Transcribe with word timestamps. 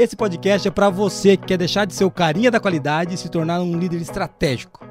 Esse 0.00 0.16
podcast 0.16 0.66
é 0.66 0.70
para 0.70 0.88
você 0.88 1.36
que 1.36 1.44
quer 1.44 1.58
deixar 1.58 1.84
de 1.84 1.92
ser 1.92 2.04
o 2.04 2.10
carinha 2.10 2.50
da 2.50 2.58
qualidade 2.58 3.14
e 3.14 3.18
se 3.18 3.28
tornar 3.28 3.60
um 3.60 3.78
líder 3.78 4.00
estratégico. 4.00 4.82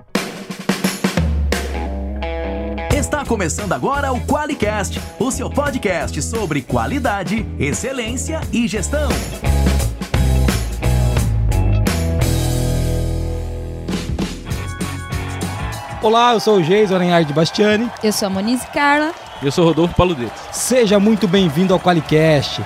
Está 2.96 3.26
começando 3.26 3.74
agora 3.74 4.14
o 4.14 4.22
QualiCast, 4.28 5.02
o 5.20 5.32
seu 5.32 5.50
podcast 5.50 6.22
sobre 6.22 6.62
qualidade, 6.62 7.44
excelência 7.58 8.40
e 8.54 8.68
gestão. 8.68 9.10
Olá, 16.04 16.34
eu 16.34 16.40
sou 16.40 16.58
o 16.58 16.64
Geis 16.64 16.92
Orenhard 16.92 17.34
Bastiani. 17.34 17.90
Eu 18.04 18.14
sou 18.14 18.28
a 18.28 18.30
Monize 18.30 18.68
Carla. 18.68 19.12
E 19.42 19.48
eu 19.48 19.52
sou 19.52 19.66
Rodolfo 19.66 19.96
Paludeto. 19.96 20.40
Seja 20.52 21.00
muito 21.00 21.28
bem-vindo 21.28 21.74
ao 21.74 21.80
QualiCast. 21.80 22.62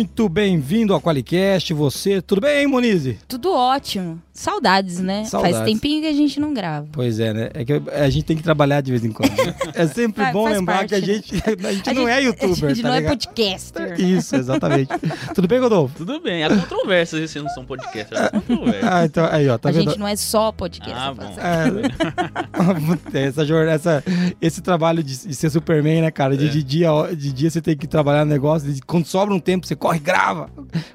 Muito 0.00 0.30
bem-vindo 0.30 0.94
ao 0.94 1.00
Qualicast, 1.00 1.74
você. 1.74 2.22
Tudo 2.22 2.40
bem, 2.40 2.66
Monize? 2.66 3.18
Tudo 3.28 3.52
ótimo. 3.52 4.18
Saudades, 4.40 4.98
né? 5.00 5.24
Saudades. 5.26 5.58
Faz 5.58 5.68
tempinho 5.68 6.00
que 6.00 6.08
a 6.08 6.12
gente 6.14 6.40
não 6.40 6.54
grava. 6.54 6.86
Pois 6.92 7.20
é, 7.20 7.34
né? 7.34 7.50
É 7.52 7.62
que 7.62 7.74
a 7.92 8.08
gente 8.08 8.24
tem 8.24 8.36
que 8.38 8.42
trabalhar 8.42 8.80
de 8.80 8.90
vez 8.90 9.04
em 9.04 9.12
quando. 9.12 9.30
né? 9.36 9.54
É 9.74 9.86
sempre 9.86 10.24
bom 10.32 10.44
faz 10.44 10.56
lembrar 10.56 10.74
parte, 10.78 10.88
que 10.88 10.94
a 10.94 11.00
né? 11.00 11.04
gente, 11.06 11.34
a 11.66 11.72
gente 11.72 11.92
não 11.92 12.08
é 12.08 12.22
youtuber, 12.22 12.64
A 12.70 12.74
gente 12.74 12.82
tá 12.82 12.88
não 12.88 12.94
é 12.94 12.98
ligado? 13.00 13.12
podcaster. 13.18 13.90
né? 13.90 13.96
Isso, 14.00 14.34
exatamente. 14.36 14.88
Tudo 15.34 15.46
bem, 15.46 15.58
Rodolfo? 15.60 15.94
Tudo 15.98 16.20
bem, 16.20 16.42
há 16.42 16.48
controvérsias 16.48 17.30
se 17.30 17.38
não 17.38 17.50
são 17.50 17.66
podcasts. 17.66 18.18
Há 18.18 18.30
controvérsias. 18.30 18.84
Ah, 18.90 19.04
então, 19.04 19.28
aí, 19.30 19.46
ó, 19.48 19.58
tá 19.58 19.68
a 19.68 19.72
vendo? 19.72 19.90
gente 19.90 19.98
não 19.98 20.08
é 20.08 20.16
só 20.16 20.50
podcast. 20.52 20.94
Ah, 20.96 21.12
bom. 21.12 21.34
É, 23.12 23.26
essa, 23.26 23.44
jornada, 23.44 23.72
essa, 23.74 24.04
esse 24.40 24.60
trabalho 24.62 25.02
de, 25.02 25.26
de 25.28 25.34
ser 25.34 25.50
Superman, 25.50 26.00
né, 26.02 26.10
cara? 26.10 26.34
De, 26.36 26.46
É. 26.46 26.48
de 26.48 26.62
dia, 26.62 26.88
de 27.14 27.30
dia 27.32 27.50
você 27.50 27.60
tem 27.60 27.76
que 27.76 27.86
trabalhar 27.86 28.24
no 28.24 28.30
negócio, 28.30 28.72
de- 28.72 28.80
quando 28.82 29.04
sobra 29.06 29.34
um 29.34 29.40
tempo, 29.40 29.66
você 29.66 29.76
corre, 29.76 29.98
grava, 29.98 30.48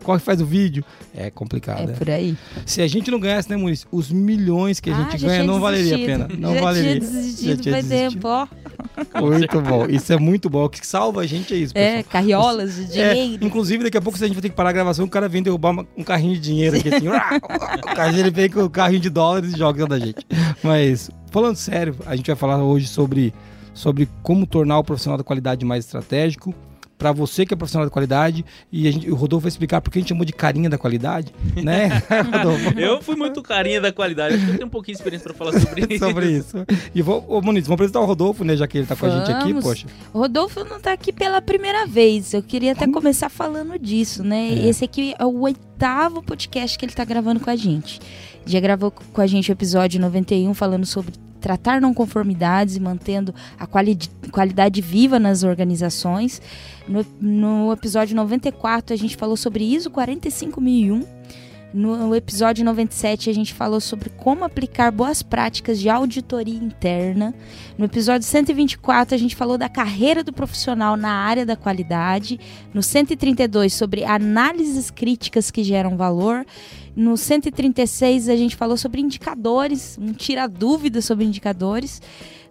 corre, 0.04 0.20
faz 0.20 0.42
o 0.42 0.46
vídeo. 0.46 0.84
É 1.16 1.30
complicado, 1.30 1.84
É 1.84 1.88
né? 1.88 1.94
por 1.94 2.10
aí. 2.10 2.36
Se 2.66 2.82
a 2.82 2.88
gente 2.88 3.10
não 3.12 3.20
ganhasse, 3.36 3.50
né, 3.50 3.58
Muniz? 3.58 3.86
Os 3.92 4.12
milhões 4.12 4.80
que 4.80 4.90
a 4.90 4.96
Ah, 4.96 5.04
gente 5.12 5.18
já 5.22 5.28
ganha 5.28 5.44
não 5.44 5.60
valeria 5.60 5.94
a 5.96 5.98
desistido. 5.98 6.28
pena. 6.28 6.40
Não 6.40 6.56
já 6.56 6.62
valeria. 6.62 7.00
Tinha 7.00 7.00
desistido 7.12 7.48
Já 7.50 7.58
tinha 7.58 7.76
desistido. 7.84 8.50
Muito 9.22 9.62
bom. 9.62 9.86
Isso 9.88 10.14
é 10.14 10.18
muito 10.18 10.50
bom. 10.50 10.64
O 10.66 10.70
que 10.70 10.86
salva 10.86 11.22
a 11.22 11.26
gente 11.28 11.54
é 11.54 11.58
isso, 11.58 11.74
pessoal. 11.74 11.96
É, 12.00 12.04
carriolas 12.04 12.76
de 12.76 13.00
É, 13.02 13.14
dinheiro. 13.14 13.46
inclusive, 13.46 13.84
daqui 13.84 13.98
a 13.98 14.02
pouco, 14.02 14.18
se 14.18 14.24
a 14.24 14.28
gente 14.28 14.36
vai 14.36 14.42
ter 14.42 14.50
que 14.50 14.56
parar 14.56 14.70
a 14.70 14.74
gravação, 14.74 15.06
o 15.06 15.10
cara 15.10 15.28
vem 15.28 15.44
derrubar 15.44 15.72
uma- 15.72 15.86
um 15.98 16.04
carrinho 16.04 16.34
de 16.36 16.40
dinheiro 16.42 16.78
aqui, 16.78 16.90
assim. 16.94 17.08
o 17.84 17.96
cara 17.96 18.18
ele 18.18 18.32
vem 18.32 18.50
com 18.50 18.62
o 18.64 18.70
carrinho 18.70 19.00
de 19.02 19.10
dólares 19.10 19.54
e 19.54 19.58
joga 19.58 19.86
da 19.86 20.00
gente. 20.00 20.26
Mas, 20.64 21.10
falando 21.32 21.56
sério, 21.56 21.96
a 22.06 22.16
gente 22.16 22.28
vai 22.28 22.36
falar 22.36 22.64
hoje 22.64 22.88
sobre, 22.88 23.34
sobre 23.74 24.08
como 24.24 24.46
tornar 24.46 24.80
o 24.80 24.84
profissional 24.84 25.18
da 25.18 25.24
qualidade 25.24 25.66
mais 25.66 25.86
estratégico. 25.86 26.54
Pra 26.98 27.12
você 27.12 27.46
que 27.46 27.54
é 27.54 27.58
profissional 27.58 27.86
da 27.86 27.92
qualidade, 27.92 28.46
e 28.72 28.88
a 28.88 28.92
gente, 28.92 29.12
o 29.12 29.16
Rodolfo 29.16 29.44
vai 29.44 29.50
explicar 29.50 29.82
porque 29.82 30.00
a 30.00 30.02
gente 30.02 30.10
chamou 30.10 30.24
de 30.24 30.32
carinha 30.32 30.70
da 30.70 30.78
qualidade, 30.78 31.34
né? 31.62 31.90
Eu 32.78 33.02
fui 33.02 33.16
muito 33.16 33.42
carinha 33.42 33.82
da 33.82 33.92
qualidade, 33.92 34.36
acho 34.36 34.46
que 34.46 34.52
eu 34.52 34.56
tenho 34.56 34.68
um 34.68 34.72
pouquinho 34.72 34.96
de 34.96 35.02
experiência 35.02 35.28
pra 35.32 35.38
falar 35.38 35.60
sobre 35.60 35.82
isso. 35.94 36.06
sobre 36.06 36.32
isso. 36.32 36.66
E 36.94 37.02
vou, 37.02 37.26
ô, 37.28 37.42
Muniz, 37.42 37.66
vamos 37.66 37.76
apresentar 37.76 38.00
o 38.00 38.06
Rodolfo, 38.06 38.44
né, 38.44 38.56
já 38.56 38.66
que 38.68 38.78
ele 38.78 38.88
tá 38.88 38.96
com 38.96 39.06
a 39.06 39.10
gente 39.10 39.32
aqui, 39.32 39.50
Vamos. 39.50 39.64
poxa. 39.64 39.88
O 40.14 40.20
Rodolfo 40.20 40.64
não 40.64 40.80
tá 40.80 40.94
aqui 40.94 41.12
pela 41.12 41.42
primeira 41.42 41.86
vez. 41.86 42.34
Eu 42.34 42.42
queria 42.42 42.72
até 42.72 42.88
começar 42.88 43.30
falando 43.30 43.78
disso, 43.78 44.24
né? 44.24 44.50
É. 44.54 44.68
Esse 44.68 44.86
aqui 44.86 45.14
é 45.20 45.26
o 45.26 45.42
oitavo 45.42 46.22
podcast 46.24 46.78
que 46.78 46.86
ele 46.86 46.94
tá 46.94 47.04
gravando 47.04 47.40
com 47.40 47.50
a 47.50 47.56
gente. 47.56 48.00
Já 48.46 48.60
gravou 48.60 48.92
com 48.92 49.22
a 49.22 49.28
gente 49.28 49.52
o 49.52 49.54
episódio 49.54 50.00
91 50.00 50.54
falando 50.54 50.86
sobre 50.86 51.14
tratar 51.42 51.80
não 51.80 51.94
conformidades 51.94 52.76
e 52.76 52.80
mantendo 52.80 53.34
a 53.60 53.68
quali 53.68 53.98
qualidade 54.32 54.82
viva 54.82 55.20
nas 55.20 55.44
organizações. 55.44 56.42
No, 56.88 57.06
no 57.20 57.72
episódio 57.72 58.16
94 58.16 58.94
a 58.94 58.98
gente 58.98 59.16
falou 59.16 59.38
sobre 59.38 59.64
ISO 59.64 59.92
45001. 59.92 61.16
No 61.76 62.16
episódio 62.16 62.64
97 62.64 63.30
a 63.30 63.34
gente 63.34 63.54
falou 63.54 63.82
sobre 63.82 64.10
como 64.10 64.46
aplicar 64.46 64.92
boas 64.94 65.22
práticas 65.22 65.78
de 65.78 65.90
auditoria 65.90 66.56
interna. 66.58 67.36
No 67.78 67.84
episódio 67.84 68.26
124, 68.26 69.14
a 69.14 69.18
gente 69.18 69.36
falou 69.36 69.58
da 69.58 69.68
carreira 69.68 70.24
do 70.24 70.32
profissional 70.32 70.96
na 70.96 71.10
área 71.10 71.46
da 71.46 71.58
qualidade. 71.58 72.40
No 72.74 72.82
132, 72.82 73.74
sobre 73.74 74.06
análises 74.06 74.90
críticas 74.90 75.52
que 75.52 75.66
geram 75.66 75.98
valor. 75.98 76.46
No 76.96 77.18
136, 77.18 78.30
a 78.30 78.36
gente 78.36 78.56
falou 78.56 78.78
sobre 78.78 79.02
indicadores, 79.02 79.98
um 80.00 80.14
tira 80.14 80.48
dúvidas 80.48 81.04
sobre 81.04 81.26
indicadores. 81.26 82.02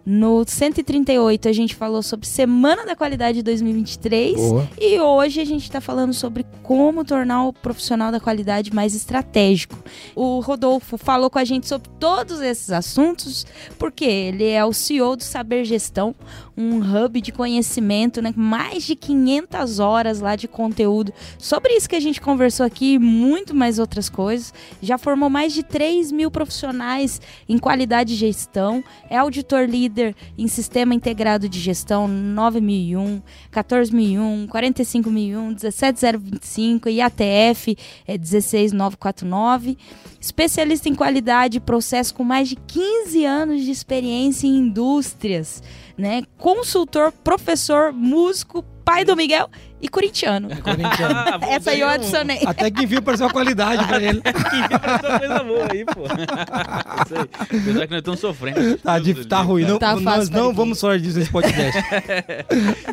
No 0.05 0.45
138, 0.45 1.49
a 1.49 1.51
gente 1.51 1.73
falou 1.73 2.03
sobre 2.03 2.27
Semana 2.27 2.85
da 2.85 2.95
Qualidade 2.95 3.41
2023. 3.41 4.35
Boa. 4.35 4.69
E 4.79 4.99
hoje 4.99 5.41
a 5.41 5.45
gente 5.45 5.63
está 5.63 5.81
falando 5.81 6.13
sobre 6.13 6.45
como 6.61 7.03
tornar 7.03 7.47
o 7.47 7.51
profissional 7.51 8.11
da 8.11 8.19
qualidade 8.19 8.71
mais 8.71 8.93
estratégico. 8.93 9.75
O 10.15 10.41
Rodolfo 10.41 10.95
falou 10.95 11.27
com 11.27 11.39
a 11.39 11.43
gente 11.43 11.67
sobre 11.67 11.89
todos 11.99 12.39
esses 12.39 12.69
assuntos, 12.69 13.47
porque 13.79 14.05
ele 14.05 14.47
é 14.47 14.63
o 14.63 14.71
CEO 14.71 15.15
do 15.15 15.23
Saber 15.23 15.65
Gestão, 15.65 16.13
um 16.55 16.77
hub 16.77 17.19
de 17.19 17.31
conhecimento, 17.31 18.21
né? 18.21 18.31
Mais 18.35 18.83
de 18.83 18.95
500 18.95 19.79
horas 19.79 20.19
lá 20.19 20.35
de 20.35 20.47
conteúdo 20.47 21.11
sobre 21.39 21.73
isso 21.73 21.89
que 21.89 21.95
a 21.95 21.99
gente 21.99 22.21
conversou 22.21 22.63
aqui 22.63 22.93
e 22.93 22.99
muito 22.99 23.55
mais 23.55 23.79
outras 23.79 24.07
coisas. 24.07 24.53
Já 24.83 24.99
formou 24.99 25.31
mais 25.31 25.51
de 25.51 25.63
3 25.63 26.11
mil 26.11 26.29
profissionais 26.29 27.19
em 27.49 27.57
qualidade 27.57 28.13
de 28.13 28.19
gestão, 28.19 28.83
é 29.09 29.17
auditor 29.17 29.67
líder 29.67 29.94
em 30.37 30.47
Sistema 30.47 30.93
Integrado 30.93 31.47
de 31.47 31.59
Gestão 31.59 32.07
9001, 32.07 33.21
14001, 33.51 34.47
45001, 34.47 35.55
17025 35.57 36.89
e 36.89 37.01
ATF 37.01 37.77
é 38.07 38.17
16949. 38.17 39.77
Especialista 40.19 40.89
em 40.89 40.95
qualidade 40.95 41.57
e 41.57 41.61
processo 41.61 42.13
com 42.13 42.23
mais 42.23 42.49
de 42.49 42.55
15 42.55 43.25
anos 43.25 43.63
de 43.63 43.71
experiência 43.71 44.47
em 44.47 44.57
indústrias, 44.57 45.61
né? 45.97 46.23
Consultor, 46.37 47.11
professor, 47.11 47.93
músico, 47.93 48.65
pai 48.85 49.03
do 49.03 49.15
Miguel 49.15 49.49
e 49.81 49.89
corintiano. 49.89 50.47
Corintiano. 50.61 51.15
Ah, 51.25 51.37
bom, 51.39 51.47
Essa 51.51 51.71
aí 51.71 51.79
eu 51.81 51.87
um- 51.87 51.89
adicionei. 51.89 52.39
Até 52.45 52.69
que 52.71 52.85
viu 52.85 53.01
pareceu 53.01 53.25
uma 53.25 53.33
qualidade 53.33 53.85
pra 53.87 54.01
ele. 54.01 54.21
Que 54.21 54.29
essa 54.31 55.19
coisa 55.19 55.43
boa 55.43 55.67
aí, 55.71 55.85
pô. 55.85 56.03
Isso 57.05 57.15
aí. 57.15 57.29
Apesar 57.59 57.87
que 57.87 57.91
nós 57.91 57.99
estamos 57.99 58.19
sofrendo. 58.19 58.77
Tá, 58.77 58.99
do 58.99 59.25
tá 59.25 59.41
ruim. 59.41 59.63
Não, 59.65 59.79
Tá 59.79 59.95
nós 59.95 60.29
não 60.29 60.41
ninguém. 60.43 60.55
vamos 60.55 60.79
falar 60.79 60.99
disso 60.99 61.17
nesse 61.17 61.31
podcast. 61.31 61.81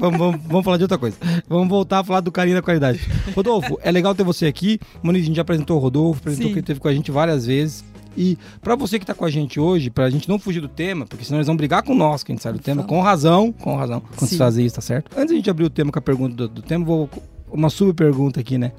vamos, 0.01 0.19
vamos- 0.19 0.41
vamos 0.47 0.65
falar 0.65 0.77
de 0.79 0.85
outra 0.85 0.99
coisa. 0.99 1.17
Vamos 1.49 1.69
voltar 1.69 1.99
a 2.01 2.05
falar 2.05 2.21
do 2.21 2.33
carinho 2.33 2.57
da 2.57 2.63
qualidade. 2.63 3.01
Rodolfo, 3.37 3.79
é 3.83 3.91
legal 3.93 4.15
ter 4.15 4.25
você 4.25 4.47
aqui. 4.47 4.81
Moniz, 5.03 5.23
a 5.23 5.27
gente 5.27 5.37
já 5.37 5.43
apresentou 5.43 5.77
o 5.77 5.81
Rodolfo, 5.81 6.21
apresentou 6.21 6.47
Sim. 6.49 6.53
que 6.53 6.59
ele 6.59 6.63
esteve 6.65 6.81
com 6.81 6.89
a 6.89 6.95
gente 6.95 7.11
várias 7.11 7.47
vezes. 7.47 7.85
E 8.17 8.39
pra 8.61 8.77
você 8.77 8.99
que 8.99 9.07
tá 9.07 9.15
com 9.15 9.25
a 9.25 9.31
gente 9.31 9.59
hoje, 9.59 9.91
pra 9.91 10.11
gente 10.11 10.29
não 10.29 10.39
fugir 10.39 10.61
do 10.61 10.69
tema, 10.69 11.07
porque 11.07 11.25
senão 11.25 11.39
eles 11.39 11.47
vão 11.47 11.57
brigar 11.57 11.83
com 11.83 11.95
nós, 11.95 12.23
que 12.23 12.33
a 12.33 12.35
gente 12.35 12.43
sabe 12.43 12.59
do 12.59 12.65
tema, 12.65 12.83
com 12.83 13.01
razão, 13.01 13.53
com 13.53 13.77
razão, 13.77 14.01
quando 14.01 14.29
Sim. 14.29 14.35
se 14.35 14.39
fazer 14.39 14.65
isso, 14.65 14.77
tá 14.77 14.83
certo? 14.83 15.11
Antes 15.17 15.31
da 15.31 15.35
gente 15.35 15.51
abrir 15.51 15.65
o 15.65 15.71
tema 15.71 15.91
com 15.91 15.99
a 15.99 16.03
pergunta 16.03 16.35
do, 16.35 16.49
do 16.49 16.63
tema, 16.63 16.85
vou 16.85 17.09
uma 17.53 17.69
sub 17.69 17.93
pergunta 17.93 18.41
aqui, 18.41 18.57
né? 18.57 18.73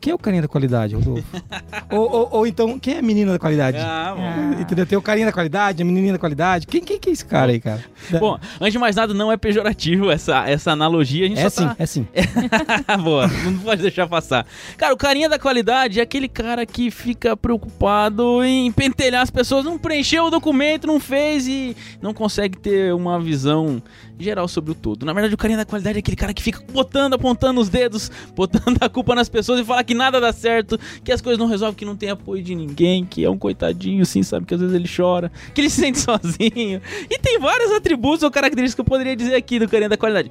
Quem 0.00 0.12
é 0.12 0.14
o 0.14 0.18
carinha 0.18 0.42
da 0.42 0.48
qualidade, 0.48 0.94
Rodolfo? 0.94 1.24
ou, 1.90 2.10
ou- 2.10 2.28
ou 2.32 2.46
então, 2.46 2.78
quem 2.78 2.94
é 2.94 2.98
a 2.98 3.02
menina 3.02 3.32
da 3.32 3.38
qualidade? 3.38 3.78
Ah, 3.78 4.14
bom. 4.16 4.22
Ah. 4.22 4.60
Entendeu? 4.60 4.86
Tem 4.86 4.96
o 4.96 5.02
carinha 5.02 5.26
da 5.26 5.32
qualidade, 5.32 5.82
a 5.82 5.84
menininha 5.84 6.12
da 6.12 6.18
qualidade. 6.18 6.66
Quem, 6.66 6.80
quem 6.82 6.98
que 6.98 7.10
é 7.10 7.12
esse 7.12 7.24
cara 7.24 7.50
aí, 7.50 7.60
cara? 7.60 7.84
Bom, 8.20 8.38
antes 8.60 8.72
de 8.72 8.78
mais 8.78 8.94
nada, 8.94 9.12
não 9.12 9.32
é 9.32 9.36
pejorativo 9.36 10.10
essa, 10.10 10.48
essa 10.48 10.70
analogia. 10.70 11.26
A 11.26 11.28
gente 11.28 11.40
é 11.40 11.50
só 11.50 11.62
sim, 11.62 11.68
tá... 11.68 11.76
é 11.78 11.86
sim. 11.86 12.06
Boa, 13.02 13.26
não 13.26 13.58
pode 13.58 13.82
deixar 13.82 14.06
passar. 14.06 14.46
Cara, 14.76 14.94
o 14.94 14.96
carinha 14.96 15.28
da 15.28 15.38
qualidade 15.38 15.98
é 15.98 16.02
aquele 16.02 16.28
cara 16.28 16.64
que 16.64 16.90
fica 16.90 17.36
preocupado 17.36 18.42
em 18.44 18.70
pentelhar 18.72 19.22
as 19.22 19.30
pessoas, 19.30 19.64
não 19.64 19.78
preencheu 19.78 20.26
o 20.26 20.30
documento, 20.30 20.86
não 20.86 21.00
fez 21.00 21.46
e 21.48 21.76
não 22.00 22.14
consegue 22.14 22.56
ter 22.58 22.94
uma 22.94 23.20
visão 23.20 23.82
geral 24.18 24.48
sobre 24.48 24.72
o 24.72 24.74
todo. 24.74 25.06
Na 25.06 25.12
verdade, 25.12 25.34
o 25.34 25.38
carinha 25.38 25.58
da 25.58 25.64
qualidade 25.64 25.98
é 25.98 26.00
aquele 26.00 26.16
cara 26.16 26.34
que 26.34 26.42
fica 26.42 26.60
botando, 26.72 27.14
apontando 27.14 27.60
os 27.60 27.68
dedos, 27.68 28.10
botando 28.34 28.78
a 28.80 28.88
culpa 28.88 29.14
nas 29.14 29.28
pessoas 29.28 29.60
e 29.60 29.64
fala 29.64 29.80
que 29.88 29.94
nada 29.94 30.20
dá 30.20 30.32
certo, 30.32 30.78
que 31.02 31.10
as 31.10 31.20
coisas 31.22 31.38
não 31.38 31.46
resolvem, 31.46 31.74
que 31.74 31.84
não 31.84 31.96
tem 31.96 32.10
apoio 32.10 32.42
de 32.42 32.54
ninguém, 32.54 33.04
que 33.06 33.24
é 33.24 33.30
um 33.30 33.38
coitadinho, 33.38 34.02
assim, 34.02 34.22
sabe? 34.22 34.44
Que 34.44 34.52
às 34.54 34.60
vezes 34.60 34.74
ele 34.76 34.86
chora, 34.94 35.32
que 35.54 35.60
ele 35.62 35.70
se 35.70 35.80
sente 35.80 35.98
sozinho. 35.98 36.80
E 37.10 37.18
tem 37.18 37.38
vários 37.38 37.72
atributos 37.72 38.22
ou 38.22 38.30
características 38.30 38.74
que 38.74 38.80
eu 38.82 38.84
poderia 38.84 39.16
dizer 39.16 39.34
aqui 39.34 39.58
do 39.58 39.66
carinha 39.68 39.88
da 39.88 39.96
qualidade. 39.96 40.30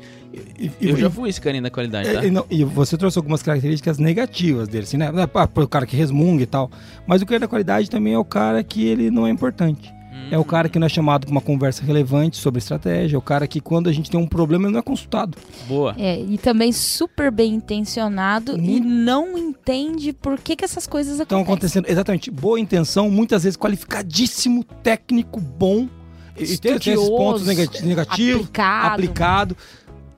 E, 0.60 0.66
e- 0.80 0.90
Eu 0.90 0.96
já 0.98 1.10
fui 1.10 1.30
esse 1.30 1.42
carinha 1.42 1.64
da 1.64 1.72
qualidade, 1.72 2.14
tá? 2.14 2.24
e- 2.24 2.30
não- 2.30 2.46
e 2.52 2.64
você 2.64 2.96
trouxe 2.98 3.18
algumas 3.18 3.42
características 3.42 3.98
negativas 3.98 4.68
dele, 4.68 4.84
assim, 4.84 4.98
né? 4.98 5.10
Ah, 5.34 5.50
o 5.56 5.68
cara 5.68 5.86
que 5.88 5.96
resmunga 5.98 6.44
e 6.44 6.46
tal. 6.48 6.70
Mas 7.08 7.22
o 7.22 7.26
carinha 7.26 7.40
da 7.42 7.48
qualidade 7.48 7.90
também 7.90 8.14
é 8.14 8.20
o 8.20 8.26
cara 8.26 8.64
que 8.64 8.86
ele 8.86 9.10
não 9.10 9.26
é 9.26 9.32
importante. 9.32 9.92
É 10.30 10.38
o 10.38 10.44
cara 10.44 10.68
que 10.68 10.78
não 10.78 10.86
é 10.86 10.90
chamado 10.90 11.26
para 11.26 11.32
uma 11.32 11.40
conversa 11.40 11.84
relevante 11.86 12.36
sobre 12.36 12.60
estratégia. 12.60 13.16
É 13.16 13.18
o 13.18 13.22
cara 13.22 13.48
que, 13.48 13.62
quando 13.62 13.88
a 13.90 13.94
gente 13.94 14.12
tem 14.12 14.20
um 14.20 14.28
problema, 14.28 14.66
ele 14.66 14.74
não 14.74 14.80
é 14.80 14.84
consultado. 14.84 15.38
Boa. 15.68 15.96
É, 15.98 16.20
e 16.20 16.38
também 16.38 16.74
super 16.74 17.32
bem 17.32 17.54
intencionado 17.54 18.58
e 18.60 18.80
não 18.82 19.38
entende 19.38 20.12
por 20.12 20.38
que, 20.38 20.56
que 20.58 20.66
essas 20.66 20.86
coisas 20.86 21.20
Estão 21.20 21.42
acontecem. 21.42 21.80
acontecendo, 21.80 21.90
exatamente, 21.90 22.30
boa 22.30 22.60
intenção, 22.60 23.10
muitas 23.10 23.44
vezes 23.44 23.56
qualificadíssimo, 23.58 24.64
técnico, 24.84 25.40
bom. 25.40 25.88
E, 26.38 26.44
e 26.44 26.58
tem, 26.58 26.76
esses 26.76 27.10
pontos 27.10 27.48
negati- 27.48 27.86
negativos, 27.86 28.42
aplicado. 28.42 28.94
aplicado. 28.94 29.58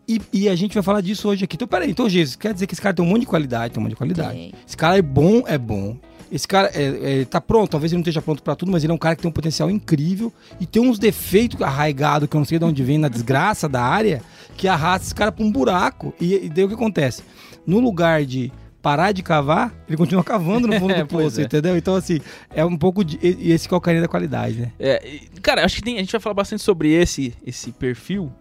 E, 0.07 0.19
e 0.34 0.50
a 0.50 0.56
gente 0.56 0.74
vai 0.74 0.81
falar 0.81 1.01
disso 1.01 1.30
hoje 1.30 1.44
aqui. 1.46 1.56
Então, 1.56 1.68
peraí, 1.68 1.92
então, 1.92 2.10
Jesus, 2.10 2.36
quer 2.36 2.51
dizer 2.51 2.66
que 2.66 2.74
esse 2.74 2.81
cara 2.81 2.96
tem 2.96 3.06
um 3.06 3.07
monte 3.07 3.22
de 3.22 3.28
qualidade, 3.28 3.74
tem 3.75 3.80
um 3.80 3.84
monte 3.84 3.92
de 3.92 3.96
qualidade. 3.96 4.34
Tem. 4.34 4.54
Esse 4.68 4.75
cara 4.75 4.98
é 4.98 5.04
bom, 5.04 5.44
é 5.46 5.56
bom. 5.56 5.96
Esse 6.31 6.47
cara 6.47 6.69
é, 6.73 7.21
é, 7.21 7.25
tá 7.25 7.41
pronto, 7.41 7.71
talvez 7.71 7.91
ele 7.91 7.97
não 7.97 8.01
esteja 8.01 8.21
pronto 8.21 8.43
pra 8.43 8.55
tudo, 8.55 8.71
mas 8.71 8.83
ele 8.83 8.91
é 8.91 8.95
um 8.95 8.99
cara 8.99 9.15
que 9.15 9.21
tem 9.21 9.29
um 9.29 9.33
potencial 9.33 9.69
incrível 9.69 10.31
e 10.59 10.65
tem 10.65 10.81
uns 10.81 10.99
defeitos 10.99 11.61
arraigados 11.61 12.29
que 12.29 12.35
eu 12.35 12.39
não 12.39 12.45
sei 12.45 12.59
de 12.59 12.65
onde 12.65 12.83
vem, 12.83 12.97
na 12.97 13.07
desgraça 13.07 13.67
da 13.67 13.81
área, 13.83 14.21
que 14.55 14.67
arrasta 14.67 15.07
esse 15.07 15.15
cara 15.15 15.31
pra 15.31 15.43
um 15.43 15.51
buraco. 15.51 16.13
E, 16.19 16.45
e 16.45 16.49
daí 16.49 16.63
o 16.65 16.67
que 16.67 16.73
acontece? 16.75 17.23
No 17.65 17.79
lugar 17.79 18.25
de 18.25 18.51
parar 18.81 19.11
de 19.11 19.21
cavar, 19.21 19.73
ele 19.87 19.97
continua 19.97 20.23
cavando 20.23 20.67
no 20.67 20.79
fundo 20.79 20.93
É, 20.95 21.01
do 21.01 21.07
pois 21.07 21.25
poço, 21.25 21.41
é. 21.41 21.43
entendeu? 21.43 21.75
Então, 21.77 21.95
assim, 21.95 22.19
é 22.53 22.63
um 22.63 22.77
pouco 22.77 23.03
de. 23.03 23.19
Esse 23.21 23.73
é 23.73 23.79
carinho 23.79 24.01
da 24.03 24.07
qualidade, 24.07 24.59
né? 24.59 24.71
É, 24.79 25.19
cara, 25.41 25.65
acho 25.65 25.75
que 25.77 25.81
tem- 25.81 25.95
a 25.97 25.99
gente 25.99 26.11
vai 26.11 26.21
falar 26.21 26.33
bastante 26.33 26.61
sobre 26.63 26.91
esse, 26.93 27.33
esse 27.45 27.71
perfil, 27.71 28.31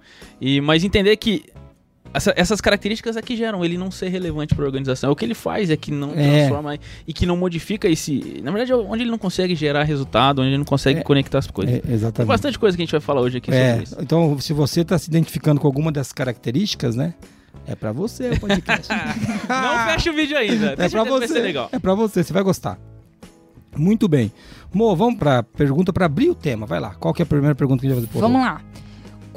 e, 0.40 0.60
mas 0.60 0.84
entender 0.84 1.16
que 1.16 1.44
essa- 2.12 2.32
essas 2.36 2.60
características 2.60 3.16
é 3.16 3.22
que 3.22 3.36
geram 3.36 3.64
ele 3.64 3.76
não 3.78 3.90
ser 3.90 4.08
relevante 4.08 4.54
para 4.54 4.64
a 4.64 4.66
organização. 4.66 5.10
O 5.10 5.16
que 5.16 5.24
ele 5.24 5.34
faz 5.34 5.70
é 5.70 5.76
que 5.76 5.90
não 5.90 6.12
É. 6.16 6.46
transforma 6.46 6.78
e 7.06 7.12
que 7.12 7.26
não 7.26 7.36
modifica 7.36 7.88
esse. 7.88 8.40
Na 8.42 8.50
verdade, 8.50 8.72
é 8.72 8.76
onde 8.76 9.02
ele 9.02 9.10
não 9.10 9.18
consegue 9.18 9.54
gerar 9.54 9.84
resultado, 9.84 10.40
onde 10.40 10.50
ele 10.50 10.58
não 10.58 10.64
consegue 10.64 11.00
É. 11.00 11.02
conectar 11.02 11.38
as 11.38 11.46
coisas. 11.46 11.74
É, 11.74 11.78
Tem 11.80 11.94
exatamente. 11.94 12.28
bastante 12.28 12.58
coisa 12.58 12.76
que 12.76 12.82
a 12.82 12.84
gente 12.84 12.92
vai 12.92 13.00
falar 13.00 13.20
hoje 13.20 13.38
aqui 13.38 13.50
É, 13.52 13.70
sobre 13.70 13.84
isso. 13.84 13.96
então, 14.00 14.38
se 14.40 14.52
você 14.52 14.80
está 14.82 14.98
se 14.98 15.08
identificando 15.08 15.60
com 15.60 15.66
alguma 15.66 15.90
dessas 15.92 16.12
características, 16.12 16.94
né? 16.96 17.14
É 17.66 17.74
pra 17.74 17.92
você 17.92 18.30
o 18.30 18.40
podcast. 18.40 18.88
Não 19.48 19.84
fecha 19.86 20.10
o 20.10 20.14
vídeo 20.14 20.36
ainda. 20.38 20.66
É 20.72 20.76
Tem 20.76 20.90
pra 20.90 21.04
ser 21.04 21.08
você. 21.10 21.38
legal. 21.40 21.68
É 21.70 21.78
pra 21.78 21.94
você, 21.94 22.22
você 22.24 22.32
vai 22.32 22.42
gostar. 22.42 22.78
Muito 23.76 24.08
bem. 24.08 24.32
Mo, 24.72 24.96
vamos 24.96 25.18
pra 25.18 25.42
pergunta 25.42 25.92
pra 25.92 26.06
abrir 26.06 26.30
o 26.30 26.34
tema. 26.34 26.66
Vai 26.66 26.80
lá. 26.80 26.94
Qual 26.94 27.12
que 27.12 27.20
é 27.22 27.24
a 27.24 27.26
primeira 27.26 27.54
pergunta 27.54 27.80
que 27.82 27.86
a 27.86 27.90
gente 27.90 27.98
vai 28.00 28.06
fazer? 28.08 28.20
Vamos 28.20 28.40
lá. 28.40 28.60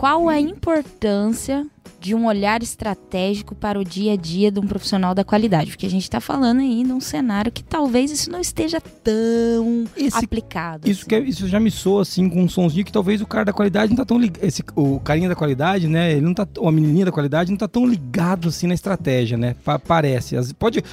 Qual 0.01 0.27
a 0.29 0.39
importância 0.39 1.63
de 1.99 2.15
um 2.15 2.25
olhar 2.25 2.63
estratégico 2.63 3.53
para 3.53 3.79
o 3.79 3.83
dia 3.83 4.13
a 4.13 4.15
dia 4.15 4.51
de 4.51 4.59
um 4.59 4.65
profissional 4.65 5.13
da 5.13 5.23
qualidade? 5.23 5.69
Porque 5.69 5.85
a 5.85 5.89
gente 5.91 6.01
está 6.01 6.19
falando 6.19 6.59
aí 6.61 6.83
num 6.83 6.99
cenário 6.99 7.51
que 7.51 7.63
talvez 7.63 8.09
isso 8.09 8.31
não 8.31 8.39
esteja 8.39 8.81
tão 8.81 9.83
Esse- 9.95 10.25
aplicado. 10.25 10.89
Isso, 10.89 11.01
assim. 11.01 11.07
que 11.09 11.13
é- 11.13 11.19
isso 11.19 11.47
já 11.47 11.59
me 11.59 11.69
soa 11.69 12.01
assim 12.01 12.27
com 12.27 12.41
um 12.41 12.49
sonzinho 12.49 12.83
que 12.83 12.91
talvez 12.91 13.21
o 13.21 13.27
cara 13.27 13.45
da 13.45 13.53
qualidade 13.53 13.91
não 13.91 13.97
tá 13.97 14.03
tão 14.05 14.17
ligado. 14.17 14.43
Esse, 14.43 14.63
o 14.75 14.99
carinha 14.99 15.29
da 15.29 15.35
qualidade, 15.35 15.87
né? 15.87 16.13
Ele 16.13 16.21
não 16.21 16.33
tá. 16.33 16.47
Ou 16.57 16.67
a 16.67 16.71
menininha 16.71 17.05
da 17.05 17.11
qualidade 17.11 17.51
não 17.51 17.57
tá 17.59 17.67
tão 17.67 17.85
ligado 17.85 18.49
assim 18.49 18.65
na 18.65 18.73
estratégia, 18.73 19.37
né? 19.37 19.55
Pa- 19.63 19.77
parece. 19.77 20.35
As- 20.35 20.51
pode. 20.51 20.83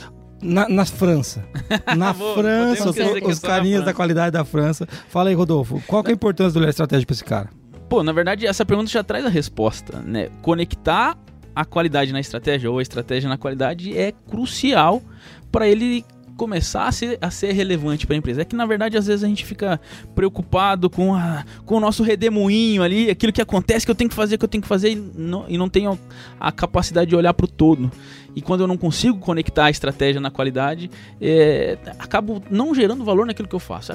Na, 0.43 0.69
na 0.69 0.85
França. 0.85 1.43
Na 1.97 2.13
França, 2.13 2.91
os, 2.91 2.97
é 2.99 3.03
os 3.27 3.39
carinhas 3.41 3.79
França. 3.79 3.85
da 3.87 3.95
qualidade 3.95 4.33
da 4.33 4.45
França. 4.45 4.87
Fala 5.09 5.31
aí, 5.31 5.35
Rodolfo. 5.35 5.83
Qual 5.87 6.05
que 6.05 6.11
é 6.11 6.13
a 6.13 6.15
importância 6.15 6.53
do 6.53 6.59
olhar 6.61 6.69
estratégico 6.69 7.07
pra 7.09 7.15
esse 7.15 7.25
cara? 7.25 7.58
Pô, 7.89 8.03
na 8.03 8.13
verdade, 8.13 8.47
essa 8.47 8.65
pergunta 8.67 8.91
já 8.91 9.03
traz 9.03 9.25
a 9.25 9.29
resposta, 9.29 10.01
né? 10.01 10.29
Conectar 10.43 11.17
a 11.55 11.65
qualidade 11.65 12.13
na 12.13 12.21
estratégia 12.21 12.71
ou 12.71 12.79
a 12.79 12.83
estratégia 12.83 13.29
na 13.29 13.39
qualidade 13.39 13.97
é 13.97 14.13
crucial 14.13 15.03
para 15.51 15.67
ele 15.67 16.05
começar 16.37 16.87
a 16.87 16.93
ser, 16.93 17.19
a 17.21 17.31
ser 17.33 17.51
relevante 17.53 18.07
para 18.07 18.15
a 18.15 18.19
empresa. 18.19 18.43
É 18.43 18.45
que, 18.45 18.55
na 18.55 18.65
verdade, 18.65 18.97
às 18.97 19.07
vezes 19.09 19.25
a 19.25 19.27
gente 19.27 19.45
fica 19.45 19.81
preocupado 20.15 20.89
com, 20.89 21.15
a- 21.15 21.45
com 21.67 21.77
o 21.77 21.81
nosso 21.81 22.03
redemoinho 22.05 22.83
ali, 22.83 23.11
aquilo 23.11 23.33
que 23.33 23.43
acontece 23.43 23.85
que 23.85 23.91
eu 23.91 23.95
tenho 23.95 24.09
que 24.09 24.15
fazer, 24.15 24.39
que 24.39 24.45
eu 24.45 24.49
tenho 24.49 24.63
que 24.63 24.69
fazer, 24.69 24.91
e 24.93 24.95
não, 25.17 25.47
e 25.49 25.59
não 25.59 25.69
tenho 25.69 25.99
a 26.39 26.53
capacidade 26.53 27.09
de 27.11 27.17
olhar 27.17 27.35
para 27.35 27.45
o 27.45 27.49
todo. 27.49 27.91
E 28.35 28.43
quando 28.43 28.61
eu 28.61 28.67
não 28.67 28.77
consigo 28.77 29.19
conectar 29.19 29.67
a 29.67 29.71
estratégia 29.71 30.21
na 30.21 30.31
qualidade, 30.31 30.91
é, 31.21 31.79
acabo 31.99 32.43
não 32.51 32.75
gerando 32.75 33.05
valor 33.05 33.27
naquilo 33.27 33.49
que 33.49 33.55
eu 33.55 33.61
faço. 33.61 33.93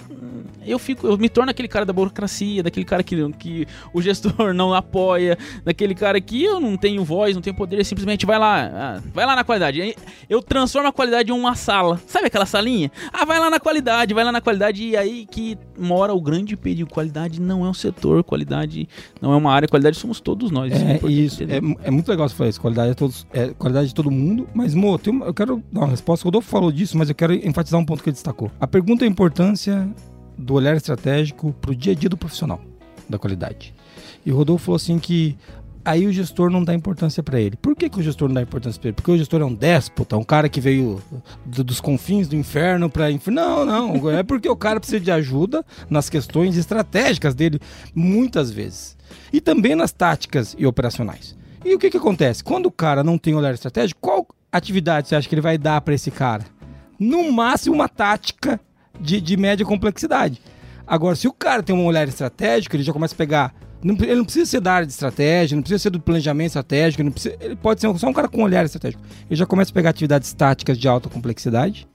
Eu 0.65 0.79
fico, 0.79 1.07
eu 1.07 1.17
me 1.17 1.29
torno 1.29 1.51
aquele 1.51 1.67
cara 1.67 1.85
da 1.85 1.93
burocracia, 1.93 2.63
daquele 2.63 2.85
cara 2.85 3.03
que, 3.03 3.31
que 3.33 3.67
o 3.93 4.01
gestor 4.01 4.53
não 4.55 4.73
apoia, 4.73 5.37
daquele 5.63 5.93
cara 5.93 6.19
que 6.21 6.43
eu 6.43 6.59
não 6.59 6.77
tenho 6.77 7.03
voz, 7.03 7.35
não 7.35 7.41
tenho 7.41 7.55
poder, 7.55 7.77
ele 7.77 7.83
simplesmente 7.83 8.25
vai 8.25 8.39
lá, 8.39 8.71
ah, 8.73 9.01
vai 9.13 9.25
lá 9.25 9.35
na 9.35 9.43
qualidade. 9.43 9.95
Eu 10.29 10.41
transformo 10.41 10.87
a 10.87 10.93
qualidade 10.93 11.31
em 11.31 11.35
uma 11.35 11.55
sala. 11.55 11.99
Sabe 12.07 12.27
aquela 12.27 12.45
salinha? 12.45 12.91
Ah, 13.11 13.25
vai 13.25 13.39
lá 13.39 13.49
na 13.49 13.59
qualidade, 13.59 14.13
vai 14.13 14.23
lá 14.23 14.31
na 14.31 14.41
qualidade 14.41 14.83
e 14.83 14.95
aí 14.95 15.25
que 15.25 15.57
mora 15.77 16.13
o 16.13 16.21
grande 16.21 16.55
perigo. 16.55 16.89
Qualidade 16.89 17.41
não 17.41 17.65
é 17.65 17.69
um 17.69 17.73
setor, 17.73 18.23
qualidade 18.23 18.87
não 19.21 19.33
é 19.33 19.35
uma 19.35 19.51
área, 19.51 19.67
qualidade 19.67 19.97
somos 19.97 20.19
todos 20.19 20.51
nós. 20.51 20.71
é 20.71 20.75
É 20.75 20.95
importante 20.95 21.25
isso. 21.25 21.43
É, 21.43 21.87
é 21.87 21.91
muito 21.91 22.09
legal 22.09 22.27
você 22.27 22.35
falar 22.35 22.49
isso. 22.49 22.61
Qualidade, 22.61 22.91
é 22.91 22.93
todos, 22.93 23.27
é 23.33 23.47
qualidade 23.49 23.87
de 23.87 23.93
todo 23.93 24.09
mundo. 24.09 24.32
Mas, 24.53 24.73
Mo, 24.73 24.99
uma- 25.07 25.25
eu 25.25 25.33
quero 25.33 25.63
dar 25.71 25.81
uma 25.81 25.87
resposta. 25.89 26.25
O 26.25 26.27
Rodolfo 26.27 26.49
falou 26.49 26.71
disso, 26.71 26.97
mas 26.97 27.09
eu 27.09 27.15
quero 27.15 27.33
enfatizar 27.33 27.79
um 27.79 27.85
ponto 27.85 28.01
que 28.03 28.09
ele 28.09 28.13
destacou. 28.15 28.51
A 28.59 28.67
pergunta 28.67 29.03
é 29.03 29.07
a 29.07 29.11
importância 29.11 29.87
do 30.37 30.53
olhar 30.53 30.75
estratégico 30.75 31.53
pro 31.61 31.75
dia 31.75 31.93
a 31.93 31.95
dia 31.95 32.09
do 32.09 32.17
profissional 32.17 32.59
da 33.07 33.19
qualidade. 33.19 33.73
E 34.25 34.31
o 34.31 34.35
Rodolfo 34.35 34.65
falou 34.65 34.77
assim 34.77 34.97
que 34.97 35.37
aí 35.85 36.07
o 36.07 36.13
gestor 36.13 36.49
não 36.49 36.63
dá 36.63 36.73
importância 36.73 37.21
pra 37.21 37.39
ele. 37.41 37.57
Por 37.57 37.75
que, 37.75 37.89
que 37.89 37.99
o 37.99 38.01
gestor 38.03 38.29
não 38.29 38.35
dá 38.35 38.41
importância 38.41 38.79
pra 38.79 38.87
ele? 38.87 38.95
Porque 38.95 39.11
o 39.11 39.17
gestor 39.17 39.41
é 39.41 39.45
um 39.45 39.53
déspota, 39.53 40.15
um 40.17 40.23
cara 40.23 40.47
que 40.47 40.61
veio 40.61 41.01
do- 41.45 41.63
dos 41.63 41.81
confins 41.81 42.27
do 42.27 42.35
inferno 42.35 42.85
inferno. 43.11 43.41
Não, 43.41 43.65
não. 43.65 44.09
É 44.09 44.23
porque 44.23 44.47
o 44.49 44.55
cara 44.55 44.79
precisa 44.79 44.99
de 45.01 45.11
ajuda 45.11 45.63
nas 45.89 46.09
questões 46.09 46.55
estratégicas 46.57 47.35
dele, 47.35 47.59
muitas 47.93 48.49
vezes. 48.49 48.95
E 49.31 49.41
também 49.41 49.75
nas 49.75 49.91
táticas 49.91 50.55
e 50.57 50.65
operacionais. 50.65 51.35
E 51.63 51.73
o 51.73 51.79
que, 51.79 51.89
que 51.89 51.97
acontece? 51.97 52.43
Quando 52.43 52.65
o 52.67 52.71
cara 52.71 53.03
não 53.03 53.17
tem 53.17 53.33
olhar 53.35 53.53
estratégico, 53.53 53.99
qual 54.01 54.27
atividade 54.51 55.07
você 55.07 55.15
acha 55.15 55.27
que 55.29 55.33
ele 55.35 55.41
vai 55.41 55.57
dar 55.57 55.81
pra 55.81 55.93
esse 55.93 56.11
cara? 56.11 56.43
No 56.99 57.31
máximo, 57.31 57.75
uma 57.75 57.87
tática 57.89 58.59
de, 58.99 59.19
de 59.21 59.37
média 59.37 59.65
complexidade. 59.65 60.41
Agora, 60.85 61.15
se 61.15 61.27
o 61.27 61.33
cara 61.33 61.63
tem 61.63 61.75
um 61.75 61.85
olhar 61.85 62.07
estratégico, 62.07 62.75
ele 62.75 62.83
já 62.83 62.91
começa 62.93 63.13
a 63.15 63.17
pegar. 63.17 63.53
não- 63.83 63.95
ele 63.99 64.15
não 64.15 64.23
precisa 64.23 64.45
ser 64.45 64.61
da 64.61 64.73
área 64.73 64.85
de 64.87 64.93
estratégia, 64.93 65.55
não 65.57 65.61
precisa 65.61 65.79
ser 65.83 65.89
do 65.89 65.99
planejamento 65.99 66.47
estratégico, 66.47 67.03
não 67.03 67.11
precisa- 67.11 67.35
ele 67.41 67.55
pode 67.57 67.81
ser 67.81 67.97
só 67.99 68.07
um 68.07 68.13
cara 68.13 68.29
com 68.29 68.41
olhar 68.41 68.63
estratégico. 68.63 69.01
Ele 69.29 69.35
já 69.37 69.45
começa 69.45 69.71
a 69.71 69.73
pegar 69.73 69.89
atividades 69.89 70.31
táticas 70.33 70.77
de 70.77 70.87
alta 70.87 71.09
complexidade, 71.09 71.85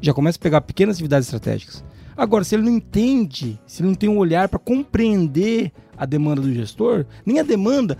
já 0.00 0.12
começa 0.12 0.38
a 0.38 0.42
pegar 0.42 0.60
pequenas 0.62 0.96
atividades 0.96 1.28
estratégicas. 1.28 1.84
Agora, 2.16 2.42
se 2.42 2.56
ele 2.56 2.64
não 2.64 2.72
entende, 2.72 3.60
se 3.64 3.80
ele 3.82 3.88
não 3.90 3.94
tem 3.94 4.08
um 4.08 4.18
olhar 4.18 4.48
para 4.48 4.58
compreender 4.58 5.70
a 5.96 6.04
demanda 6.04 6.40
do 6.42 6.52
gestor, 6.52 7.06
nem 7.24 7.38
a 7.38 7.44
demanda, 7.44 7.96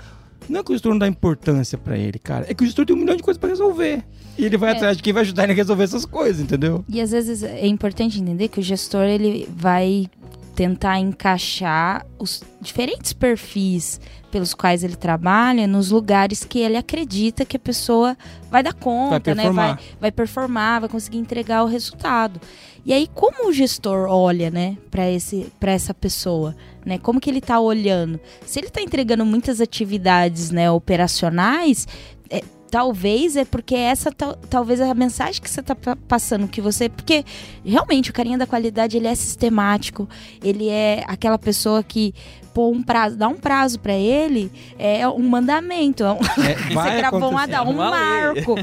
não 0.49 0.61
é 0.61 0.63
que 0.63 0.71
o 0.71 0.75
gestor 0.75 0.93
não 0.93 0.99
dá 0.99 1.09
importância 1.09 1.77
para 1.79 1.97
ele, 1.97 2.19
cara, 2.19 2.47
é 2.49 2.55
que 2.55 2.63
o 2.63 2.67
gestor 2.67 2.85
tem 2.87 2.95
um 2.95 2.99
milhão 2.99 3.17
de 3.17 3.23
coisas 3.23 3.39
para 3.41 3.49
resolver. 3.51 4.03
E 4.37 4.45
ele 4.45 4.57
vai 4.57 4.73
É. 4.73 4.77
atrás 4.77 4.97
de 4.97 5.03
quem 5.03 5.13
vai 5.13 5.23
ajudar 5.23 5.45
ele 5.45 5.53
a 5.53 5.57
resolver 5.57 5.85
essas 5.85 6.05
coisas, 6.05 6.41
entendeu? 6.43 6.85
E 6.89 7.01
às 7.01 7.11
vezes 7.13 7.43
é 7.43 7.67
importante 7.67 8.21
entender 8.21 8.49
que 8.49 8.59
o 8.59 8.63
gestor 8.63 9.05
ele 9.05 9.49
vai 9.55 10.09
tentar 10.57 11.01
encaixar 11.01 12.07
os 12.19 12.43
diferentes 12.61 13.13
perfis 13.13 14.01
pelos 14.31 14.55
quais 14.55 14.85
ele 14.85 14.95
trabalha 14.97 15.67
nos 15.67 15.91
lugares 15.91 16.45
que 16.45 16.61
ele 16.61 16.77
acredita 16.77 17.45
que 17.45 17.57
a 17.57 17.61
pessoa 17.61 18.17
vai 18.51 18.63
dar 18.63 18.73
conta, 18.73 19.35
né? 19.35 19.43
performar. 19.43 19.75
Vai, 19.77 19.85
vai 20.01 20.13
performar, 20.13 20.81
vai 20.81 20.89
conseguir 20.89 21.19
entregar 21.19 21.65
o 21.65 21.67
resultado. 21.67 22.41
E 22.87 22.93
aí 22.93 23.09
como 23.13 23.49
o 23.49 23.53
gestor 23.53 24.09
olha, 24.09 24.51
né, 24.51 24.77
para 24.91 25.11
esse 25.11 25.47
para 25.59 25.73
essa 25.73 25.93
pessoa, 25.95 26.55
né? 26.85 26.99
Como 26.99 27.21
que 27.21 27.31
ele 27.31 27.41
tá 27.41 27.59
olhando? 27.61 28.21
Se 28.47 28.59
ele 28.61 28.71
tá 28.71 28.81
entregando 28.81 29.25
muitas 29.25 29.61
atividades, 29.61 30.51
né, 30.51 30.71
operacionais, 30.71 31.87
é, 32.31 32.43
talvez 32.71 33.37
é 33.37 33.45
porque 33.45 33.75
essa 33.75 34.11
tal- 34.11 34.37
talvez 34.51 34.81
é 34.81 34.91
a 34.91 34.95
mensagem 34.95 35.41
que 35.41 35.49
você 35.51 35.63
tá 35.63 35.75
pa- 35.75 35.97
passando 36.09 36.49
que 36.49 36.61
você 36.61 36.89
porque 36.89 37.25
realmente 37.65 38.11
o 38.11 38.13
carinha 38.13 38.37
da 38.37 38.47
qualidade 38.47 38.97
ele 38.97 39.07
é 39.07 39.15
sistemático 39.15 40.09
ele 40.43 40.69
é 40.69 41.05
aquela 41.07 41.39
pessoa 41.39 41.85
que 41.85 42.13
pô 42.53 42.71
um 42.71 42.83
prazo 42.83 43.17
dá 43.17 43.29
um 43.29 43.37
prazo 43.37 43.79
pra 43.79 43.93
ele 43.95 44.51
é 44.77 45.07
um 45.07 45.21
mandamento 45.29 46.03
é 46.03 46.13
um, 46.13 46.17
É, 46.17 46.55
você 46.75 46.97
gravou 46.97 47.21
um 47.31 47.71
um 47.71 47.75
marco 47.77 48.55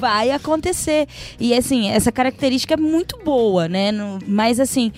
vai 0.00 0.32
acontecer 0.32 1.06
e 1.38 1.54
assim 1.54 1.90
essa 1.90 2.10
característica 2.10 2.74
é 2.74 2.76
muito 2.76 3.18
boa 3.24 3.68
né 3.68 3.92
mas 4.26 4.58
assim 4.58 4.90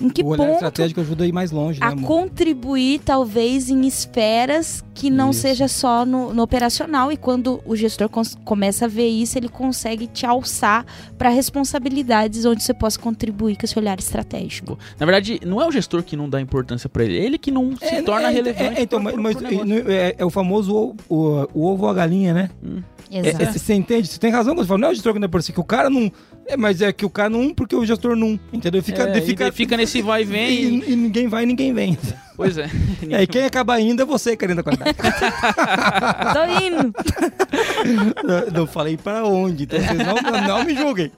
em 0.00 0.08
que 0.08 0.22
o 0.22 0.26
olhar 0.26 0.44
ponto 0.44 0.54
estratégico 0.54 1.00
ajuda 1.00 1.24
a 1.24 1.26
ir 1.26 1.32
mais 1.32 1.50
longe, 1.50 1.78
né, 1.80 1.86
a 1.86 1.90
amor? 1.90 2.06
contribuir 2.06 3.00
talvez 3.00 3.68
em 3.68 3.86
esferas 3.86 4.82
que 4.94 5.10
não 5.10 5.30
Isso. 5.30 5.40
seja 5.40 5.68
só 5.68 6.04
no, 6.06 6.32
no 6.34 6.42
operacional 6.42 7.10
e 7.12 7.16
quando 7.16 7.60
o 7.66 7.74
gestor 7.76 8.08
começa 8.44 8.84
a 8.84 8.88
ver 8.88 9.08
isso 9.08 9.38
ele 9.38 9.48
consegue 9.48 10.06
te 10.06 10.26
alçar 10.26 10.84
para 11.16 11.28
responsabilidades 11.30 12.44
onde 12.44 12.62
você 12.62 12.74
possa 12.74 12.98
contribuir 12.98 13.56
com 13.56 13.64
esse 13.64 13.78
olhar 13.78 13.98
estratégico. 13.98 14.78
Na 14.98 15.06
verdade, 15.06 15.40
não 15.46 15.60
é 15.60 15.66
o 15.66 15.72
gestor 15.72 16.02
que 16.02 16.16
não 16.16 16.28
dá 16.28 16.40
importância 16.40 16.88
para 16.88 17.04
ele, 17.04 17.18
é 17.18 17.24
ele 17.24 17.38
que 17.38 17.50
não 17.50 17.76
se 17.76 17.84
É, 17.84 18.02
torna 18.02 18.28
é, 18.28 18.32
relevante. 18.32 18.78
é, 18.78 18.82
então, 18.82 19.02
pro- 19.02 19.20
mas, 19.22 19.36
pro- 19.36 19.42
mas 19.44 19.58
pro 19.80 19.90
é, 19.90 20.14
é 20.18 20.24
o 20.24 20.30
famoso 20.30 20.74
o, 21.08 21.14
o- 21.14 21.48
o 21.54 21.66
ovo 21.66 21.84
ou 21.84 21.90
a 21.90 21.94
galinha, 21.94 22.34
né? 22.34 22.50
É, 23.12 23.18
é, 23.28 23.52
você 23.52 23.74
entende? 23.74 24.06
Você 24.06 24.18
tem 24.20 24.30
razão 24.30 24.54
quando 24.54 24.64
você 24.64 24.68
fala, 24.68 24.78
não 24.80 24.88
é 24.88 24.90
o 24.92 24.94
gestor 24.94 25.12
que 25.12 25.18
não 25.18 25.24
é 25.26 25.28
por 25.28 25.42
si, 25.42 25.52
que 25.52 25.58
o 25.58 25.64
cara 25.64 25.90
não. 25.90 26.12
É, 26.46 26.56
mas 26.56 26.80
é 26.80 26.92
que 26.92 27.04
o 27.04 27.10
cara 27.10 27.28
não, 27.28 27.52
porque 27.52 27.74
o 27.74 27.84
gestor 27.84 28.14
não. 28.14 28.38
Entendeu? 28.52 28.80
Fica, 28.82 29.02
É, 29.08 29.20
fica, 29.20 29.44
daí 29.44 29.52
fica 29.52 29.76
nesse 29.90 30.02
vai 30.02 30.22
e 30.22 30.24
vem. 30.24 30.50
E, 30.50 30.92
e 30.92 30.96
ninguém 30.96 31.26
vai, 31.26 31.44
ninguém 31.44 31.74
vem. 31.74 31.98
Pois 32.36 32.56
é. 32.56 32.70
É, 33.10 33.22
e 33.22 33.26
quem 33.26 33.42
acaba 33.44 33.80
indo 33.80 34.02
é 34.02 34.04
você, 34.04 34.36
querendo 34.36 34.60
a 34.60 34.62
qualidade. 34.62 34.94
Tô 36.32 36.64
indo. 36.64 36.94
não, 38.22 38.60
não 38.60 38.66
falei 38.66 38.96
para 38.96 39.24
onde, 39.24 39.64
então 39.64 39.80
vocês 39.80 39.98
não, 39.98 40.14
não 40.46 40.64
me 40.64 40.76
julguem. 40.76 41.10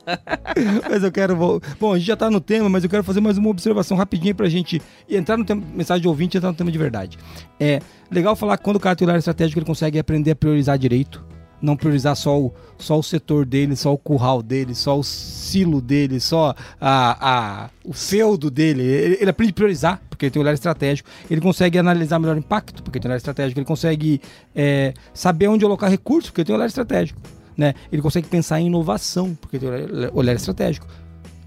Mas 0.89 1.03
eu 1.03 1.13
quero. 1.13 1.37
Bom, 1.79 1.93
a 1.93 1.99
gente 1.99 2.07
já 2.07 2.17
tá 2.17 2.31
no 2.31 2.41
tema, 2.41 2.69
mas 2.71 2.83
eu 2.83 2.89
quero 2.89 3.05
fazer 3.05 3.21
mais 3.21 3.37
uma 3.37 3.51
observação 3.51 3.95
rapidinha 3.95 4.35
pra 4.35 4.49
gente 4.49 4.81
entrar 5.11 5.37
no 5.37 5.45
tema, 5.45 5.63
mensagem 5.75 6.01
de 6.01 6.09
ouvinte 6.09 6.35
e 6.35 6.39
entrar 6.39 6.51
no 6.51 6.57
tema 6.57 6.71
de 6.71 6.79
verdade. 6.79 7.19
É 7.61 7.81
legal 8.11 8.35
falar 8.35 8.57
que 8.57 8.65
quando 8.65 8.77
o 8.77 8.81
cara 8.81 8.97
tem 8.97 9.07
o 9.07 9.11
olhar 9.11 9.19
estratégico, 9.19 9.59
ele 9.59 9.67
consegue 9.67 9.99
aprender 9.99 10.31
a 10.31 10.37
priorizar 10.37 10.79
direito 10.79 11.23
não 11.63 11.77
priorizar 11.77 12.17
só 12.17 12.39
o, 12.39 12.53
só 12.77 12.99
o 12.99 13.03
setor 13.03 13.47
dele, 13.47 13.77
só 13.77 13.93
o 13.95 13.99
curral 13.99 14.43
dele, 14.43 14.75
só 14.75 14.99
o 14.99 15.05
silo 15.05 15.81
dele, 15.81 16.19
só 16.19 16.55
a, 16.81 17.65
a, 17.65 17.71
o 17.85 17.93
feudo 17.93 18.51
dele. 18.51 18.83
Ele, 18.83 19.19
ele 19.21 19.31
aprende 19.31 19.53
a 19.53 19.55
priorizar, 19.55 20.03
porque 20.11 20.27
ele 20.27 20.31
tem 20.31 20.41
um 20.41 20.45
olhar 20.45 20.55
estratégico. 20.55 21.09
Ele 21.31 21.41
consegue 21.41 21.79
analisar 21.79 22.19
melhor 22.19 22.37
o 22.37 22.39
impacto, 22.41 22.83
porque 22.83 22.99
ele 22.99 23.03
tem 23.03 23.09
um 23.09 23.13
olhar 23.13 23.19
estratégico. 23.19 23.61
Ele 23.61 23.67
consegue 23.67 24.21
é, 24.55 24.93
saber 25.15 25.47
onde 25.47 25.65
alocar 25.65 25.89
recursos, 25.89 26.31
porque 26.31 26.41
ele 26.41 26.47
tem 26.47 26.55
um 26.55 26.59
olhar 26.59 26.67
estratégico. 26.67 27.21
Né? 27.57 27.75
Ele 27.93 28.03
consegue 28.03 28.27
pensar 28.29 28.61
em 28.61 28.67
inovação, 28.67 29.37
porque 29.41 29.57
ele 29.57 29.87
tem 29.87 30.09
um 30.11 30.17
olhar 30.17 30.35
estratégico. 30.35 30.87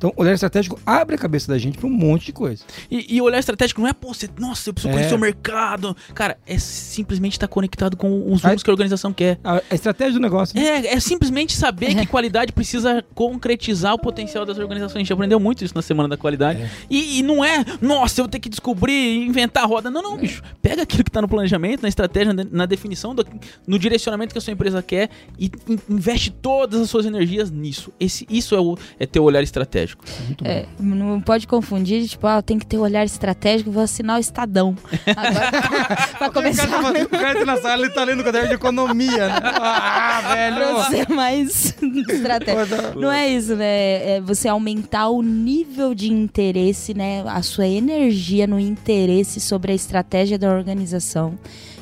Então, 0.06 0.14
olhar 0.18 0.34
estratégico 0.34 0.80
abre 0.86 1.16
a 1.16 1.18
cabeça 1.18 1.48
da 1.52 1.58
gente 1.58 1.80
para 1.80 1.88
um 1.88 1.92
monte 1.92 2.28
de 2.28 2.34
coisa. 2.34 2.64
E, 2.92 3.16
e 3.16 3.22
olhar 3.22 3.40
estratégico 3.40 3.82
não 3.82 3.88
é, 3.88 3.94
pô, 3.94 4.14
você, 4.14 4.30
nossa, 4.38 4.70
eu 4.70 4.74
preciso 4.74 4.92
é. 4.92 4.98
conhecer 4.98 5.16
o 5.16 5.20
mercado. 5.20 5.98
Cara, 6.14 6.38
é 6.46 6.60
simplesmente 6.60 7.34
estar 7.34 7.48
tá 7.48 7.54
conectado 7.54 7.98
com 7.98 8.32
os 8.32 8.44
números 8.44 8.62
que 8.62 8.70
a 8.70 8.74
organização 8.74 9.12
quer. 9.12 9.40
A, 9.44 9.64
a 9.70 9.74
estratégia 9.76 10.14
do 10.14 10.20
negócio. 10.20 10.56
Né? 10.56 10.64
É, 10.64 10.94
é 10.94 11.00
simplesmente 11.00 11.54
saber 11.54 11.92
é. 11.92 11.96
que 11.96 12.06
qualidade 12.06 12.52
precisa 12.52 13.04
concretizar 13.16 13.96
o 13.96 14.00
potencial 14.00 14.46
das 14.46 14.60
organizações. 14.60 14.98
A 14.98 15.00
gente 15.00 15.14
aprendeu 15.14 15.40
muito 15.40 15.66
isso 15.66 15.74
na 15.74 15.82
Semana 15.82 16.08
da 16.08 16.18
Qualidade. 16.18 16.62
É. 16.62 16.70
E, 16.88 17.20
e, 17.20 17.24
não 17.24 17.44
é, 17.44 17.66
nossa, 17.82 18.22
eu 18.22 18.26
vou 18.26 18.32
ter 18.32 18.40
que 18.40 18.50
descobrir, 18.50 19.26
inventar 19.26 19.64
a 19.64 19.66
roda. 19.66 19.90
Não, 19.90 20.04
não, 20.04 20.18
bicho. 20.18 20.44
Pega 20.62 20.84
aquilo 20.84 21.04
que 21.04 21.10
está 21.10 21.22
no 21.22 21.28
planejamento, 21.28 21.82
na 21.82 21.90
estratégia, 21.90 22.32
na 22.32 22.68
definição, 22.68 23.16
do, 23.16 23.26
no 23.66 23.80
direcionamento 23.80 24.34
que 24.34 24.38
a 24.38 24.42
sua 24.42 24.54
empresa 24.54 24.84
quer 24.84 25.10
e 25.40 25.50
investe 25.90 26.30
todas 26.30 26.80
as 26.80 26.90
suas 26.92 27.08
energias 27.08 27.50
nisso. 27.50 27.92
Esse, 28.00 28.28
isso 28.30 28.54
é, 28.54 28.60
o, 28.60 28.78
é 29.00 29.08
ter 29.08 29.20
o 29.20 29.24
olhar 29.24 29.42
estratégico 29.42 29.95
É, 30.44 30.66
não 30.80 31.20
pode 31.20 31.48
confundir, 31.48 32.08
tipo, 32.08 32.28
ah, 32.28 32.42
tem 32.42 32.60
que 32.60 32.66
ter 32.66 32.78
um 32.78 32.82
olhar 32.82 33.04
estratégico, 33.06 33.72
vou 33.72 33.84
assinar 33.84 34.18
o 34.18 34.20
Estadão. 34.20 34.76
Agora, 35.16 36.08
pra 36.18 36.30
começar... 36.30 36.68
O 36.68 36.70
cara, 36.70 36.94
tá, 36.94 37.04
o 37.04 37.10
cara 37.10 37.40
tá 37.40 37.46
na 37.46 37.58
sala, 37.58 37.84
ele 37.84 37.94
tá 37.94 38.04
lendo 38.04 38.20
o 38.20 38.24
caderno 38.24 38.50
de 38.50 38.56
economia, 38.56 39.28
né? 39.28 39.40
Ah, 39.44 40.22
velho! 40.34 40.56
Pra 40.56 40.84
ser 40.86 41.10
mais 41.10 41.76
estratégico. 42.10 43.00
Não 43.00 43.12
é 43.12 43.28
isso, 43.28 43.56
né? 43.56 44.18
É 44.18 44.22
você 44.22 44.48
aumentar 44.48 45.10
o 45.10 45.22
nível 45.22 45.94
de 45.94 46.12
interesse, 46.12 46.94
né? 46.94 47.24
A 47.28 47.42
sua 47.42 47.68
energia 47.68 48.48
no 48.48 48.60
interesse 48.60 49.40
sobre 49.40 49.72
a 49.72 49.76
estratégia 49.76 50.38
da 50.38 50.50
organização 50.52 51.38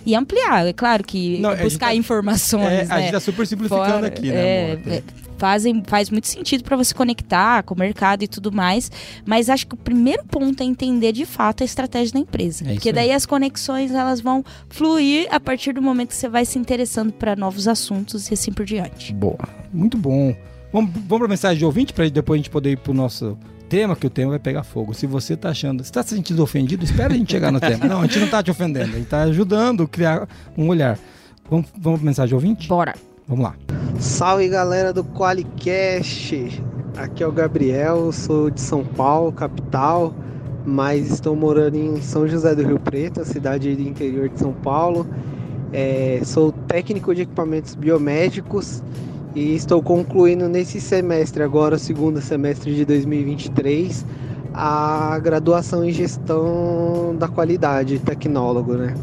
e 0.05 0.15
ampliar. 0.15 0.67
É 0.67 0.73
claro 0.73 1.03
que 1.03 1.39
Não, 1.39 1.55
buscar 1.57 1.87
tá, 1.87 1.95
informações. 1.95 2.65
É, 2.65 2.85
né? 2.85 2.87
A 2.89 3.01
gente 3.01 3.11
tá 3.11 3.19
super 3.19 3.45
simplificando 3.47 3.85
Fora, 3.85 4.07
aqui, 4.07 4.29
né? 4.29 4.35
É, 4.35 4.79
é, 4.87 5.03
fazem, 5.37 5.83
faz 5.85 6.09
muito 6.09 6.27
sentido 6.27 6.63
para 6.63 6.77
você 6.77 6.93
conectar 6.93 7.63
com 7.63 7.73
o 7.73 7.77
mercado 7.77 8.23
e 8.23 8.27
tudo 8.27 8.51
mais. 8.51 8.91
Mas 9.25 9.49
acho 9.49 9.67
que 9.67 9.73
o 9.73 9.77
primeiro 9.77 10.23
ponto 10.25 10.61
é 10.61 10.65
entender 10.65 11.11
de 11.11 11.25
fato 11.25 11.63
a 11.63 11.65
estratégia 11.65 12.13
da 12.13 12.19
empresa. 12.19 12.63
É 12.65 12.73
porque 12.73 12.91
daí 12.93 13.11
as 13.11 13.25
conexões 13.25 13.91
elas 13.91 14.21
vão 14.21 14.43
fluir 14.69 15.27
a 15.31 15.39
partir 15.39 15.73
do 15.73 15.81
momento 15.81 16.09
que 16.09 16.15
você 16.15 16.29
vai 16.29 16.45
se 16.45 16.57
interessando 16.57 17.11
para 17.11 17.35
novos 17.35 17.67
assuntos 17.67 18.29
e 18.29 18.33
assim 18.33 18.51
por 18.51 18.65
diante. 18.65 19.13
Boa, 19.13 19.47
muito 19.73 19.97
bom. 19.97 20.35
Vamos, 20.71 20.91
vamos 20.93 21.17
para 21.17 21.25
a 21.25 21.29
mensagem 21.29 21.57
de 21.57 21.65
ouvinte 21.65 21.93
para 21.93 22.09
depois 22.09 22.37
a 22.37 22.39
gente 22.39 22.49
poder 22.49 22.71
ir 22.71 22.77
para 22.77 22.91
o 22.91 22.95
nosso 22.95 23.37
tema, 23.69 23.95
que 23.95 24.05
o 24.05 24.09
tema 24.09 24.31
vai 24.31 24.39
pegar 24.39 24.63
fogo. 24.63 24.93
Se 24.93 25.07
você 25.07 25.33
está 25.33 25.49
achando, 25.49 25.81
está 25.81 26.03
se 26.03 26.15
sentindo 26.15 26.41
ofendido, 26.43 26.83
espera 26.83 27.13
a 27.13 27.17
gente 27.17 27.31
chegar 27.31 27.51
no 27.51 27.59
tema. 27.59 27.85
Não, 27.85 28.01
a 28.01 28.05
gente 28.05 28.19
não 28.19 28.25
está 28.25 28.43
te 28.43 28.51
ofendendo, 28.51 28.85
a 28.85 28.95
gente 28.95 29.03
está 29.03 29.23
ajudando 29.23 29.83
a 29.83 29.87
criar 29.87 30.27
um 30.57 30.67
olhar. 30.67 30.99
Vamos, 31.49 31.67
vamos 31.77 31.99
para 31.99 32.05
mensagem 32.05 32.29
de 32.29 32.35
ouvinte? 32.35 32.67
Bora. 32.67 32.93
Vamos 33.27 33.43
lá. 33.43 33.55
Salve 33.99 34.49
galera 34.49 34.91
do 34.91 35.03
Qualicast. 35.03 36.61
Aqui 36.97 37.23
é 37.23 37.27
o 37.27 37.31
Gabriel, 37.31 38.11
sou 38.11 38.49
de 38.49 38.61
São 38.61 38.83
Paulo, 38.83 39.31
capital, 39.31 40.13
mas 40.65 41.09
estou 41.09 41.35
morando 41.35 41.75
em 41.75 42.01
São 42.01 42.27
José 42.27 42.53
do 42.53 42.63
Rio 42.63 42.79
Preto, 42.79 43.25
cidade 43.25 43.75
do 43.75 43.81
interior 43.81 44.29
de 44.29 44.39
São 44.39 44.53
Paulo. 44.53 45.07
É, 45.71 46.21
sou 46.23 46.51
técnico 46.51 47.15
de 47.15 47.23
equipamentos 47.23 47.73
biomédicos 47.73 48.83
e 49.35 49.55
estou 49.55 49.81
concluindo 49.81 50.47
nesse 50.47 50.79
semestre, 50.79 51.41
agora, 51.41 51.77
segundo 51.77 52.21
semestre 52.21 52.73
de 52.75 52.85
2023, 52.85 54.05
a 54.53 55.17
graduação 55.19 55.83
em 55.83 55.91
gestão 55.91 57.15
da 57.17 57.27
qualidade, 57.27 57.97
tecnólogo, 57.99 58.73
né? 58.73 58.93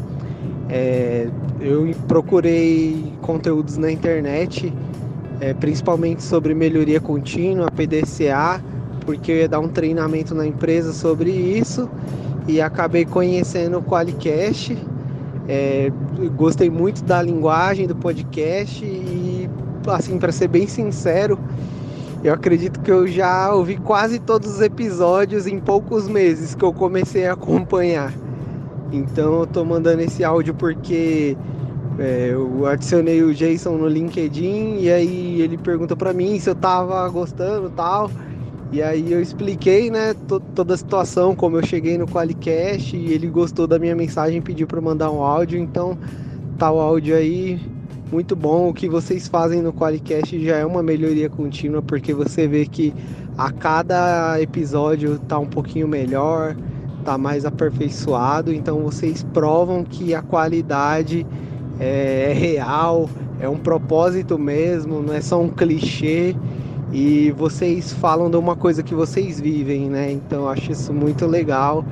É, 0.69 1.27
eu 1.59 1.93
procurei 2.07 3.13
conteúdos 3.21 3.75
na 3.75 3.91
internet, 3.91 4.73
é, 5.41 5.53
principalmente 5.53 6.23
sobre 6.23 6.53
melhoria 6.53 7.01
contínua, 7.01 7.69
PDCA, 7.69 8.63
porque 9.05 9.31
eu 9.31 9.35
ia 9.35 9.49
dar 9.49 9.59
um 9.59 9.67
treinamento 9.67 10.33
na 10.33 10.47
empresa 10.47 10.93
sobre 10.93 11.29
isso 11.29 11.89
e 12.47 12.61
acabei 12.61 13.05
conhecendo 13.05 13.79
o 13.79 13.83
Qualicast. 13.83 14.77
É, 15.47 15.91
gostei 16.37 16.69
muito 16.69 17.03
da 17.03 17.21
linguagem 17.21 17.85
do 17.85 17.95
podcast 17.95 18.85
e, 18.85 19.49
assim, 19.89 20.19
para 20.19 20.31
ser 20.31 20.47
bem 20.47 20.67
sincero, 20.67 21.39
eu 22.23 22.33
acredito 22.33 22.79
que 22.81 22.91
eu 22.91 23.07
já 23.07 23.53
ouvi 23.53 23.77
quase 23.77 24.19
todos 24.19 24.55
os 24.55 24.61
episódios 24.61 25.47
em 25.47 25.59
poucos 25.59 26.07
meses 26.07 26.53
que 26.53 26.63
eu 26.63 26.71
comecei 26.71 27.25
a 27.25 27.33
acompanhar. 27.33 28.13
Então 28.91 29.39
eu 29.39 29.47
tô 29.47 29.65
mandando 29.65 30.01
esse 30.01 30.23
áudio 30.23 30.53
porque 30.53 31.35
é, 31.97 32.29
eu 32.31 32.65
adicionei 32.67 33.23
o 33.23 33.33
Jason 33.33 33.77
no 33.77 33.87
LinkedIn 33.87 34.79
e 34.81 34.91
aí 34.91 35.41
ele 35.41 35.57
perguntou 35.57 35.97
para 35.97 36.13
mim 36.13 36.39
se 36.39 36.49
eu 36.49 36.55
tava 36.55 37.07
gostando 37.09 37.69
tal. 37.69 38.11
E 38.71 38.81
aí 38.81 39.11
eu 39.11 39.21
expliquei, 39.21 39.91
né, 39.91 40.13
toda 40.55 40.73
a 40.73 40.77
situação, 40.77 41.35
como 41.35 41.57
eu 41.57 41.65
cheguei 41.65 41.97
no 41.97 42.07
Qualicast 42.07 42.95
e 42.95 43.11
ele 43.11 43.27
gostou 43.27 43.67
da 43.67 43.77
minha 43.77 43.95
mensagem, 43.95 44.41
pediu 44.41 44.65
para 44.65 44.79
mandar 44.79 45.11
um 45.11 45.21
áudio, 45.21 45.59
então 45.59 45.97
tá 46.57 46.71
o 46.71 46.79
áudio 46.79 47.15
aí 47.15 47.59
muito 48.11 48.35
bom. 48.35 48.69
O 48.69 48.73
que 48.73 48.89
vocês 48.89 49.27
fazem 49.27 49.61
no 49.61 49.71
Qualicast 49.71 50.43
já 50.43 50.57
é 50.57 50.65
uma 50.65 50.83
melhoria 50.83 51.29
contínua, 51.29 51.81
porque 51.81 52.13
você 52.13 52.47
vê 52.47 52.65
que 52.65 52.93
a 53.37 53.51
cada 53.51 54.39
episódio 54.41 55.17
tá 55.19 55.39
um 55.39 55.45
pouquinho 55.45 55.87
melhor, 55.87 56.55
tá 57.05 57.17
mais 57.17 57.45
aperfeiçoado, 57.45 58.53
então 58.53 58.81
vocês 58.81 59.23
provam 59.33 59.83
que 59.83 60.13
a 60.13 60.21
qualidade 60.21 61.25
é, 61.79 62.27
é 62.29 62.33
real, 62.33 63.09
é 63.39 63.47
um 63.47 63.57
propósito 63.57 64.37
mesmo, 64.37 65.01
não 65.01 65.13
é 65.13 65.21
só 65.21 65.41
um 65.41 65.49
clichê. 65.49 66.35
E 66.93 67.31
vocês 67.31 67.93
falam 67.93 68.29
de 68.29 68.35
uma 68.35 68.53
coisa 68.53 68.83
que 68.83 68.93
vocês 68.93 69.39
vivem, 69.39 69.89
né? 69.89 70.11
Então 70.11 70.41
eu 70.41 70.49
acho 70.49 70.73
isso 70.73 70.93
muito 70.93 71.25
legal. 71.25 71.85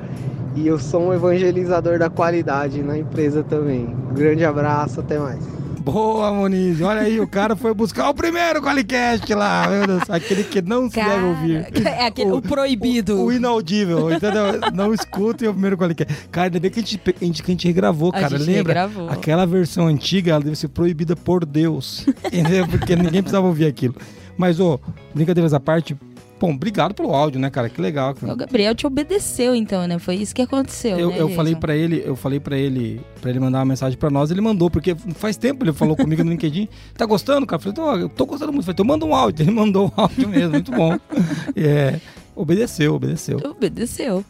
E 0.54 0.66
eu 0.66 0.78
sou 0.78 1.08
um 1.08 1.14
evangelizador 1.14 1.98
da 1.98 2.10
qualidade 2.10 2.82
na 2.82 2.98
empresa 2.98 3.42
também. 3.42 3.96
Grande 4.14 4.44
abraço, 4.44 5.00
até 5.00 5.18
mais. 5.18 5.59
Boa, 5.80 6.30
Moniz. 6.30 6.80
Olha 6.82 7.00
aí, 7.00 7.18
o 7.18 7.26
cara 7.26 7.56
foi 7.56 7.72
buscar 7.72 8.10
o 8.10 8.14
primeiro 8.14 8.60
Qualicast 8.60 9.32
lá. 9.32 9.66
Meu 9.66 9.86
Deus, 9.86 10.10
aquele 10.10 10.44
que 10.44 10.60
não 10.60 10.90
cara, 10.90 11.08
se 11.08 11.14
deve 11.14 11.26
ouvir. 11.26 11.86
É 11.86 12.06
aquele, 12.06 12.30
o, 12.30 12.36
o 12.36 12.42
proibido. 12.42 13.16
O, 13.16 13.24
o, 13.26 13.32
inaudível, 13.32 14.12
entendeu? 14.12 14.60
Não 14.74 14.92
escutem 14.92 15.48
o 15.48 15.52
primeiro 15.52 15.78
Qualicast. 15.78 16.28
Cara, 16.30 16.48
ainda 16.48 16.60
bem 16.60 16.70
que 16.70 16.80
a 16.80 16.82
gente, 16.82 17.00
a 17.06 17.24
gente, 17.24 17.42
que 17.42 17.50
a 17.50 17.54
gente 17.54 17.66
regravou, 17.66 18.12
cara. 18.12 18.36
Gente 18.36 18.46
Lembra? 18.46 18.74
Regravou. 18.74 19.08
Aquela 19.08 19.46
versão 19.46 19.86
antiga, 19.86 20.32
ela 20.32 20.40
deve 20.40 20.56
ser 20.56 20.68
proibida 20.68 21.16
por 21.16 21.46
Deus. 21.46 22.06
Entendeu? 22.26 22.68
Porque 22.68 22.94
ninguém 22.94 23.22
precisava 23.22 23.46
ouvir 23.46 23.64
aquilo. 23.64 23.94
Mas, 24.36 24.60
ô, 24.60 24.78
brincadeiras 25.14 25.54
à 25.54 25.60
parte, 25.60 25.96
Bom, 26.40 26.52
obrigado 26.54 26.94
pelo 26.94 27.14
áudio, 27.14 27.38
né, 27.38 27.50
cara? 27.50 27.68
Que 27.68 27.82
legal. 27.82 28.14
O 28.22 28.34
Gabriel 28.34 28.74
te 28.74 28.86
obedeceu, 28.86 29.54
então, 29.54 29.86
né? 29.86 29.98
Foi 29.98 30.14
isso 30.14 30.34
que 30.34 30.40
aconteceu. 30.40 30.98
Eu, 30.98 31.10
né, 31.10 31.20
eu 31.20 31.28
falei 31.28 31.54
para 31.54 31.76
ele, 31.76 32.02
eu 32.02 32.16
falei 32.16 32.40
para 32.40 32.56
ele, 32.56 32.98
para 33.20 33.28
ele 33.28 33.38
mandar 33.38 33.58
uma 33.58 33.66
mensagem 33.66 33.98
para 33.98 34.08
nós, 34.08 34.30
ele 34.30 34.40
mandou, 34.40 34.70
porque 34.70 34.96
faz 35.16 35.36
tempo 35.36 35.62
ele 35.62 35.72
falou 35.74 35.94
comigo 35.94 36.24
no 36.24 36.30
LinkedIn. 36.30 36.66
Tá 36.96 37.04
gostando, 37.06 37.46
cara? 37.46 37.60
Eu 37.62 37.72
falei, 37.72 37.74
tô, 37.74 38.04
eu 38.04 38.08
tô 38.08 38.26
gostando 38.26 38.52
muito. 38.52 38.62
Eu 38.62 38.66
falei, 38.66 38.74
então 38.74 38.86
manda 38.86 39.04
um 39.04 39.14
áudio. 39.14 39.42
Ele 39.42 39.50
mandou 39.50 39.86
um 39.88 40.00
áudio 40.00 40.28
mesmo, 40.28 40.52
muito 40.52 40.72
bom. 40.72 40.98
É, 41.56 42.00
obedeceu, 42.34 42.94
obedeceu. 42.94 43.38
Obedeceu. 43.44 44.24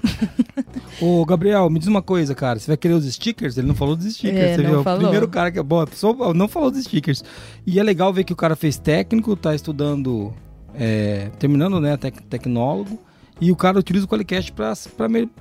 Ô, 1.00 1.24
Gabriel, 1.24 1.70
me 1.70 1.78
diz 1.78 1.86
uma 1.86 2.02
coisa, 2.02 2.34
cara. 2.34 2.58
Você 2.58 2.66
vai 2.66 2.76
querer 2.76 2.94
os 2.94 3.04
stickers? 3.04 3.56
Ele 3.56 3.68
não 3.68 3.74
falou 3.74 3.94
dos 3.94 4.12
stickers, 4.12 4.36
é, 4.36 4.56
você 4.56 4.62
viu? 4.62 4.82
Falou. 4.82 4.98
O 4.98 5.02
primeiro 5.02 5.28
cara 5.28 5.50
que. 5.52 5.62
Bom, 5.62 5.80
a 5.80 5.86
pessoa 5.86 6.34
não 6.34 6.48
falou 6.48 6.70
dos 6.70 6.82
stickers. 6.82 7.22
E 7.66 7.78
é 7.78 7.82
legal 7.82 8.12
ver 8.12 8.24
que 8.24 8.32
o 8.32 8.36
cara 8.36 8.56
fez 8.56 8.78
técnico, 8.78 9.36
tá 9.36 9.54
estudando 9.54 10.32
é, 10.74 11.30
terminando, 11.38 11.80
né, 11.80 11.96
tec 11.96 12.20
tecnólogo, 12.22 12.98
e 13.40 13.50
o 13.50 13.56
cara 13.56 13.78
utiliza 13.78 14.04
o 14.04 14.08
Qualicast 14.08 14.52
para 14.52 14.74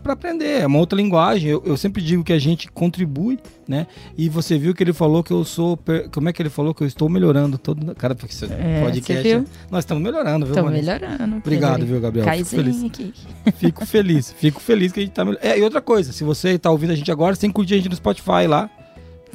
aprender. 0.06 0.62
É 0.62 0.68
uma 0.68 0.80
outra 0.80 0.96
linguagem. 0.96 1.50
Eu, 1.50 1.62
eu, 1.66 1.76
sempre 1.76 2.02
digo 2.02 2.24
que 2.24 2.32
a 2.32 2.40
gente 2.40 2.72
contribui, 2.72 3.38
né? 3.68 3.88
E 4.18 4.30
você 4.30 4.58
viu 4.58 4.74
que 4.74 4.82
ele 4.82 4.94
falou 4.94 5.22
que 5.22 5.32
eu 5.32 5.44
sou. 5.44 5.78
Como 6.14 6.30
é 6.30 6.34
que 6.34 6.42
ele 6.42 6.50
falou 6.50 6.74
que 6.74 6.82
eu 6.82 6.88
estou 6.88 7.10
melhorando 7.10 7.58
todo. 7.58 7.94
Cara, 7.96 8.16
porque 8.16 8.34
você 8.34 8.46
é, 8.46 8.82
podcast. 8.86 9.22
Você 9.22 9.46
nós 9.70 9.84
estamos 9.84 10.02
melhorando, 10.02 10.46
viu, 10.46 10.56
Estamos 10.56 10.72
melhorando. 10.72 11.36
Obrigado, 11.36 11.86
viu, 11.86 12.00
Gabriel? 12.00 12.26
Fico 12.38 12.46
feliz. 12.46 12.84
Aqui. 12.86 13.14
Fico 13.58 13.86
feliz. 13.86 14.32
Fico 14.32 14.62
feliz 14.62 14.94
que 14.94 15.02
a 15.02 15.04
gente 15.04 15.12
está 15.12 15.26
melhorando. 15.26 15.46
É, 15.46 15.60
e 15.60 15.62
outra 15.62 15.82
coisa, 15.82 16.14
se 16.14 16.24
você 16.24 16.52
está 16.52 16.72
ouvindo 16.72 16.92
a 16.92 16.96
gente 16.96 17.12
agora, 17.12 17.36
que 17.36 17.50
curtir 17.52 17.74
a 17.74 17.78
gente 17.78 17.90
no 17.90 17.96
Spotify 17.98 18.48
lá 18.48 18.70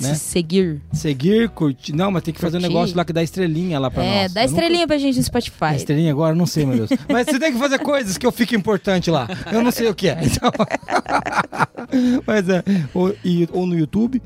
né? 0.01 0.15
Se 0.15 0.21
seguir. 0.21 0.81
Seguir, 0.93 1.49
curtir. 1.51 1.93
Não, 1.95 2.11
mas 2.11 2.23
tem 2.23 2.33
que 2.35 2.41
fazer 2.41 2.57
um 2.57 2.61
Curtir. 2.61 2.75
negócio 2.75 2.97
lá 2.97 3.05
que 3.05 3.13
dá 3.13 3.23
estrelinha 3.23 3.79
lá 3.79 3.91
pra 3.91 4.03
é, 4.05 4.23
nós. 4.25 4.33
dá 4.33 4.43
Eu 4.43 4.47
estrelinha 4.47 4.87
pra 4.87 4.99
gente 4.99 5.17
no 5.17 5.21
Dá 5.23 5.27
Spotify. 5.27 5.77
estrelinha 5.77 6.11
agora? 6.11 6.35
Não 6.35 6.47
sei, 6.47 6.67
meu 6.67 6.77
Deus. 6.77 6.91
Mas 7.09 7.27
você 7.27 7.39
tem 7.39 7.53
que 7.53 7.59
fazer 7.59 7.79
coisas 7.79 8.17
que 8.19 8.27
eu 8.27 8.33
fique 8.33 8.55
importante 8.57 9.11
lá. 9.11 9.29
Eu 9.53 9.63
não 9.63 9.71
sei 9.71 9.89
o 9.89 9.95
que 9.95 10.09
é. 10.09 10.19
Então... 10.23 10.51
mas 12.27 12.49
é. 12.49 12.63
Ou, 12.93 13.15
e- 13.25 13.49
ou 13.53 13.67
no 13.67 13.77
YouTube. 13.79 14.21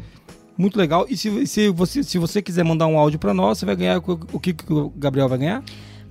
Muito 0.57 0.77
legal. 0.79 1.07
E 1.09 1.17
se, 1.17 1.47
se, 1.47 1.69
você, 1.69 2.03
se 2.03 2.19
você 2.19 2.43
quiser 2.43 2.65
mandar 2.65 2.87
um 2.87 2.99
áudio 2.99 3.19
pra 3.19 3.33
nós, 3.33 3.59
você 3.59 3.67
vai 3.67 3.77
ganhar 3.77 3.99
o, 3.99 4.21
o 4.33 4.41
que, 4.41 4.53
que 4.53 4.73
o 4.73 4.91
Gabriel 4.97 5.29
vai 5.29 5.39
ganhar? 5.39 5.63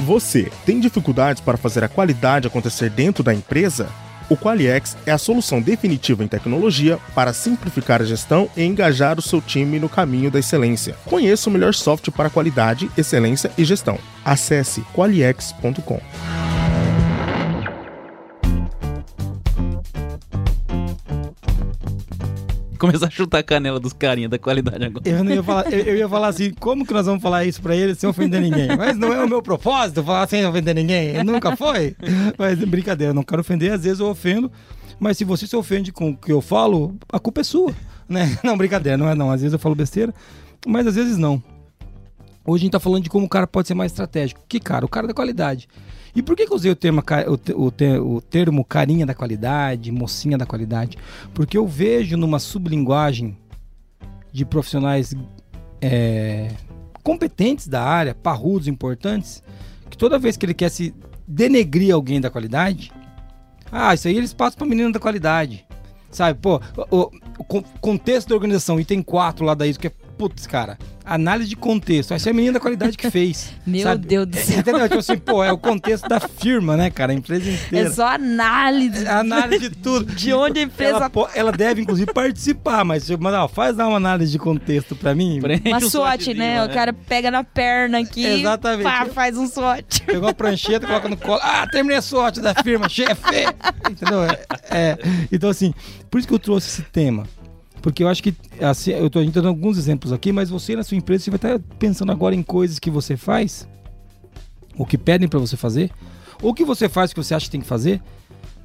Você 0.00 0.52
tem 0.66 0.78
dificuldades 0.78 1.40
para 1.40 1.56
fazer 1.56 1.82
a 1.82 1.88
qualidade 1.88 2.46
acontecer 2.46 2.90
dentro 2.90 3.24
da 3.24 3.32
empresa? 3.32 3.88
O 4.28 4.36
Qualiex 4.36 4.94
é 5.06 5.12
a 5.12 5.16
solução 5.16 5.62
definitiva 5.62 6.22
em 6.22 6.28
tecnologia 6.28 6.98
para 7.14 7.32
simplificar 7.32 8.02
a 8.02 8.04
gestão 8.04 8.50
e 8.54 8.62
engajar 8.62 9.18
o 9.18 9.22
seu 9.22 9.40
time 9.40 9.78
no 9.78 9.88
caminho 9.88 10.30
da 10.30 10.38
excelência. 10.38 10.96
Conheça 11.06 11.48
o 11.48 11.52
melhor 11.52 11.72
software 11.72 12.12
para 12.12 12.28
qualidade, 12.28 12.90
excelência 12.94 13.50
e 13.56 13.64
gestão. 13.64 13.98
Acesse 14.22 14.82
qualiex.com. 14.92 16.45
Começar 22.78 23.06
a 23.06 23.10
chutar 23.10 23.38
a 23.38 23.42
canela 23.42 23.80
dos 23.80 23.92
carinha 23.92 24.28
da 24.28 24.38
qualidade 24.38 24.84
agora. 24.84 25.08
Eu, 25.08 25.24
não 25.24 25.32
ia 25.32 25.42
falar, 25.42 25.72
eu, 25.72 25.80
eu 25.80 25.96
ia 25.96 26.08
falar 26.08 26.28
assim, 26.28 26.52
como 26.52 26.86
que 26.86 26.92
nós 26.92 27.06
vamos 27.06 27.22
falar 27.22 27.44
isso 27.44 27.60
pra 27.62 27.74
ele 27.74 27.94
sem 27.94 28.08
ofender 28.08 28.40
ninguém? 28.40 28.68
Mas 28.76 28.96
não 28.96 29.12
é 29.12 29.24
o 29.24 29.28
meu 29.28 29.42
propósito 29.42 30.02
falar 30.02 30.28
sem 30.28 30.44
ofender 30.46 30.74
ninguém. 30.74 31.22
Nunca 31.24 31.56
foi. 31.56 31.96
Mas 32.38 32.58
brincadeira, 32.58 33.14
não 33.14 33.22
quero 33.22 33.40
ofender, 33.40 33.72
às 33.72 33.84
vezes 33.84 34.00
eu 34.00 34.06
ofendo. 34.06 34.50
Mas 34.98 35.18
se 35.18 35.24
você 35.24 35.46
se 35.46 35.54
ofende 35.56 35.92
com 35.92 36.10
o 36.10 36.16
que 36.16 36.32
eu 36.32 36.40
falo, 36.40 36.96
a 37.12 37.18
culpa 37.18 37.40
é 37.40 37.44
sua. 37.44 37.74
Né? 38.08 38.38
Não, 38.42 38.56
brincadeira, 38.56 38.96
não 38.96 39.08
é 39.08 39.16
não. 39.16 39.32
Às 39.32 39.40
vezes 39.40 39.52
eu 39.52 39.58
falo 39.58 39.74
besteira, 39.74 40.14
mas 40.64 40.86
às 40.86 40.94
vezes 40.94 41.16
não. 41.16 41.42
Hoje 42.46 42.62
a 42.62 42.64
gente 42.64 42.72
tá 42.72 42.78
falando 42.78 43.02
de 43.02 43.10
como 43.10 43.26
o 43.26 43.28
cara 43.28 43.48
pode 43.48 43.66
ser 43.66 43.74
mais 43.74 43.90
estratégico. 43.90 44.40
Que 44.48 44.60
cara? 44.60 44.86
O 44.86 44.88
cara 44.88 45.08
da 45.08 45.12
qualidade. 45.12 45.66
E 46.16 46.22
por 46.22 46.34
que, 46.34 46.46
que 46.46 46.52
eu 46.52 46.56
usei 46.56 46.70
o 46.72 46.76
o, 47.28 47.36
te- 47.36 47.52
o 47.52 47.70
te- 47.70 47.98
o 47.98 48.20
termo 48.22 48.64
carinha 48.64 49.04
da 49.04 49.14
qualidade, 49.14 49.92
mocinha 49.92 50.38
da 50.38 50.46
qualidade? 50.46 50.96
Porque 51.34 51.58
eu 51.58 51.66
vejo 51.66 52.16
numa 52.16 52.38
sublinguagem 52.38 53.36
de 54.32 54.44
profissionais 54.46 55.14
é, 55.80 56.48
competentes 57.02 57.68
da 57.68 57.82
área, 57.82 58.14
parrudos, 58.14 58.66
importantes, 58.66 59.42
que 59.90 59.96
toda 59.98 60.18
vez 60.18 60.38
que 60.38 60.46
ele 60.46 60.54
quer 60.54 60.70
se 60.70 60.94
denegrir 61.28 61.94
alguém 61.94 62.18
da 62.20 62.30
qualidade, 62.30 62.90
ah, 63.70 63.92
isso 63.92 64.08
aí 64.08 64.16
eles 64.16 64.32
passam 64.32 64.56
pra 64.58 64.66
menina 64.66 64.90
da 64.90 64.98
qualidade. 64.98 65.66
Sabe, 66.10 66.38
pô, 66.40 66.60
o, 66.90 67.10
o 67.38 67.44
con- 67.44 67.64
contexto 67.80 68.28
da 68.30 68.34
organização, 68.36 68.80
item 68.80 69.02
4 69.02 69.44
lá 69.44 69.52
da 69.54 69.66
ISO, 69.66 69.78
que 69.78 69.88
é, 69.88 69.92
putz, 70.16 70.46
cara, 70.46 70.78
análise 71.04 71.48
de 71.48 71.56
contexto. 71.56 72.14
Essa 72.14 72.30
é 72.30 72.32
a 72.32 72.34
menina 72.34 72.54
da 72.54 72.60
qualidade 72.60 72.96
que 72.96 73.10
fez. 73.10 73.52
Meu 73.66 73.82
sabe? 73.82 74.06
Deus 74.06 74.26
do 74.26 74.36
céu. 74.36 74.58
Entendeu? 74.58 74.82
Tipo 74.88 74.98
assim, 74.98 75.18
pô, 75.18 75.44
é 75.44 75.52
o 75.52 75.58
contexto 75.58 76.08
da 76.08 76.18
firma, 76.20 76.76
né, 76.76 76.90
cara? 76.90 77.12
A 77.12 77.14
empresa 77.14 77.50
inteira. 77.50 77.88
É 77.88 77.92
só 77.92 78.06
análise. 78.08 79.04
É 79.04 79.10
análise 79.10 79.68
de 79.68 79.76
tudo. 79.76 80.04
De 80.14 80.32
onde 80.32 80.60
a 80.60 80.62
empresa- 80.62 80.96
Ela, 81.14 81.30
ela 81.34 81.52
deve, 81.52 81.82
inclusive, 81.82 82.12
participar, 82.12 82.84
mas, 82.84 83.06
tipo, 83.06 83.22
mas 83.22 83.34
ó, 83.34 83.46
faz 83.48 83.76
dar 83.76 83.88
uma 83.88 83.96
análise 83.98 84.32
de 84.32 84.38
contexto 84.38 84.96
pra 84.96 85.14
mim. 85.14 85.38
Prende 85.40 85.68
Uma 85.68 85.78
um 85.78 85.90
SWOT, 85.90 86.34
né? 86.34 86.64
O 86.64 86.68
cara 86.70 86.92
pega 86.92 87.30
na 87.30 87.44
perna 87.44 87.98
aqui. 88.00 88.24
Exatamente. 88.24 88.82
Pá, 88.84 89.06
faz 89.06 89.36
um 89.36 89.46
SWOT. 89.46 90.02
Pegou 90.02 90.28
a 90.28 90.34
prancheta, 90.34 90.86
coloca 90.86 91.08
no 91.08 91.16
colo. 91.16 91.40
Ah, 91.42 91.66
terminei 91.70 91.98
a 91.98 92.02
sorte 92.02 92.40
da 92.40 92.54
firma, 92.54 92.88
chefe! 92.88 93.46
Entendeu? 93.90 94.24
É, 94.24 94.38
é. 94.70 94.98
Então, 95.30 95.50
assim, 95.50 95.72
por 96.10 96.18
isso 96.18 96.26
que 96.28 96.34
eu 96.34 96.38
trouxe 96.38 96.68
esse 96.68 96.82
tema. 96.82 97.24
Porque 97.82 98.02
eu 98.02 98.08
acho 98.08 98.22
que, 98.22 98.34
assim, 98.60 98.90
eu 98.90 99.04
gente 99.04 99.32
tá 99.32 99.40
dando 99.40 99.48
alguns 99.48 99.78
exemplos 99.78 100.12
aqui, 100.12 100.32
mas 100.32 100.50
você 100.50 100.74
na 100.74 100.82
sua 100.82 100.96
empresa, 100.96 101.24
você 101.24 101.30
vai 101.30 101.36
estar 101.36 101.58
pensando 101.78 102.10
agora 102.10 102.34
em 102.34 102.42
coisas 102.42 102.78
que 102.78 102.90
você 102.90 103.16
faz, 103.16 103.68
ou 104.76 104.84
que 104.84 104.98
pedem 104.98 105.28
pra 105.28 105.38
você 105.38 105.56
fazer, 105.56 105.90
ou 106.42 106.52
que 106.52 106.64
você 106.64 106.88
faz 106.88 107.12
que 107.12 107.22
você 107.22 107.34
acha 107.34 107.46
que 107.46 107.52
tem 107.52 107.60
que 107.60 107.66
fazer, 107.66 108.02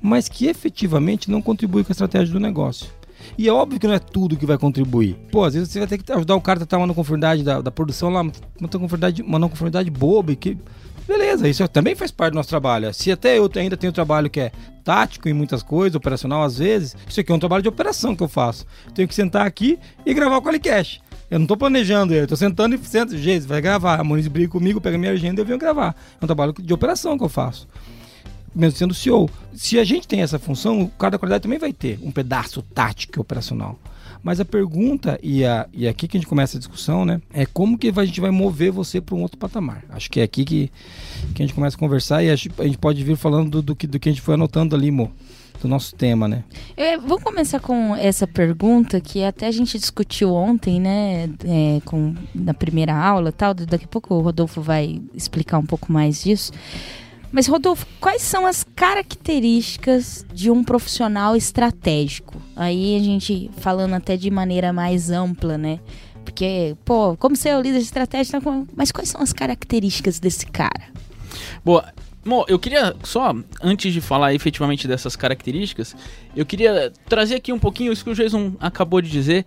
mas 0.02 0.28
que 0.28 0.48
efetivamente 0.48 1.30
não 1.30 1.42
contribui 1.42 1.84
com 1.84 1.92
a 1.92 1.94
estratégia 1.94 2.34
do 2.34 2.40
negócio. 2.40 2.88
E 3.38 3.48
é 3.48 3.54
óbvio 3.54 3.80
que 3.80 3.88
não 3.88 3.94
é 3.94 4.00
tudo 4.00 4.36
que 4.36 4.46
vai 4.46 4.58
contribuir. 4.58 5.16
Pô, 5.32 5.44
às 5.44 5.54
vezes 5.54 5.70
você 5.70 5.80
vai 5.80 5.88
ter 5.88 5.98
que 5.98 6.12
ajudar 6.12 6.36
o 6.36 6.42
cara 6.42 6.60
a 6.60 6.64
estar 6.64 6.78
uma 6.78 6.88
não 6.88 6.94
conformidade 6.94 7.44
da, 7.44 7.62
da 7.62 7.72
produção 7.72 8.10
lá, 8.10 8.22
uma 8.22 8.32
não 8.60 8.68
conformidade, 8.68 9.22
uma 9.22 9.40
não 9.40 9.50
conformidade 9.50 9.90
boba 9.90 10.36
que. 10.36 10.58
Beleza, 11.08 11.48
isso 11.48 11.68
também 11.68 11.96
faz 11.96 12.12
parte 12.12 12.34
do 12.34 12.36
nosso 12.36 12.50
trabalho. 12.50 12.94
Se 12.94 13.12
até 13.12 13.38
eu 13.38 13.50
ainda 13.56 13.76
tenho 13.76 13.92
trabalho 13.92 14.30
que 14.30 14.40
é 14.40 14.52
tático 14.84 15.28
em 15.28 15.34
muitas 15.34 15.62
coisas, 15.62 15.96
operacional 15.96 16.44
às 16.44 16.58
vezes, 16.58 16.96
isso 17.08 17.20
aqui 17.20 17.32
é 17.32 17.36
um 17.36 17.40
trabalho 17.40 17.64
de 17.64 17.70
operação 17.70 18.16
que 18.16 18.24
eu 18.24 18.28
faço. 18.28 18.66
Tenho 18.94 19.08
que 19.08 19.16
sentar 19.16 19.46
aqui 19.46 19.78
e 20.06 20.14
gravar 20.14 20.38
o 20.38 20.42
Qualicast. 20.42 21.02
Eu 21.30 21.40
não 21.40 21.48
tô 21.48 21.56
planejando 21.56 22.14
eu 22.14 22.28
tô 22.28 22.36
sentando 22.36 22.76
e 22.76 22.78
sento, 22.80 23.18
gente, 23.18 23.48
vai 23.48 23.62
gravar. 23.62 24.00
A 24.00 24.04
Moniz 24.04 24.28
briga 24.28 24.52
comigo, 24.52 24.82
pega 24.82 24.98
minha 24.98 25.12
agenda 25.12 25.40
e 25.40 25.42
eu 25.42 25.46
venho 25.46 25.58
gravar. 25.58 25.96
É 26.20 26.24
um 26.24 26.28
trabalho 26.28 26.54
de 26.58 26.74
operação 26.74 27.18
que 27.18 27.24
eu 27.24 27.30
faço 27.30 27.68
mesmo 28.54 28.78
sendo 28.78 28.94
CEO. 28.94 29.30
Se 29.54 29.80
a 29.80 29.84
gente 29.84 30.08
tem 30.08 30.22
essa 30.22 30.38
função, 30.38 30.82
o 30.82 30.90
cara 30.90 31.12
da 31.12 31.18
qualidade 31.18 31.44
também 31.44 31.60
vai 31.60 31.74
ter 31.74 32.00
um 32.02 32.12
pedaço 32.12 32.62
tático 32.62 33.18
e 33.18 33.22
operacional. 33.22 33.80
Mas 34.24 34.40
a 34.40 34.46
pergunta, 34.46 35.20
e, 35.24 35.44
a, 35.44 35.68
e 35.74 35.88
aqui 35.88 36.08
que 36.08 36.18
a 36.18 36.20
gente 36.20 36.30
começa 36.30 36.58
a 36.58 36.60
discussão, 36.60 37.06
né? 37.06 37.22
É 37.34 37.46
como 37.46 37.78
que 37.78 37.92
a 37.96 38.06
gente 38.06 38.22
vai 38.22 38.30
mover 38.30 38.72
você 38.72 39.02
para 39.02 39.16
um 39.16 39.22
outro 39.22 39.38
patamar. 39.38 39.84
Acho 39.90 40.10
que 40.12 40.20
é 40.20 40.24
aqui 40.24 40.46
que, 40.46 40.72
que 41.34 41.42
a 41.42 41.46
gente 41.46 41.56
começa 41.56 41.76
a 41.76 41.80
conversar 41.80 42.24
e 42.24 42.30
a 42.30 42.36
gente, 42.36 42.78
pode 42.80 43.04
vir 43.04 43.18
falando 43.18 43.50
do, 43.50 43.62
do, 43.62 43.76
que, 43.76 43.88
do 43.88 44.00
que 44.00 44.10
a 44.10 44.12
gente 44.12 44.22
foi 44.22 44.36
anotando 44.36 44.76
ali, 44.76 44.92
Mo, 44.92 45.12
do 45.60 45.68
nosso 45.68 45.96
tema, 45.96 46.28
né? 46.28 46.44
É, 46.78 46.98
vamos 46.98 47.24
começar 47.24 47.60
com 47.60 47.96
essa 47.96 48.28
pergunta 48.28 49.02
que 49.02 49.24
até 49.24 49.48
a 49.48 49.52
gente 49.52 49.80
discutiu 49.80 50.34
ontem, 50.34 50.80
né? 50.80 51.30
é, 51.44 51.82
com, 51.86 52.14
na 52.34 52.54
primeira 52.54 52.96
aula 52.96 53.32
tal. 53.32 53.56
Daqui 53.56 53.86
a 53.86 53.88
pouco 53.88 54.14
o 54.14 54.22
Rodolfo 54.22 54.62
vai 54.62 55.02
explicar 55.16 55.58
um 55.58 55.66
pouco 55.66 55.92
mais 55.92 56.24
disso. 56.24 56.52
Mas, 57.32 57.48
Rodolfo, 57.48 57.86
quais 58.00 58.22
são 58.22 58.46
as 58.46 58.66
características 58.76 60.26
de 60.34 60.52
um 60.52 60.64
profissional 60.64 61.36
estratégico? 61.36 62.42
Aí 62.56 62.98
a 62.98 63.00
gente 63.00 63.50
falando 63.58 63.94
até 63.94 64.18
de 64.18 64.30
maneira 64.30 64.74
mais 64.74 65.10
ampla, 65.10 65.58
né? 65.58 65.80
Porque, 66.26 66.76
pô, 66.84 67.16
como 67.18 67.36
ser 67.36 67.56
o 67.56 67.62
líder 67.62 67.80
de 67.80 67.86
estratégia, 67.86 68.40
tá 68.40 68.66
mas 68.76 68.92
quais 68.92 69.10
são 69.10 69.22
as 69.22 69.34
características 69.34 70.20
desse 70.20 70.46
cara? 70.46 70.90
Boa. 71.64 71.92
Mo, 72.24 72.46
eu 72.48 72.60
queria 72.60 72.96
só, 73.04 73.34
antes 73.64 73.92
de 73.92 74.00
falar 74.00 74.34
efetivamente 74.36 74.88
dessas 74.88 75.16
características, 75.16 75.96
eu 76.36 76.46
queria 76.46 76.94
trazer 77.10 77.36
aqui 77.36 77.52
um 77.52 77.58
pouquinho 77.58 77.92
isso 77.92 78.04
que 78.04 78.12
o 78.12 78.14
Jason 78.14 78.54
acabou 78.60 79.02
de 79.02 79.10
dizer, 79.10 79.44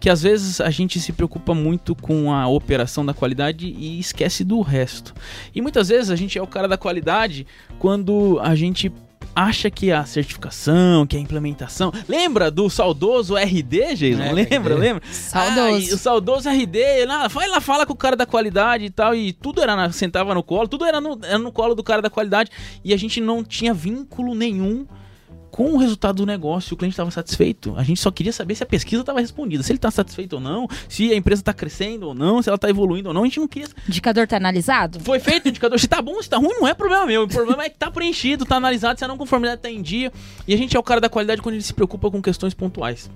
que 0.00 0.10
às 0.10 0.22
vezes 0.22 0.60
a 0.60 0.70
gente 0.70 1.00
se 1.00 1.12
preocupa 1.12 1.54
muito 1.54 1.94
com 1.94 2.32
a 2.32 2.46
operação 2.46 3.04
da 3.04 3.14
qualidade 3.14 3.66
e 3.66 3.98
esquece 3.98 4.44
do 4.44 4.60
resto. 4.60 5.14
E 5.54 5.60
muitas 5.60 5.88
vezes 5.88 6.10
a 6.10 6.16
gente 6.16 6.38
é 6.38 6.42
o 6.42 6.46
cara 6.46 6.68
da 6.68 6.76
qualidade 6.76 7.46
quando 7.78 8.38
a 8.42 8.54
gente 8.54 8.92
acha 9.34 9.70
que 9.70 9.92
a 9.92 10.04
certificação, 10.06 11.06
que 11.06 11.14
a 11.14 11.20
implementação. 11.20 11.92
Lembra 12.08 12.50
do 12.50 12.70
saudoso 12.70 13.36
RD, 13.36 13.94
Jason? 13.94 14.22
É, 14.22 14.32
lembra, 14.32 14.74
RD. 14.74 14.80
lembra? 14.80 15.02
Saudoso. 15.10 15.60
Ah, 15.60 15.94
o 15.94 15.98
saudoso 15.98 16.48
RD, 16.48 17.04
lá, 17.06 17.28
vai 17.28 17.46
lá, 17.46 17.60
fala 17.60 17.84
com 17.84 17.92
o 17.92 17.96
cara 17.96 18.16
da 18.16 18.24
qualidade 18.24 18.86
e 18.86 18.90
tal, 18.90 19.14
e 19.14 19.34
tudo 19.34 19.62
era 19.62 19.76
na, 19.76 19.92
sentava 19.92 20.34
no 20.34 20.42
colo, 20.42 20.66
tudo 20.66 20.86
era 20.86 21.02
no, 21.02 21.18
era 21.22 21.38
no 21.38 21.52
colo 21.52 21.74
do 21.74 21.82
cara 21.82 22.00
da 22.00 22.08
qualidade, 22.08 22.50
e 22.82 22.94
a 22.94 22.96
gente 22.96 23.20
não 23.20 23.44
tinha 23.44 23.74
vínculo 23.74 24.34
nenhum 24.34 24.86
com 25.56 25.72
o 25.72 25.78
resultado 25.78 26.16
do 26.16 26.26
negócio, 26.26 26.74
o 26.74 26.76
cliente 26.76 26.92
estava 26.92 27.10
satisfeito. 27.10 27.72
A 27.78 27.82
gente 27.82 27.98
só 27.98 28.10
queria 28.10 28.30
saber 28.30 28.54
se 28.54 28.62
a 28.62 28.66
pesquisa 28.66 29.00
estava 29.00 29.20
respondida, 29.20 29.62
se 29.62 29.72
ele 29.72 29.78
está 29.78 29.90
satisfeito 29.90 30.34
ou 30.34 30.40
não, 30.40 30.68
se 30.86 31.10
a 31.10 31.16
empresa 31.16 31.40
está 31.40 31.54
crescendo 31.54 32.08
ou 32.08 32.14
não, 32.14 32.42
se 32.42 32.50
ela 32.50 32.56
está 32.56 32.68
evoluindo 32.68 33.08
ou 33.08 33.14
não. 33.14 33.22
A 33.22 33.24
gente 33.24 33.40
não 33.40 33.48
queria. 33.48 33.66
O 33.66 33.88
indicador 33.88 34.26
tá 34.26 34.36
analisado? 34.36 35.00
Foi 35.00 35.18
feito 35.18 35.46
o 35.46 35.48
indicador. 35.48 35.80
Se 35.80 35.88
tá 35.88 36.02
bom, 36.02 36.20
se 36.22 36.28
tá 36.28 36.36
ruim, 36.36 36.52
não 36.60 36.68
é 36.68 36.74
problema 36.74 37.06
meu. 37.06 37.22
O 37.22 37.28
problema 37.28 37.64
é 37.64 37.70
que 37.70 37.78
tá 37.78 37.90
preenchido, 37.90 38.44
tá 38.44 38.56
analisado, 38.56 38.98
se 38.98 39.04
a 39.06 39.08
não 39.08 39.16
conformidade 39.16 39.62
tá 39.62 39.70
em 39.70 39.80
dia. 39.80 40.12
E 40.46 40.52
a 40.52 40.58
gente 40.58 40.76
é 40.76 40.78
o 40.78 40.82
cara 40.82 41.00
da 41.00 41.08
qualidade 41.08 41.40
quando 41.40 41.54
ele 41.54 41.64
se 41.64 41.72
preocupa 41.72 42.10
com 42.10 42.20
questões 42.20 42.52
pontuais. 42.52 43.10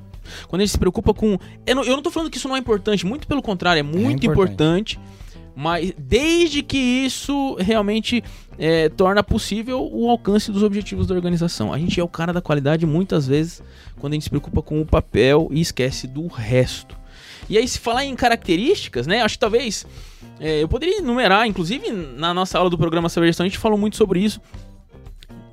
Quando 0.49 0.63
ele 0.63 0.69
se 0.69 0.79
preocupa 0.79 1.13
com. 1.13 1.39
Eu 1.67 1.75
não, 1.75 1.85
eu 1.85 1.95
não 1.95 2.03
tô 2.03 2.11
falando 2.11 2.31
que 2.31 2.39
isso 2.39 2.49
não 2.49 2.57
é 2.57 2.59
importante, 2.59 3.05
muito 3.05 3.27
pelo 3.27 3.43
contrário, 3.43 3.81
é 3.81 3.83
muito 3.83 4.25
importante. 4.25 4.97
importante. 4.97 5.21
Mas 5.55 5.93
desde 5.99 6.63
que 6.63 6.79
isso 6.79 7.55
realmente 7.57 8.25
é, 8.61 8.91
torna 8.91 9.23
possível 9.23 9.89
o 9.91 10.11
alcance 10.11 10.53
dos 10.53 10.63
objetivos 10.63 11.07
da 11.07 11.15
organização. 11.15 11.73
A 11.73 11.79
gente 11.79 11.99
é 11.99 12.05
o 12.05 12.09
cara 12.09 12.31
da 12.31 12.43
qualidade 12.43 12.85
muitas 12.85 13.27
vezes 13.27 13.63
quando 13.99 14.13
a 14.13 14.17
gente 14.17 14.25
se 14.25 14.31
preocupa 14.31 14.61
com 14.61 14.79
o 14.83 14.87
papel 14.87 15.49
e 15.51 15.63
esquece 15.63 16.07
do 16.07 16.27
resto. 16.27 16.95
E 17.49 17.57
aí, 17.57 17.67
se 17.67 17.79
falar 17.79 18.05
em 18.05 18.15
características, 18.15 19.07
né? 19.07 19.23
Acho 19.23 19.35
que 19.37 19.41
talvez 19.41 19.87
é, 20.39 20.63
eu 20.63 20.69
poderia 20.69 20.99
enumerar, 20.99 21.47
inclusive 21.47 21.91
na 21.91 22.35
nossa 22.35 22.59
aula 22.59 22.69
do 22.69 22.77
programa 22.77 23.09
Saber 23.09 23.29
Gestão, 23.29 23.47
a 23.47 23.49
gente 23.49 23.59
falou 23.59 23.79
muito 23.79 23.97
sobre 23.97 24.21
isso. 24.21 24.41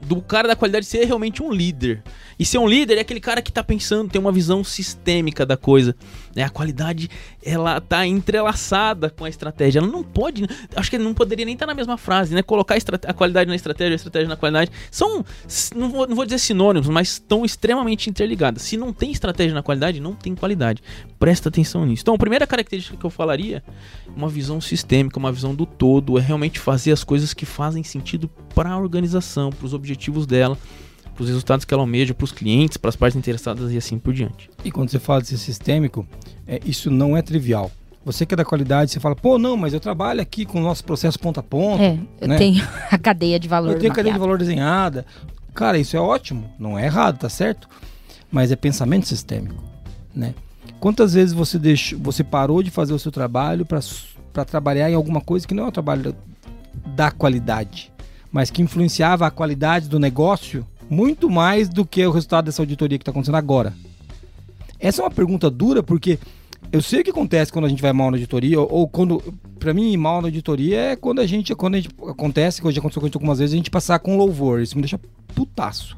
Do 0.07 0.21
cara 0.21 0.47
da 0.47 0.55
qualidade 0.55 0.85
ser 0.85 1.03
realmente 1.03 1.43
um 1.43 1.51
líder. 1.51 2.01
E 2.39 2.45
ser 2.45 2.59
um 2.59 2.67
líder 2.67 2.97
é 2.97 3.01
aquele 3.01 3.19
cara 3.19 3.41
que 3.41 3.51
tá 3.51 3.61
pensando, 3.61 4.09
tem 4.09 4.21
uma 4.21 4.31
visão 4.31 4.63
sistêmica 4.63 5.45
da 5.45 5.57
coisa. 5.57 5.93
Né? 6.33 6.43
A 6.43 6.49
qualidade, 6.49 7.09
ela 7.43 7.81
tá 7.81 8.07
entrelaçada 8.07 9.09
com 9.09 9.25
a 9.25 9.29
estratégia. 9.29 9.79
Ela 9.79 9.87
não 9.87 10.03
pode. 10.03 10.47
Acho 10.75 10.89
que 10.89 10.97
não 10.97 11.13
poderia 11.13 11.43
nem 11.43 11.55
estar 11.55 11.65
na 11.65 11.73
mesma 11.73 11.97
frase, 11.97 12.33
né? 12.33 12.41
Colocar 12.41 12.77
a, 13.05 13.13
qualidade 13.13 13.49
na 13.49 13.55
estratégia, 13.55 13.93
a 13.93 13.95
estratégia 13.95 14.29
na 14.29 14.37
qualidade. 14.37 14.71
São, 14.89 15.25
não 15.75 15.89
vou, 15.89 16.07
não 16.07 16.15
vou 16.15 16.25
dizer 16.25 16.39
sinônimos, 16.39 16.87
mas 16.87 17.09
estão 17.09 17.43
extremamente 17.43 18.09
interligadas. 18.09 18.61
Se 18.61 18.77
não 18.77 18.93
tem 18.93 19.11
estratégia 19.11 19.53
na 19.53 19.63
qualidade, 19.63 19.99
não 19.99 20.13
tem 20.13 20.33
qualidade. 20.35 20.81
Presta 21.19 21.49
atenção 21.49 21.85
nisso. 21.85 22.03
Então, 22.03 22.15
a 22.15 22.19
primeira 22.19 22.47
característica 22.47 22.95
que 22.95 23.05
eu 23.05 23.09
falaria, 23.09 23.61
uma 24.15 24.29
visão 24.29 24.61
sistêmica, 24.61 25.19
uma 25.19 25.33
visão 25.33 25.53
do 25.53 25.65
todo, 25.65 26.17
é 26.17 26.21
realmente 26.21 26.59
fazer 26.59 26.93
as 26.93 27.03
coisas 27.03 27.33
que 27.33 27.45
fazem 27.45 27.83
sentido 27.83 28.29
para 28.53 28.69
a 28.69 28.77
organização, 28.77 29.49
para 29.49 29.65
os 29.65 29.73
objetivos 29.73 29.96
dela, 30.27 30.57
para 31.13 31.23
os 31.23 31.29
resultados 31.29 31.65
que 31.65 31.73
ela 31.73 31.83
almeja, 31.83 32.13
para 32.13 32.25
os 32.25 32.31
clientes, 32.31 32.77
para 32.77 32.89
as 32.89 32.95
partes 32.95 33.17
interessadas 33.17 33.71
e 33.71 33.77
assim 33.77 33.97
por 33.97 34.13
diante. 34.13 34.49
E 34.63 34.71
quando 34.71 34.89
você 34.89 34.99
fala 34.99 35.21
de 35.21 35.27
ser 35.27 35.37
sistêmico, 35.37 36.07
é, 36.47 36.59
isso 36.65 36.91
não 36.91 37.17
é 37.17 37.21
trivial. 37.21 37.71
Você 38.05 38.25
que 38.25 38.33
é 38.33 38.37
da 38.37 38.45
qualidade, 38.45 38.91
você 38.91 38.99
fala, 38.99 39.15
pô, 39.15 39.37
não, 39.37 39.57
mas 39.57 39.73
eu 39.73 39.79
trabalho 39.79 40.21
aqui 40.21 40.45
com 40.45 40.59
o 40.59 40.63
nosso 40.63 40.83
processo 40.83 41.19
ponta 41.19 41.41
a 41.41 41.43
ponta. 41.43 41.83
É, 41.83 41.99
eu 42.21 42.27
né? 42.27 42.37
tenho 42.37 42.65
a 42.89 42.97
cadeia 42.97 43.39
de 43.39 43.47
valor. 43.47 43.73
Eu 43.73 43.79
tenho 43.79 43.93
cadeia 43.93 44.13
de 44.13 44.19
valor 44.19 44.37
desenhada. 44.37 45.05
Cara, 45.53 45.77
isso 45.77 45.97
é 45.97 45.99
ótimo, 45.99 46.49
não 46.59 46.77
é 46.77 46.85
errado, 46.85 47.17
tá 47.17 47.27
certo? 47.27 47.67
Mas 48.31 48.51
é 48.51 48.55
pensamento 48.55 49.07
sistêmico, 49.07 49.63
né? 50.13 50.35
Quantas 50.79 51.15
vezes 51.15 51.33
você 51.33 51.57
deixou, 51.57 51.97
você 51.99 52.23
parou 52.23 52.61
de 52.61 52.69
fazer 52.69 52.93
o 52.93 52.99
seu 52.99 53.11
trabalho 53.11 53.65
para 53.65 54.45
trabalhar 54.45 54.89
em 54.89 54.93
alguma 54.93 55.19
coisa 55.19 55.47
que 55.47 55.53
não 55.53 55.65
é 55.65 55.67
o 55.67 55.71
trabalho 55.71 56.15
da 56.95 57.09
qualidade, 57.09 57.91
mas 58.31 58.49
que 58.49 58.61
influenciava 58.61 59.25
a 59.25 59.31
qualidade 59.31 59.87
do 59.87 59.99
negócio 59.99 60.65
muito 60.89 61.29
mais 61.29 61.69
do 61.69 61.85
que 61.85 62.05
o 62.05 62.11
resultado 62.11 62.45
dessa 62.45 62.61
auditoria 62.61 62.97
que 62.97 63.01
está 63.01 63.11
acontecendo 63.11 63.35
agora? 63.35 63.73
Essa 64.79 65.01
é 65.01 65.05
uma 65.05 65.11
pergunta 65.11 65.49
dura 65.49 65.81
porque 65.81 66.19
eu 66.71 66.81
sei 66.81 67.01
o 67.01 67.03
que 67.03 67.09
acontece 67.09 67.51
quando 67.51 67.65
a 67.65 67.69
gente 67.69 67.81
vai 67.81 67.93
mal 67.93 68.11
na 68.11 68.17
auditoria, 68.17 68.59
ou, 68.59 68.87
quando. 68.87 69.21
Pra 69.59 69.73
mim, 69.73 69.95
mal 69.97 70.21
na 70.21 70.27
auditoria 70.27 70.79
é 70.79 70.95
quando 70.95 71.19
a 71.19 71.25
gente. 71.25 71.55
Quando 71.55 71.75
a 71.75 71.79
gente 71.79 71.89
acontece, 72.07 72.61
que 72.61 72.71
já 72.71 72.79
aconteceu 72.79 73.01
com 73.01 73.05
a 73.05 73.09
gente 73.09 73.15
algumas 73.15 73.39
vezes, 73.39 73.53
a 73.53 73.57
gente 73.57 73.71
passar 73.71 73.99
com 73.99 74.17
louvor. 74.17 74.61
Isso 74.61 74.75
me 74.75 74.81
deixa 74.81 74.99
putaço. 75.33 75.97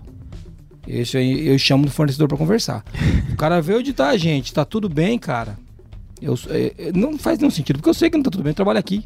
Isso 0.88 1.18
aí 1.18 1.48
eu 1.48 1.58
chamo 1.58 1.86
do 1.86 1.92
fornecedor 1.92 2.28
pra 2.28 2.38
conversar. 2.38 2.84
O 3.32 3.36
cara 3.36 3.62
veio 3.62 3.78
auditar 3.78 4.10
a 4.10 4.18
gente, 4.18 4.54
tá 4.54 4.66
tudo 4.66 4.88
bem, 4.88 5.20
cara. 5.20 5.58
Eu, 6.22 6.38
é, 6.50 6.74
é, 6.78 6.92
não 6.92 7.18
faz 7.18 7.40
nenhum 7.40 7.52
sentido, 7.52 7.78
porque 7.78 7.90
eu 7.90 7.94
sei 7.94 8.10
que 8.10 8.18
não 8.18 8.24
tá 8.24 8.32
tudo 8.32 8.44
bem, 8.44 8.52
eu 8.52 8.56
trabalho 8.56 8.80
aqui. 8.80 9.06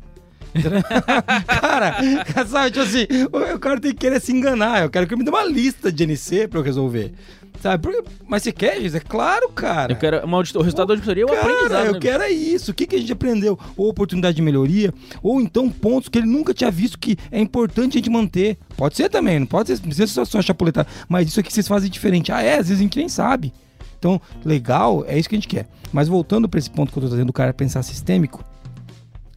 Cara, 1.61 1.97
sabe, 2.45 2.71
tipo 2.71 2.83
assim, 2.83 3.07
o, 3.31 3.55
o 3.55 3.59
cara 3.59 3.79
tem 3.79 3.91
que 3.91 3.97
querer 3.97 4.21
se 4.21 4.31
enganar. 4.31 4.83
Eu 4.83 4.89
quero 4.89 5.07
que 5.07 5.13
ele 5.13 5.19
me 5.19 5.25
dê 5.25 5.31
uma 5.31 5.43
lista 5.43 5.91
de 5.91 6.03
NC 6.03 6.47
pra 6.47 6.59
eu 6.59 6.63
resolver. 6.63 7.13
Sabe? 7.61 7.87
Mas 8.27 8.43
você 8.43 8.51
quer, 8.51 8.75
Jesus? 8.75 8.95
É 8.95 8.99
claro, 8.99 9.49
cara. 9.49 9.93
Eu 9.93 9.95
quero 9.95 10.25
uma 10.25 10.37
o 10.37 10.41
resultado 10.41 10.87
da 10.87 10.93
auditoria 10.93 11.23
é 11.23 11.25
o 11.25 11.33
aprendizado. 11.33 11.85
eu 11.85 11.93
né, 11.93 11.99
quero 11.99 12.23
é 12.23 12.29
isso. 12.29 12.71
O 12.71 12.73
que, 12.73 12.85
que 12.85 12.97
a 12.97 12.99
gente 12.99 13.13
aprendeu? 13.13 13.57
Ou 13.77 13.87
oportunidade 13.87 14.35
de 14.35 14.41
melhoria, 14.41 14.93
ou 15.21 15.39
então 15.39 15.69
pontos 15.69 16.09
que 16.09 16.17
ele 16.17 16.27
nunca 16.27 16.53
tinha 16.53 16.69
visto 16.69 16.99
que 16.99 17.17
é 17.31 17.39
importante 17.39 17.97
a 17.97 17.99
gente 17.99 18.09
manter. 18.09 18.57
Pode 18.75 18.97
ser 18.97 19.09
também, 19.09 19.39
não 19.39 19.47
pode 19.47 19.69
ser, 19.69 19.75
não 19.75 19.87
precisa 19.87 20.07
só, 20.07 20.25
só 20.25 20.41
chapuletar. 20.41 20.85
Mas 21.07 21.29
isso 21.29 21.39
aqui 21.39 21.53
vocês 21.53 21.67
fazem 21.67 21.89
diferente. 21.89 22.31
Ah, 22.31 22.41
é, 22.41 22.55
às 22.55 22.67
vezes 22.67 22.79
a 22.79 22.83
gente 22.83 22.97
nem 22.97 23.07
sabe. 23.07 23.53
Então, 23.97 24.19
legal, 24.43 25.05
é 25.07 25.17
isso 25.17 25.29
que 25.29 25.35
a 25.35 25.37
gente 25.37 25.47
quer. 25.47 25.65
Mas 25.93 26.09
voltando 26.09 26.49
para 26.49 26.59
esse 26.59 26.69
ponto 26.69 26.91
que 26.91 26.97
eu 26.97 27.03
tô 27.03 27.07
trazendo 27.07 27.27
do 27.27 27.33
cara 27.33 27.53
pensar 27.53 27.81
sistêmico, 27.83 28.43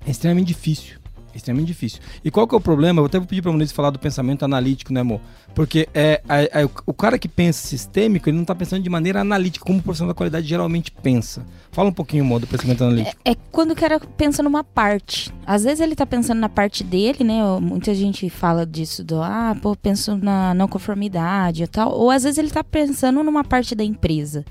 é 0.04 0.10
extremamente 0.10 0.48
difícil. 0.48 1.05
É 1.36 1.38
extremamente 1.38 1.66
difícil. 1.68 2.00
E 2.24 2.30
qual 2.30 2.48
que 2.48 2.54
é 2.54 2.58
o 2.58 2.60
problema? 2.62 3.02
Eu 3.02 3.04
até 3.04 3.18
vou 3.18 3.28
pedir 3.28 3.42
para 3.42 3.50
o 3.50 3.52
Muniz 3.52 3.70
falar 3.70 3.90
do 3.90 3.98
pensamento 3.98 4.42
analítico, 4.42 4.90
né, 4.90 5.00
amor? 5.02 5.20
Porque 5.54 5.86
é, 5.92 6.22
a- 6.26 6.62
a- 6.62 6.68
o- 6.86 6.94
cara 6.94 7.18
que 7.18 7.28
pensa 7.28 7.66
sistêmico, 7.68 8.26
ele 8.30 8.36
não 8.36 8.42
está 8.42 8.54
pensando 8.54 8.82
de 8.82 8.88
maneira 8.88 9.20
analítica, 9.20 9.62
como 9.62 9.78
o 9.80 9.82
profissional 9.82 10.14
da 10.14 10.16
qualidade 10.16 10.46
geralmente 10.46 10.90
pensa. 10.90 11.44
Fala 11.70 11.90
um 11.90 11.92
pouquinho, 11.92 12.24
amor, 12.24 12.40
do 12.40 12.46
pensamento 12.46 12.82
analítico. 12.84 13.20
É 13.22 13.34
quando 13.52 13.72
o 13.72 13.76
cara 13.76 14.00
pensa 14.00 14.42
numa 14.42 14.64
parte. 14.64 15.30
Às 15.46 15.64
vezes 15.64 15.80
ele 15.80 15.94
tá 15.94 16.06
pensando 16.06 16.38
na 16.40 16.48
parte 16.48 16.82
dele, 16.82 17.22
né? 17.22 17.42
Muita 17.60 17.94
gente 17.94 18.30
fala 18.30 18.64
disso 18.64 19.04
do, 19.04 19.20
ah, 19.22 19.54
pô, 19.60 19.76
penso 19.76 20.16
na 20.16 20.54
não 20.54 20.66
conformidade 20.66 21.64
e 21.64 21.66
tal. 21.66 21.92
Ou 21.92 22.10
às 22.10 22.22
vezes 22.22 22.38
ele 22.38 22.50
tá 22.50 22.64
pensando 22.64 23.22
numa 23.22 23.44
parte 23.44 23.74
da 23.74 23.84
empresa. 23.84 24.42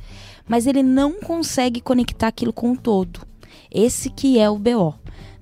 Mas 0.48 0.68
ele 0.68 0.84
não 0.84 1.14
consegue 1.14 1.82
conectar 1.82 2.28
aquilo 2.28 2.54
com 2.54 2.74
o 2.74 2.78
todo. 2.78 3.22
Esse 3.74 4.12
que 4.12 4.38
é 4.38 4.48
o 4.48 4.60
BO. 4.60 4.94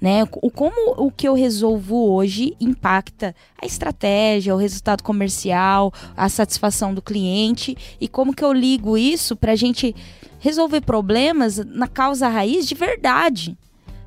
Né? 0.04 0.28
O 0.42 0.52
como 0.52 0.96
o 0.98 1.10
que 1.10 1.26
eu 1.26 1.34
resolvo 1.34 2.12
hoje 2.12 2.58
impacta 2.60 3.34
a 3.58 3.66
estratégia, 3.66 4.54
o 4.54 4.58
resultado 4.58 5.02
comercial, 5.02 5.94
a 6.18 6.28
satisfação 6.28 6.94
do 6.94 7.02
cliente 7.02 7.78
e 8.02 8.10
como 8.10 8.36
que 8.36 8.44
eu 8.44 8.52
ligo 8.52 8.98
isso 8.98 9.34
para 9.34 9.54
a 9.54 9.56
gente 9.56 9.96
resolver 10.40 10.82
problemas 10.82 11.56
na 11.56 11.88
causa 11.88 12.28
raiz 12.28 12.68
de 12.68 12.76
verdade. 12.76 13.58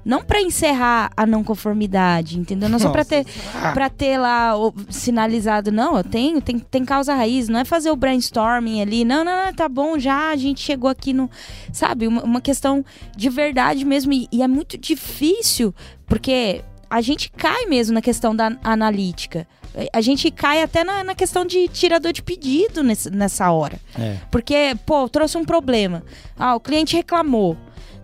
Não 0.07 0.23
para 0.23 0.41
encerrar 0.41 1.11
a 1.17 1.27
não 1.27 1.43
conformidade, 1.43 2.39
entendeu? 2.39 2.69
Não 2.69 2.79
só 2.79 2.91
para 2.91 3.05
ter 3.05 3.27
para 3.75 3.91
ter 3.91 4.17
lá 4.19 4.57
o- 4.57 4.73
sinalizado, 4.89 5.73
não, 5.73 5.97
eu 5.97 6.05
tenho, 6.05 6.41
tem, 6.41 6.61
tem 6.61 6.85
causa 6.85 7.13
raiz, 7.13 7.49
não 7.49 7.59
é 7.59 7.65
fazer 7.65 7.91
o 7.91 7.97
brainstorming 7.97 8.81
ali, 8.81 9.05
não, 9.05 9.25
não, 9.25 9.47
não, 9.47 9.53
tá 9.53 9.69
bom, 9.69 9.99
já 9.99 10.31
a 10.31 10.37
gente 10.37 10.61
chegou 10.61 10.89
aqui 10.89 11.13
no, 11.13 11.29
sabe, 11.73 12.07
uma, 12.07 12.23
uma 12.23 12.41
questão 12.41 12.85
de 13.17 13.29
verdade 13.29 13.85
mesmo, 13.85 14.13
e, 14.13 14.29
e 14.31 14.43
é 14.43 14.47
muito 14.49 14.79
difícil, 14.79 15.75
porque 16.07 16.63
a 16.89 17.01
gente 17.01 17.29
cai 17.33 17.67
mesmo 17.67 17.93
na 17.93 18.01
questão 18.01 18.35
da 18.35 18.57
analítica, 18.63 19.45
a 19.93 20.01
gente 20.01 20.31
cai 20.31 20.63
até 20.63 20.85
na, 20.85 21.03
na 21.03 21.15
questão 21.17 21.45
de 21.45 21.67
tirador 21.69 22.13
de 22.13 22.23
pedido 22.23 22.83
nesse- 22.85 23.11
nessa 23.11 23.51
hora. 23.51 23.79
É. 23.99 24.17
Porque, 24.31 24.75
pô, 24.87 25.07
trouxe 25.09 25.37
um 25.37 25.45
problema. 25.45 26.03
Ah, 26.39 26.55
o 26.55 26.61
cliente 26.61 26.97
reclamou. 26.97 27.57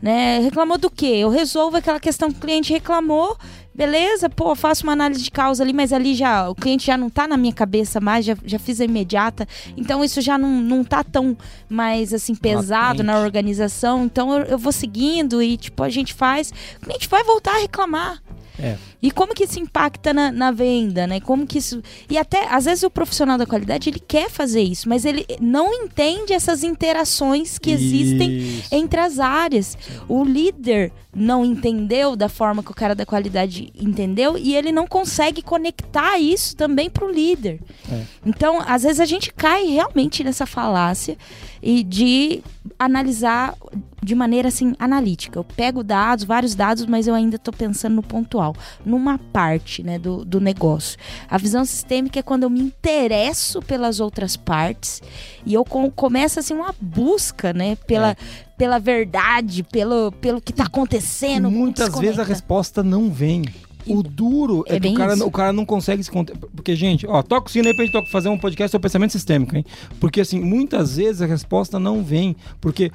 Né? 0.03 0.41
Reclamou 0.41 0.77
do 0.77 0.91
quê? 0.91 1.07
Eu 1.07 1.31
resolvo 1.31 1.77
aquela 1.77 2.01
questão 2.01 2.31
que 2.31 2.38
o 2.38 2.41
cliente 2.41 2.73
reclamou. 2.73 3.38
Beleza, 3.75 4.29
pô, 4.29 4.55
faço 4.55 4.83
uma 4.83 4.93
análise 4.93 5.23
de 5.23 5.31
causa 5.31 5.62
ali, 5.62 5.73
mas 5.73 5.93
ali 5.93 6.15
já 6.15 6.51
o 6.51 6.55
cliente 6.55 6.87
já 6.87 6.97
não 6.97 7.09
tá 7.09 7.27
na 7.27 7.38
minha 7.38 7.55
cabeça 7.55 8.01
mais, 8.01 8.25
já, 8.25 8.37
já 8.45 8.59
fiz 8.59 8.81
a 8.81 8.85
imediata. 8.85 9.49
Então 9.77 10.05
isso 10.05 10.21
já 10.21 10.37
não, 10.37 10.61
não 10.61 10.85
tá 10.85 11.03
tão 11.03 11.37
mais 11.71 12.12
assim 12.12 12.35
pesado 12.35 13.03
na 13.03 13.21
organização. 13.21 14.05
Então 14.05 14.37
eu, 14.37 14.45
eu 14.45 14.59
vou 14.59 14.73
seguindo 14.73 15.41
e 15.41 15.57
tipo, 15.57 15.83
a 15.83 15.88
gente 15.88 16.12
faz. 16.12 16.53
O 16.83 16.85
cliente 16.85 17.09
vai 17.09 17.23
voltar 17.25 17.55
a 17.55 17.61
reclamar. 17.61 18.21
É. 18.62 18.77
E 19.03 19.11
como 19.11 19.35
que 19.35 19.44
isso 19.44 19.59
impacta 19.59 20.14
na, 20.14 20.31
na 20.31 20.51
venda, 20.53 21.07
né? 21.07 21.20
Como 21.20 21.46
que 21.46 21.59
isso. 21.59 21.83
E 22.09 22.16
até, 22.16 22.46
às 22.48 22.66
vezes, 22.66 22.85
o 22.85 22.90
profissional 22.90 23.37
da 23.37 23.44
qualidade 23.44 23.90
ele 23.90 23.98
quer 23.98 24.31
fazer 24.31 24.62
isso, 24.62 24.88
mas 24.88 25.05
ele 25.05 25.27
não 25.40 25.72
entende 25.75 26.33
essas 26.33 26.62
interações 26.62 27.59
que 27.59 27.70
existem 27.70 28.38
Isso. 28.38 28.75
entre 28.75 29.01
as 29.01 29.18
áreas. 29.18 29.77
O 30.09 30.25
líder 30.25 30.92
não 31.14 31.44
entendeu 31.44 32.16
da 32.16 32.29
forma 32.29 32.62
que 32.62 32.70
o 32.70 32.75
cara 32.75 32.94
da 32.94 33.05
qualidade 33.05 33.72
entendeu 33.79 34.38
e 34.38 34.55
ele 34.55 34.72
não 34.72 34.87
consegue 34.87 35.42
conectar 35.42 36.18
isso 36.18 36.57
também 36.57 36.88
pro 36.88 37.11
líder. 37.11 37.61
É. 37.90 38.03
Então, 38.25 38.62
às 38.66 38.83
vezes 38.83 39.01
a 39.01 39.05
gente 39.05 39.33
cai 39.33 39.66
realmente 39.66 40.25
nessa 40.25 40.46
falácia 40.46 41.18
e 41.62 41.83
de 41.83 42.42
analisar 42.79 43.55
de 44.03 44.14
maneira 44.14 44.48
assim 44.48 44.75
analítica. 44.79 45.38
Eu 45.38 45.44
pego 45.44 45.85
dados, 45.85 46.25
vários 46.25 46.55
dados, 46.55 46.87
mas 46.87 47.07
eu 47.07 47.14
ainda 47.14 47.37
estou 47.37 47.55
pensando 47.55 47.94
no 47.96 48.03
pontual, 48.03 48.52
numa 48.85 49.19
parte, 49.19 49.83
né, 49.83 49.99
do, 49.99 50.25
do 50.25 50.41
negócio. 50.41 50.99
A 51.29 51.38
visão 51.38 51.65
sistêmica 51.65 52.19
é 52.19 52.23
quando 52.23 52.43
eu 52.45 52.51
me 52.51 52.61
interesso 52.61 53.61
pelas 53.62 54.01
outras 54.01 54.37
partes 54.37 55.03
e 55.45 55.55
eu 55.55 55.65
com, 55.65 55.91
começo 55.91 56.38
assim 56.38 56.55
uma 56.55 56.75
busca, 56.81 57.53
né, 57.53 57.77
pela 57.87 58.11
É. 58.12 58.17
pela 58.57 58.79
verdade, 58.79 59.62
pelo 59.62 60.12
pelo 60.12 60.41
que 60.41 60.53
está 60.53 60.65
acontecendo. 60.65 61.51
Muitas 61.51 61.99
vezes 61.99 62.19
a 62.19 62.25
resposta 62.25 62.83
não 62.83 63.11
vem. 63.11 63.45
O 63.85 64.01
duro 64.01 64.62
é, 64.69 64.77
É 64.77 64.81
que 64.81 64.87
o 64.88 64.95
cara, 64.95 65.15
isso. 65.15 65.27
o 65.27 65.31
cara 65.33 65.53
não 65.53 65.67
consegue 65.67 66.05
se 66.05 66.09
conter. 66.11 66.37
Porque, 66.55 66.77
gente, 66.77 67.05
ó, 67.05 67.21
toca 67.21 67.49
o 67.49 67.51
sino 67.51 67.67
aí 67.67 67.75
pra 67.75 67.85
gente 67.85 68.11
fazer 68.12 68.29
um 68.29 68.38
podcast 68.38 68.71
sobre 68.71 68.85
pensamento 68.85 69.11
sistêmico, 69.11 69.57
hein? 69.57 69.65
Porque, 69.99 70.21
assim, 70.21 70.38
muitas 70.41 70.97
vezes 70.99 71.21
a 71.21 71.27
resposta 71.27 71.81
não 71.81 72.01
vem. 72.01 72.37
Porque 72.61 72.93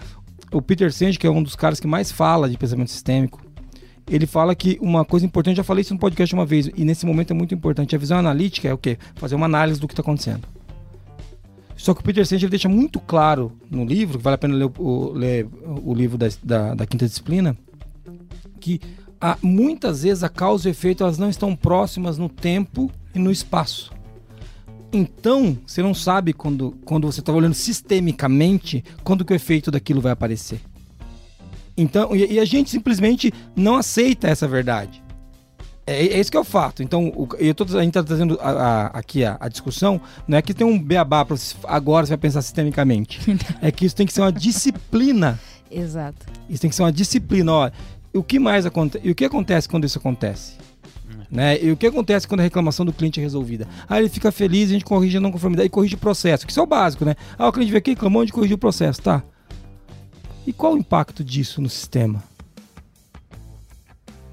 o 0.50 0.62
Peter 0.62 0.90
Senge, 0.94 1.20
que 1.20 1.28
é 1.28 1.30
um 1.30 1.44
dos 1.44 1.58
caras 1.58 1.82
que 1.82 1.88
mais 1.88 2.10
fala 2.10 2.50
de 2.50 2.58
pensamento 2.58 2.90
sistêmico, 2.90 3.42
ele 4.10 4.26
fala 4.26 4.56
que 4.56 4.78
uma 4.82 5.04
coisa 5.04 5.26
importante, 5.26 5.58
já 5.58 5.64
falei 5.64 5.82
isso 5.82 5.94
no 5.94 6.00
podcast 6.00 6.34
uma 6.34 6.46
vez, 6.46 6.70
e 6.76 6.86
nesse 6.86 7.06
momento 7.06 7.32
é 7.32 7.34
muito 7.34 7.54
importante. 7.54 7.96
A 7.96 8.00
visão 8.00 8.18
analítica 8.18 8.68
é 8.68 8.74
o 8.74 8.78
quê? 8.78 8.98
Fazer 9.16 9.36
uma 9.36 9.46
análise 9.46 9.80
do 9.80 9.88
que 9.88 9.94
está 9.94 10.02
acontecendo. 10.02 10.48
Só 11.76 11.94
que 11.94 12.02
o 12.02 12.04
Peter 12.04 12.26
Senge 12.26 12.48
deixa 12.48 12.68
muito 12.68 13.00
claro 13.00 13.52
no 13.70 13.86
livro, 13.86 14.18
vale 14.18 14.36
a 14.36 14.38
pena 14.38 14.56
ler 14.56 14.72
o, 14.78 15.12
ler 15.12 15.48
o 15.84 15.94
livro 15.94 16.18
da, 16.18 16.28
da, 16.44 16.74
da 16.74 16.86
quinta 16.88 17.06
disciplina, 17.06 17.56
que 18.60 18.82
muitas 19.42 20.04
vezes 20.04 20.24
a 20.24 20.30
causa 20.30 20.68
e 20.68 20.72
o 20.72 20.74
efeito 20.74 21.04
elas 21.04 21.18
não 21.18 21.30
estão 21.30 21.56
próximas 21.56 22.18
no 22.18 22.30
tempo 22.30 22.92
e 23.14 23.20
no 23.20 23.32
espaço. 23.32 23.92
Então, 24.92 25.58
você 25.66 25.84
não 25.84 25.94
sabe 25.94 26.34
quando, 26.34 26.72
quando 26.86 27.12
você 27.12 27.20
está 27.20 27.34
olhando 27.34 27.54
sistemicamente 27.54 28.84
quando 29.04 29.26
que 29.26 29.34
o 29.34 29.36
efeito 29.36 29.70
daquilo 29.70 30.02
vai 30.02 30.14
aparecer. 30.14 30.62
Então, 31.78 32.16
e, 32.16 32.34
e 32.34 32.40
a 32.40 32.46
gente 32.46 32.70
simplesmente 32.70 33.32
não 33.56 33.76
aceita 33.76 34.28
essa 34.28 34.48
verdade. 34.48 35.02
É, 35.86 36.06
é 36.06 36.20
esse 36.20 36.30
que 36.30 36.36
é 36.36 36.40
o 36.40 36.44
fato. 36.44 36.82
Então, 36.84 37.08
o, 37.10 37.28
eu 37.38 37.54
tô, 37.56 37.64
a 37.64 37.68
gente 37.82 37.90
está 37.90 38.04
trazendo 38.04 38.38
a- 38.42 38.50
a- 38.52 38.86
aqui 38.88 39.24
a, 39.24 39.38
a 39.40 39.48
discussão, 39.48 40.02
não 40.28 40.38
é 40.38 40.42
que 40.42 40.54
tem 40.54 40.66
um 40.68 40.78
beabá 40.78 41.24
para 41.24 41.38
agora 41.66 42.06
você 42.06 42.10
vai 42.12 42.18
pensar 42.18 42.42
sistemicamente. 42.42 43.20
é 43.62 43.72
que 43.72 43.86
isso 43.86 43.96
tem 43.96 44.06
que 44.06 44.12
ser 44.14 44.22
uma 44.22 44.32
disciplina. 44.32 45.40
Exato. 45.72 46.26
Isso 46.50 46.62
tem 46.62 46.70
que 46.70 46.76
ser 46.76 46.84
uma 46.84 46.92
disciplina. 46.92 47.52
Ó, 47.52 47.72
o 48.14 48.24
que 48.24 48.40
mais 48.40 48.66
acontece? 48.66 49.08
E 49.08 49.12
o 49.12 49.16
que 49.16 49.24
acontece 49.26 49.70
quando 49.70 49.86
isso 49.86 49.98
acontece? 50.00 50.54
Né? 51.30 51.62
E 51.62 51.72
o 51.72 51.78
que 51.78 51.86
acontece 51.86 52.26
quando 52.28 52.40
a 52.40 52.44
reclamação 52.44 52.86
do 52.86 52.94
cliente 52.94 53.20
é 53.20 53.24
resolvida? 53.24 53.68
Ah, 53.88 54.00
ele 54.00 54.08
fica 54.10 54.32
feliz, 54.32 54.70
a 54.70 54.74
gente 54.74 54.86
corrige 54.86 55.18
a 55.18 55.20
não 55.20 55.32
conformidade 55.32 55.68
e 55.68 55.70
corrige 55.70 55.96
o 55.96 55.98
processo, 55.98 56.46
que 56.46 56.52
isso 56.52 56.60
é 56.60 56.64
o 56.64 56.68
básico, 56.68 57.04
né? 57.04 57.16
Ah, 57.38 57.48
o 57.50 57.52
cliente 57.52 57.70
veio 57.70 57.80
aqui, 57.80 57.92
reclamou, 57.92 58.22
a 58.22 58.26
gente 58.26 58.34
corrigiu 58.34 58.56
o 58.56 58.58
processo, 58.60 59.02
tá? 59.02 59.22
E 60.48 60.54
qual 60.54 60.76
o 60.76 60.78
impacto 60.78 61.26
disso 61.26 61.62
no 61.62 61.70
sistema? 61.70 62.24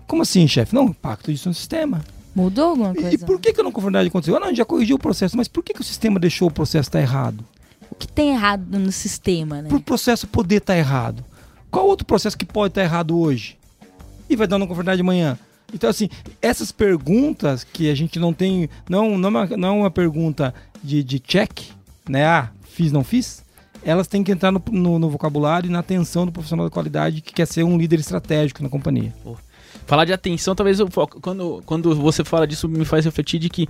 Como 0.06 0.22
assim, 0.22 0.46
chefe? 0.46 0.72
Não, 0.72 0.86
o 0.86 0.90
impacto 0.90 1.32
disso 1.32 1.48
no 1.48 1.54
sistema. 1.54 2.04
Mudou 2.32 2.70
alguma 2.70 2.94
coisa? 2.94 3.12
E 3.12 3.18
por 3.18 3.40
que, 3.40 3.52
que 3.52 3.60
a 3.60 3.64
não 3.64 3.72
conformidade 3.72 4.08
aconteceu? 4.08 4.36
Ah, 4.36 4.38
não, 4.38 4.46
a 4.46 4.50
gente 4.50 4.58
já 4.58 4.64
corrigiu 4.64 4.94
o 4.94 4.98
processo, 4.98 5.36
mas 5.36 5.48
por 5.48 5.64
que, 5.64 5.74
que 5.74 5.80
o 5.80 5.84
sistema 5.84 6.20
deixou 6.20 6.46
o 6.46 6.52
processo 6.52 6.88
estar 6.88 7.00
errado? 7.00 7.44
O 7.90 7.96
que 7.96 8.06
tem 8.06 8.30
errado 8.30 8.78
no 8.78 8.92
sistema, 8.92 9.60
né? 9.60 9.68
Para 9.68 9.76
o 9.76 9.82
processo 9.82 10.28
poder 10.28 10.56
estar 10.56 10.76
errado. 10.76 11.24
Qual 11.68 11.86
outro 11.88 12.06
processo 12.06 12.38
que 12.38 12.44
pode 12.44 12.70
estar 12.70 12.82
errado 12.82 13.18
hoje? 13.18 13.58
E 14.30 14.36
vai 14.36 14.46
dar 14.46 14.56
uma 14.56 14.68
conformidade 14.68 15.00
amanhã? 15.00 15.36
Então, 15.72 15.90
assim, 15.90 16.08
essas 16.40 16.70
perguntas 16.70 17.64
que 17.64 17.90
a 17.90 17.94
gente 17.94 18.20
não 18.20 18.32
tem. 18.32 18.70
Não, 18.88 19.18
não, 19.18 19.28
é, 19.28 19.30
uma, 19.30 19.56
não 19.56 19.68
é 19.68 19.72
uma 19.72 19.90
pergunta 19.90 20.54
de, 20.80 21.02
de 21.02 21.18
check, 21.18 21.60
né? 22.08 22.24
Ah, 22.24 22.50
fiz, 22.62 22.92
não 22.92 23.02
fiz. 23.02 23.44
Elas 23.84 24.06
têm 24.06 24.24
que 24.24 24.32
entrar 24.32 24.50
no, 24.50 24.62
no- 24.70 24.98
no 24.98 25.10
vocabulário 25.10 25.68
e 25.68 25.70
na 25.70 25.80
atenção 25.80 26.24
do 26.26 26.32
profissional 26.32 26.66
da 26.66 26.70
qualidade 26.70 27.20
que 27.20 27.32
quer 27.34 27.46
ser 27.46 27.62
um 27.64 27.76
líder 27.76 28.00
estratégico 28.00 28.62
na 28.62 28.68
companhia. 28.68 29.12
Falar 29.86 30.04
de 30.06 30.12
atenção, 30.12 30.54
talvez 30.54 30.80
eu, 30.80 30.88
quando, 31.20 31.62
quando 31.66 31.94
você 31.94 32.24
fala 32.24 32.46
disso, 32.46 32.66
me 32.68 32.84
faz 32.86 33.04
refletir 33.04 33.38
de 33.38 33.50
que, 33.50 33.68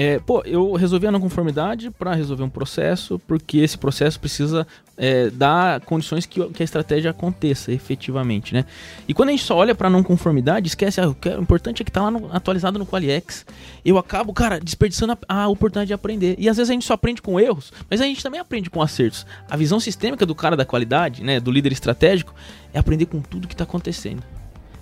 é, 0.00 0.20
pô, 0.20 0.42
eu 0.46 0.74
resolvi 0.74 1.08
a 1.08 1.10
não 1.10 1.18
conformidade 1.20 1.90
para 1.90 2.14
resolver 2.14 2.44
um 2.44 2.48
processo, 2.48 3.18
porque 3.26 3.58
esse 3.58 3.76
processo 3.76 4.20
precisa 4.20 4.64
é, 4.96 5.28
dar 5.28 5.80
condições 5.80 6.24
que, 6.24 6.40
que 6.50 6.62
a 6.62 6.64
estratégia 6.64 7.10
aconteça 7.10 7.72
efetivamente, 7.72 8.54
né? 8.54 8.64
E 9.08 9.12
quando 9.12 9.30
a 9.30 9.32
gente 9.32 9.42
só 9.42 9.56
olha 9.56 9.74
para 9.74 9.90
não 9.90 10.04
conformidade, 10.04 10.68
esquece, 10.68 11.00
ah, 11.00 11.08
o 11.08 11.42
importante 11.42 11.82
é 11.82 11.84
que 11.84 11.90
tá 11.90 12.02
lá 12.02 12.12
no- 12.12 12.32
atualizado 12.32 12.78
no 12.78 12.86
QualiX. 12.86 13.44
Eu 13.84 13.98
acabo, 13.98 14.32
cara, 14.32 14.60
desperdiçando 14.60 15.18
a, 15.28 15.42
a 15.42 15.48
oportunidade 15.48 15.88
de 15.88 15.94
aprender. 15.94 16.36
E 16.38 16.48
às 16.48 16.56
vezes 16.56 16.70
a 16.70 16.74
gente 16.74 16.86
só 16.86 16.94
aprende 16.94 17.20
com 17.20 17.40
erros, 17.40 17.72
mas 17.90 18.00
a 18.00 18.04
gente 18.04 18.22
também 18.22 18.38
aprende 18.38 18.70
com 18.70 18.80
acertos. 18.80 19.26
A 19.50 19.56
visão 19.56 19.80
sistêmica 19.80 20.24
do 20.24 20.34
cara 20.34 20.56
da 20.56 20.64
qualidade, 20.64 21.24
né, 21.24 21.40
do 21.40 21.50
líder 21.50 21.72
estratégico, 21.72 22.32
é 22.72 22.78
aprender 22.78 23.06
com 23.06 23.20
tudo 23.20 23.48
que 23.48 23.56
tá 23.56 23.64
acontecendo. 23.64 24.22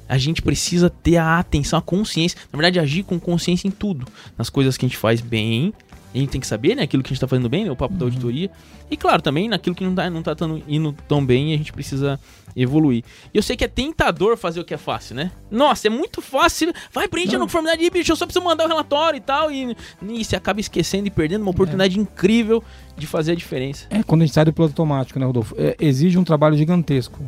A 0.08 0.18
gente 0.18 0.42
precisa 0.42 0.88
ter 0.88 1.16
a 1.16 1.38
atenção, 1.38 1.78
a 1.78 1.82
consciência, 1.82 2.38
na 2.52 2.56
verdade, 2.56 2.78
agir 2.78 3.02
com 3.02 3.18
consciência 3.18 3.66
em 3.68 3.70
tudo. 3.70 4.06
Nas 4.36 4.48
coisas 4.48 4.76
que 4.76 4.86
a 4.86 4.88
gente 4.88 4.98
faz 4.98 5.20
bem, 5.20 5.72
a 6.14 6.18
gente 6.18 6.30
tem 6.30 6.40
que 6.40 6.46
saber, 6.46 6.74
né, 6.74 6.82
aquilo 6.82 7.02
que 7.02 7.08
a 7.08 7.14
gente 7.14 7.20
tá 7.20 7.28
fazendo 7.28 7.48
bem, 7.48 7.64
né, 7.64 7.70
o 7.70 7.76
papo 7.76 7.94
da 7.94 8.06
auditoria. 8.06 8.50
E 8.90 8.96
claro, 8.96 9.20
também 9.20 9.48
naquilo 9.48 9.74
que 9.74 9.84
não 9.84 9.94
tá, 9.94 10.08
não 10.08 10.22
tá 10.22 10.34
tão, 10.34 10.62
indo 10.66 10.94
tão 11.08 11.24
bem, 11.24 11.52
a 11.52 11.56
gente 11.56 11.72
precisa 11.72 12.18
evoluir. 12.54 13.04
E 13.34 13.36
eu 13.36 13.42
sei 13.42 13.56
que 13.56 13.64
é 13.64 13.68
tentador 13.68 14.36
fazer 14.36 14.60
o 14.60 14.64
que 14.64 14.72
é 14.72 14.78
fácil, 14.78 15.14
né? 15.14 15.30
Nossa, 15.50 15.88
é 15.88 15.90
muito 15.90 16.22
fácil. 16.22 16.72
Vai, 16.92 17.06
preenche 17.06 17.36
a 17.36 17.38
conformidade 17.38 17.82
aí, 17.82 17.90
bicho, 17.90 18.12
eu 18.12 18.16
só 18.16 18.24
preciso 18.24 18.44
mandar 18.44 18.64
o 18.64 18.68
relatório 18.68 19.18
e 19.18 19.20
tal. 19.20 19.52
E, 19.52 19.76
e 20.02 20.24
você 20.24 20.36
acaba 20.36 20.58
esquecendo 20.58 21.06
e 21.06 21.10
perdendo 21.10 21.42
uma 21.42 21.50
oportunidade 21.50 21.98
incrível 21.98 22.64
de 22.96 23.06
fazer 23.06 23.32
a 23.32 23.34
diferença. 23.34 23.86
É, 23.90 24.02
quando 24.02 24.22
a 24.22 24.26
gente 24.26 24.34
sai 24.34 24.46
do 24.46 24.52
piloto 24.52 24.72
automático, 24.72 25.18
né, 25.18 25.26
Rodolfo? 25.26 25.54
É, 25.58 25.76
exige 25.78 26.16
um 26.16 26.24
trabalho 26.24 26.56
gigantesco. 26.56 27.20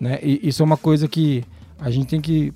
Né? 0.00 0.18
E 0.20 0.48
isso 0.48 0.62
é 0.62 0.64
uma 0.64 0.76
coisa 0.76 1.06
que 1.06 1.44
a 1.80 1.90
gente 1.90 2.06
tem 2.06 2.20
que 2.20 2.52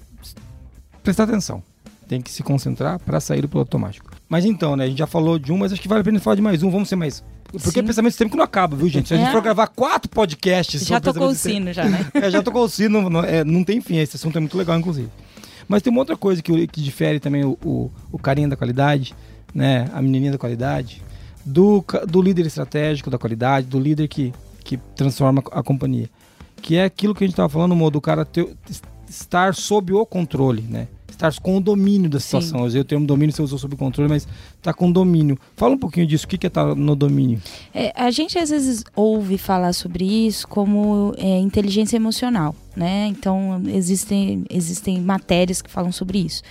prestar 1.02 1.24
atenção. 1.24 1.62
Tem 2.08 2.20
que 2.20 2.30
se 2.30 2.42
concentrar 2.42 3.00
para 3.00 3.18
sair 3.18 3.42
do 3.42 3.48
piloto 3.48 3.68
automático. 3.68 4.10
Mas 4.28 4.44
então, 4.44 4.76
né? 4.76 4.84
A 4.84 4.88
gente 4.88 4.98
já 4.98 5.06
falou 5.06 5.38
de 5.38 5.52
um, 5.52 5.58
mas 5.58 5.72
acho 5.72 5.80
que 5.82 5.88
vale 5.88 6.02
a 6.02 6.04
pena 6.04 6.20
falar 6.20 6.36
de 6.36 6.42
mais 6.42 6.62
um. 6.62 6.70
Vamos 6.70 6.88
ser 6.88 6.94
mais. 6.96 7.22
Porque 7.50 7.80
Sim. 7.80 7.86
pensamento 7.86 8.12
sistêmico 8.12 8.36
não 8.36 8.44
acaba, 8.44 8.76
viu, 8.76 8.88
gente? 8.88 9.08
Se 9.08 9.14
a 9.14 9.16
gente 9.16 9.28
É. 9.28 9.32
for 9.32 9.42
gravar 9.42 9.66
quatro 9.68 10.08
podcasts 10.10 10.84
Já 10.84 11.00
tocou 11.00 11.28
o 11.28 11.34
sino, 11.34 11.72
já, 11.72 11.84
né? 11.84 12.06
é, 12.14 12.30
já 12.30 12.42
tocou 12.42 12.64
o 12.64 12.68
sino, 12.68 13.08
não, 13.08 13.22
é, 13.22 13.42
não 13.44 13.64
tem 13.64 13.80
fim. 13.80 13.96
Esse 13.98 14.16
assunto 14.16 14.36
é 14.36 14.40
muito 14.40 14.56
legal, 14.56 14.78
inclusive. 14.78 15.08
Mas 15.68 15.82
tem 15.82 15.90
uma 15.90 16.00
outra 16.00 16.16
coisa 16.16 16.40
que, 16.42 16.66
que 16.68 16.80
difere 16.80 17.18
também 17.18 17.44
o, 17.44 17.58
o, 17.64 17.90
o 18.12 18.18
carinha 18.18 18.48
da 18.48 18.56
qualidade, 18.56 19.14
né? 19.54 19.88
A 19.92 20.00
menininha 20.02 20.32
da 20.32 20.38
qualidade, 20.38 21.02
do, 21.44 21.84
do 22.08 22.22
líder 22.22 22.46
estratégico 22.46 23.10
da 23.10 23.18
qualidade, 23.18 23.66
do 23.66 23.78
líder 23.80 24.06
que, 24.06 24.32
que 24.62 24.76
transforma 24.94 25.42
a 25.50 25.62
companhia. 25.62 26.08
Que 26.62 26.76
é 26.76 26.84
aquilo 26.84 27.14
que 27.14 27.24
a 27.24 27.26
gente 27.26 27.34
estava 27.34 27.48
falando, 27.48 27.74
Mo, 27.74 27.90
do 27.90 28.00
cara 28.00 28.24
ter, 28.24 28.48
estar 29.08 29.54
sob 29.54 29.92
o 29.92 30.04
controle, 30.06 30.62
né? 30.62 30.88
Estar 31.08 31.32
com 31.40 31.56
o 31.56 31.60
domínio 31.62 32.10
da 32.10 32.20
situação. 32.20 32.60
Eu 32.60 32.66
usei 32.66 32.80
o 32.80 32.84
termo 32.84 33.06
domínio, 33.06 33.34
você 33.34 33.40
usou 33.40 33.58
sob 33.58 33.74
o 33.74 33.78
controle, 33.78 34.08
mas 34.10 34.28
tá 34.60 34.74
com 34.74 34.92
domínio. 34.92 35.38
Fala 35.56 35.74
um 35.74 35.78
pouquinho 35.78 36.06
disso, 36.06 36.26
o 36.26 36.28
que 36.28 36.44
é 36.44 36.48
estar 36.48 36.74
no 36.74 36.94
domínio? 36.94 37.40
É, 37.72 37.90
a 37.96 38.10
gente 38.10 38.38
às 38.38 38.50
vezes 38.50 38.84
ouve 38.94 39.38
falar 39.38 39.72
sobre 39.72 40.04
isso 40.04 40.46
como 40.46 41.14
é, 41.16 41.38
inteligência 41.38 41.96
emocional, 41.96 42.54
né? 42.76 43.06
Então 43.06 43.62
existem, 43.66 44.44
existem 44.50 45.00
matérias 45.00 45.62
que 45.62 45.70
falam 45.70 45.90
sobre 45.90 46.18
isso. 46.18 46.42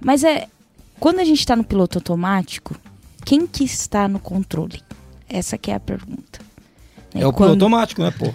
Mas 0.00 0.22
é 0.22 0.46
quando 1.00 1.18
a 1.18 1.24
gente 1.24 1.40
está 1.40 1.56
no 1.56 1.64
piloto 1.64 1.98
automático, 1.98 2.76
quem 3.24 3.48
que 3.48 3.64
está 3.64 4.06
no 4.06 4.20
controle? 4.20 4.80
Essa 5.28 5.58
que 5.58 5.72
é 5.72 5.74
a 5.74 5.80
pergunta. 5.80 6.38
É, 7.14 7.18
o 7.26 7.32
piloto 7.32 7.36
Quando- 7.36 7.50
automático, 7.50 8.02
né, 8.02 8.12
pô? 8.16 8.26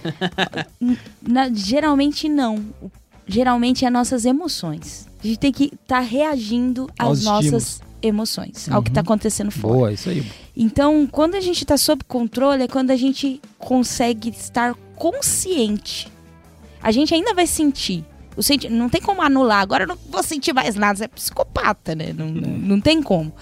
Na- 1.26 1.48
geralmente 1.50 2.28
não. 2.28 2.62
Geralmente 3.26 3.84
é 3.84 3.90
nossas 3.90 4.24
emoções. 4.24 5.08
A 5.22 5.26
gente 5.26 5.38
tem 5.38 5.52
que 5.52 5.72
estar 5.80 6.00
reagindo 6.00 6.88
Aos 6.98 7.20
às 7.20 7.24
nossas 7.24 7.80
emoções, 8.02 8.68
ao 8.70 8.82
que 8.82 8.90
está 8.90 9.00
acontecendo 9.00 9.50
fora. 9.50 9.74
Boa, 9.74 9.92
isso 9.92 10.10
aí. 10.10 10.24
Então, 10.54 11.08
quando 11.10 11.34
a 11.34 11.40
gente 11.40 11.62
está 11.62 11.76
sob 11.78 12.04
controle, 12.04 12.64
é 12.64 12.68
quando 12.68 12.90
a 12.90 12.96
gente 12.96 13.40
consegue 13.58 14.28
estar 14.28 14.74
consciente. 14.96 16.08
A 16.82 16.92
gente 16.92 17.14
ainda 17.14 17.32
vai 17.32 17.46
sentir. 17.46 18.04
O 18.36 18.42
senti 18.42 18.68
não 18.68 18.88
tem 18.88 19.00
como 19.00 19.22
anular. 19.22 19.60
Agora 19.60 19.84
eu 19.84 19.88
não 19.88 19.96
vou 20.10 20.22
sentir 20.22 20.52
mais 20.52 20.74
nada. 20.74 20.98
Você 20.98 21.04
é 21.04 21.08
psicopata, 21.08 21.94
né? 21.94 22.12
Não, 22.12 22.28
não, 22.28 22.50
não 22.50 22.80
tem 22.80 23.00
como. 23.02 23.32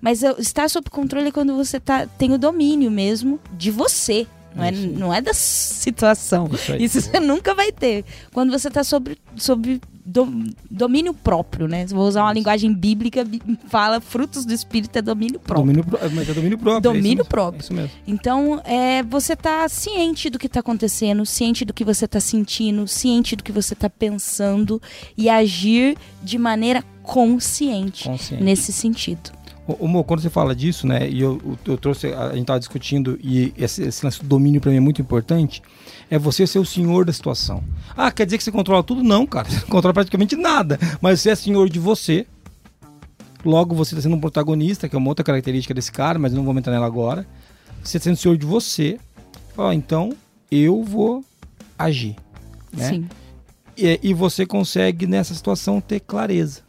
Mas 0.00 0.22
eu- 0.22 0.36
estar 0.38 0.68
sob 0.70 0.88
controle 0.90 1.28
é 1.28 1.30
quando 1.30 1.54
você 1.54 1.78
tá, 1.78 2.06
tem 2.06 2.32
o 2.32 2.38
domínio 2.38 2.90
mesmo 2.90 3.38
de 3.56 3.70
você. 3.70 4.26
Não 4.58 4.64
é, 4.64 4.70
não 4.72 5.14
é 5.14 5.20
da 5.20 5.32
situação. 5.32 6.50
Isso. 6.52 6.74
Isso 6.76 7.00
você 7.00 7.20
nunca 7.20 7.54
vai 7.54 7.70
ter. 7.72 8.04
Quando 8.32 8.50
você 8.50 8.68
está 8.68 8.82
sob, 8.84 9.16
sob 9.36 9.80
dom- 10.04 10.44
domínio 10.70 11.14
próprio, 11.14 11.68
né? 11.68 11.86
Vou 11.86 12.06
usar 12.08 12.22
uma 12.22 12.32
linguagem 12.32 12.72
bíblica, 12.74 13.24
fala 13.68 14.00
frutos 14.00 14.44
do 14.44 14.52
espírito 14.52 14.98
é 14.98 15.02
domínio 15.02 15.38
próprio. 15.38 15.64
Domínio, 15.66 15.84
pró- 15.84 15.98
mas 16.12 16.28
é 16.28 16.34
domínio 16.34 16.58
próprio. 16.58 16.76
é 16.76 16.80
isso 16.80 16.82
Domínio 16.98 17.16
mesmo. 17.18 17.24
próprio. 17.24 17.58
É 17.60 17.62
isso 17.62 17.72
mesmo. 17.72 17.90
Então, 18.06 18.60
é, 18.64 19.02
você 19.04 19.36
tá 19.36 19.68
ciente 19.68 20.28
do 20.28 20.38
que 20.38 20.48
tá 20.48 20.60
acontecendo, 20.60 21.24
ciente 21.24 21.64
do 21.64 21.72
que 21.72 21.84
você 21.84 22.08
tá 22.08 22.18
sentindo, 22.20 22.86
ciente 22.88 23.36
do 23.36 23.44
que 23.44 23.52
você 23.52 23.74
tá 23.74 23.88
pensando 23.88 24.82
e 25.16 25.28
agir 25.30 25.96
de 26.22 26.36
maneira 26.38 26.82
consciente 27.02 28.04
Consciente. 28.04 28.42
nesse 28.44 28.72
sentido. 28.72 29.30
Mo, 29.80 30.02
quando 30.02 30.20
você 30.20 30.30
fala 30.30 30.54
disso, 30.54 30.86
né, 30.86 31.08
e 31.08 31.20
eu, 31.20 31.58
eu, 31.66 31.76
trouxe, 31.76 32.06
a 32.08 32.34
gente 32.34 32.46
tava 32.46 32.58
discutindo, 32.58 33.18
e 33.22 33.52
esse, 33.56 33.82
esse 33.82 34.04
lance 34.04 34.20
do 34.22 34.26
domínio 34.26 34.60
para 34.60 34.70
mim 34.70 34.78
é 34.78 34.80
muito 34.80 35.02
importante, 35.02 35.62
é 36.10 36.18
você 36.18 36.46
ser 36.46 36.58
o 36.58 36.64
senhor 36.64 37.04
da 37.04 37.12
situação. 37.12 37.62
Ah, 37.94 38.10
quer 38.10 38.24
dizer 38.24 38.38
que 38.38 38.44
você 38.44 38.50
controla 38.50 38.82
tudo? 38.82 39.02
Não, 39.02 39.26
cara, 39.26 39.48
você 39.50 39.60
não 39.60 39.68
controla 39.68 39.92
praticamente 39.92 40.36
nada, 40.36 40.78
mas 41.02 41.20
você 41.20 41.30
é 41.30 41.34
senhor 41.34 41.68
de 41.68 41.78
você, 41.78 42.26
logo 43.44 43.74
você 43.74 43.94
está 43.94 44.02
sendo 44.02 44.16
um 44.16 44.20
protagonista, 44.20 44.88
que 44.88 44.96
é 44.96 44.98
uma 44.98 45.08
outra 45.08 45.24
característica 45.24 45.74
desse 45.74 45.92
cara, 45.92 46.18
mas 46.18 46.32
eu 46.32 46.38
não 46.38 46.44
vou 46.44 46.56
entrar 46.56 46.72
nela 46.72 46.86
agora, 46.86 47.26
você 47.84 47.98
sendo 47.98 48.16
senhor 48.16 48.38
de 48.38 48.46
você, 48.46 48.98
fala, 49.54 49.74
então 49.74 50.14
eu 50.50 50.82
vou 50.82 51.22
agir. 51.78 52.16
Né? 52.72 52.88
Sim. 52.88 53.08
E, 53.76 54.00
e 54.02 54.14
você 54.14 54.44
consegue 54.46 55.06
nessa 55.06 55.34
situação 55.34 55.80
ter 55.80 56.00
clareza. 56.00 56.67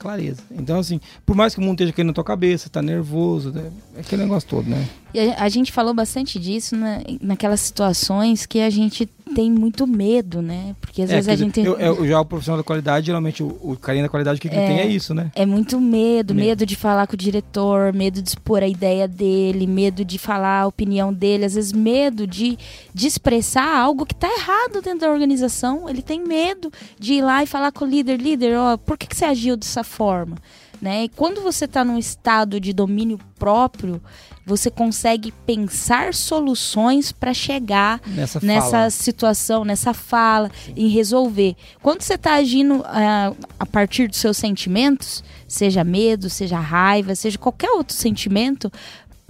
Clareza. 0.00 0.42
Então, 0.50 0.78
assim, 0.78 0.98
por 1.24 1.36
mais 1.36 1.54
que 1.54 1.60
o 1.60 1.62
mundo 1.62 1.74
esteja 1.74 1.92
caindo 1.92 2.08
na 2.08 2.14
tua 2.14 2.24
cabeça, 2.24 2.70
tá 2.70 2.80
nervoso, 2.80 3.52
né? 3.52 3.70
é 3.94 4.00
aquele 4.00 4.22
negócio 4.22 4.48
todo, 4.48 4.68
né? 4.68 4.88
E 5.12 5.18
a, 5.30 5.42
a 5.44 5.48
gente 5.48 5.72
falou 5.72 5.92
bastante 5.94 6.38
disso 6.38 6.76
né, 6.76 7.02
naquelas 7.20 7.60
situações 7.60 8.46
que 8.46 8.60
a 8.60 8.70
gente 8.70 9.06
tem 9.34 9.48
muito 9.50 9.86
medo, 9.86 10.42
né? 10.42 10.74
Porque 10.80 11.02
às 11.02 11.10
É, 11.10 11.14
vezes 11.14 11.28
a 11.28 11.36
gente 11.36 11.60
eu, 11.60 11.78
eu- 11.78 12.06
já 12.06 12.20
o 12.20 12.24
profissional 12.24 12.58
da 12.58 12.64
qualidade, 12.64 13.06
geralmente 13.06 13.42
o, 13.44 13.46
o 13.62 13.76
carinha 13.76 14.02
da 14.04 14.08
qualidade, 14.08 14.38
o 14.38 14.40
que, 14.42 14.48
que 14.48 14.54
ele 14.56 14.64
É. 14.64 14.66
tem 14.66 14.78
é 14.80 14.86
isso, 14.88 15.14
né? 15.14 15.30
É 15.36 15.46
muito 15.46 15.80
medo, 15.80 16.34
Medo. 16.34 16.46
medo 16.46 16.66
de 16.66 16.74
falar 16.74 17.06
com 17.06 17.14
o 17.14 17.16
diretor, 17.16 17.92
medo 17.92 18.20
de 18.20 18.28
expor 18.28 18.62
a 18.62 18.66
ideia 18.66 19.06
dele, 19.06 19.66
medo 19.68 20.04
de 20.04 20.18
falar 20.18 20.62
a 20.62 20.66
opinião 20.66 21.12
dele, 21.12 21.44
às 21.44 21.54
vezes 21.54 21.72
medo 21.72 22.26
de, 22.26 22.58
de 22.92 23.06
expressar 23.06 23.72
algo 23.78 24.04
que 24.04 24.14
tá 24.16 24.28
errado 24.28 24.82
dentro 24.82 25.00
da 25.00 25.10
organização. 25.10 25.88
Ele 25.88 26.02
tem 26.02 26.20
medo 26.24 26.72
de 26.98 27.14
ir 27.14 27.22
lá 27.22 27.42
e 27.42 27.46
falar 27.46 27.70
com 27.70 27.84
o 27.84 27.88
líder, 27.88 28.20
líder, 28.20 28.56
ó, 28.58 28.76
por 28.76 28.98
que, 28.98 29.06
que 29.06 29.16
você 29.16 29.24
agiu 29.26 29.56
dessa 29.56 29.84
forma? 29.84 30.36
Né? 30.80 31.04
E 31.04 31.08
quando 31.10 31.42
você 31.42 31.66
está 31.66 31.84
num 31.84 31.98
estado 31.98 32.58
de 32.58 32.72
domínio 32.72 33.18
próprio, 33.38 34.00
você 34.46 34.70
consegue 34.70 35.30
pensar 35.30 36.14
soluções 36.14 37.12
para 37.12 37.34
chegar 37.34 38.00
Nessa, 38.06 38.40
nessa 38.40 38.90
situação, 38.90 39.64
nessa 39.64 39.92
fala, 39.92 40.50
em 40.74 40.88
resolver. 40.88 41.54
Quando 41.82 42.02
você 42.02 42.14
está 42.14 42.34
agindo 42.34 42.82
ah, 42.86 43.32
a 43.58 43.66
partir 43.66 44.08
dos 44.08 44.18
seus 44.18 44.38
sentimentos, 44.38 45.22
seja 45.46 45.84
medo, 45.84 46.30
seja 46.30 46.58
raiva, 46.58 47.14
seja 47.14 47.36
qualquer 47.36 47.70
outro 47.72 47.94
sentimento, 47.94 48.72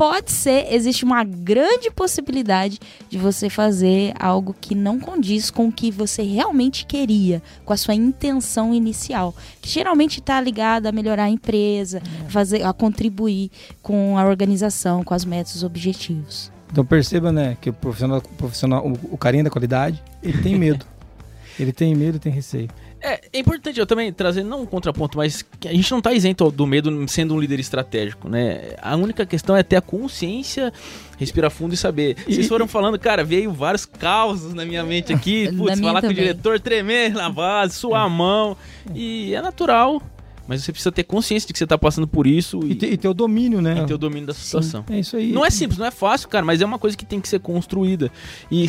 pode 0.00 0.32
ser, 0.32 0.72
existe 0.72 1.04
uma 1.04 1.22
grande 1.22 1.90
possibilidade 1.90 2.78
de 3.10 3.18
você 3.18 3.50
fazer 3.50 4.14
algo 4.18 4.56
que 4.58 4.74
não 4.74 4.98
condiz 4.98 5.50
com 5.50 5.68
o 5.68 5.72
que 5.72 5.90
você 5.90 6.22
realmente 6.22 6.86
queria, 6.86 7.42
com 7.66 7.74
a 7.74 7.76
sua 7.76 7.94
intenção 7.94 8.72
inicial, 8.72 9.34
que 9.60 9.68
geralmente 9.68 10.20
está 10.20 10.40
ligada 10.40 10.88
a 10.88 10.92
melhorar 10.92 11.24
a 11.24 11.28
empresa, 11.28 12.00
fazer, 12.30 12.62
a 12.62 12.72
contribuir 12.72 13.50
com 13.82 14.16
a 14.16 14.24
organização, 14.24 15.04
com 15.04 15.12
as 15.12 15.22
metas, 15.22 15.56
os 15.56 15.64
objetivos. 15.64 16.50
Então 16.72 16.82
perceba, 16.82 17.30
né, 17.30 17.58
que 17.60 17.68
o 17.68 17.72
profissional, 17.74 18.22
o 18.24 18.36
profissional 18.36 18.86
o, 18.86 18.98
o 19.12 19.18
carinha 19.18 19.44
da 19.44 19.50
qualidade, 19.50 20.02
ele 20.22 20.38
tem 20.38 20.56
medo. 20.58 20.86
ele 21.60 21.72
tem 21.72 21.94
medo 21.94 22.16
e 22.16 22.18
tem 22.18 22.32
receio. 22.32 22.70
É, 23.02 23.20
é 23.32 23.38
importante 23.38 23.78
eu 23.80 23.86
também 23.86 24.12
trazer, 24.12 24.42
não 24.44 24.62
um 24.62 24.66
contraponto, 24.66 25.16
mas 25.16 25.42
que 25.58 25.66
a 25.68 25.72
gente 25.72 25.90
não 25.90 26.00
tá 26.00 26.12
isento 26.12 26.50
do 26.50 26.66
medo 26.66 27.06
sendo 27.08 27.34
um 27.34 27.40
líder 27.40 27.58
estratégico, 27.58 28.28
né? 28.28 28.74
A 28.82 28.94
única 28.96 29.24
questão 29.24 29.56
é 29.56 29.62
ter 29.62 29.76
a 29.76 29.80
consciência, 29.80 30.72
respirar 31.18 31.50
fundo 31.50 31.72
e 31.74 31.76
saber. 31.76 32.16
Vocês 32.26 32.46
foram 32.46 32.68
falando, 32.68 32.98
cara, 32.98 33.24
veio 33.24 33.52
vários 33.52 33.86
causos 33.86 34.52
na 34.54 34.64
minha 34.64 34.84
mente 34.84 35.12
aqui, 35.12 35.50
putz, 35.56 35.80
falar 35.80 36.00
com 36.00 36.06
o 36.06 36.10
também. 36.10 36.16
diretor, 36.16 36.60
tremer 36.60 37.12
na 37.14 37.30
base, 37.30 37.74
suar 37.74 38.04
a 38.04 38.08
mão, 38.08 38.56
e 38.94 39.34
é 39.34 39.40
natural, 39.40 40.02
mas 40.46 40.62
você 40.64 40.72
precisa 40.72 40.90
ter 40.92 41.04
consciência 41.04 41.46
de 41.46 41.52
que 41.52 41.58
você 41.58 41.66
tá 41.66 41.78
passando 41.78 42.08
por 42.08 42.26
isso 42.26 42.60
E, 42.64 42.72
e, 42.72 42.74
te- 42.74 42.86
e 42.86 42.96
ter 42.96 43.08
o 43.08 43.14
domínio, 43.14 43.62
né? 43.62 43.82
e 43.82 43.86
ter 43.86 43.94
o 43.94 43.98
domínio 43.98 44.26
da 44.26 44.34
situação. 44.34 44.84
É 44.90 44.98
isso 44.98 45.16
aí. 45.16 45.30
Não 45.32 45.46
é 45.46 45.50
simples, 45.50 45.78
não 45.78 45.86
é 45.86 45.90
fácil, 45.92 46.28
cara, 46.28 46.44
mas 46.44 46.60
é 46.60 46.66
uma 46.66 46.78
coisa 46.78 46.96
que 46.96 47.04
tem 47.06 47.20
que 47.20 47.28
ser 47.28 47.38
construída. 47.40 48.10
E 48.50 48.66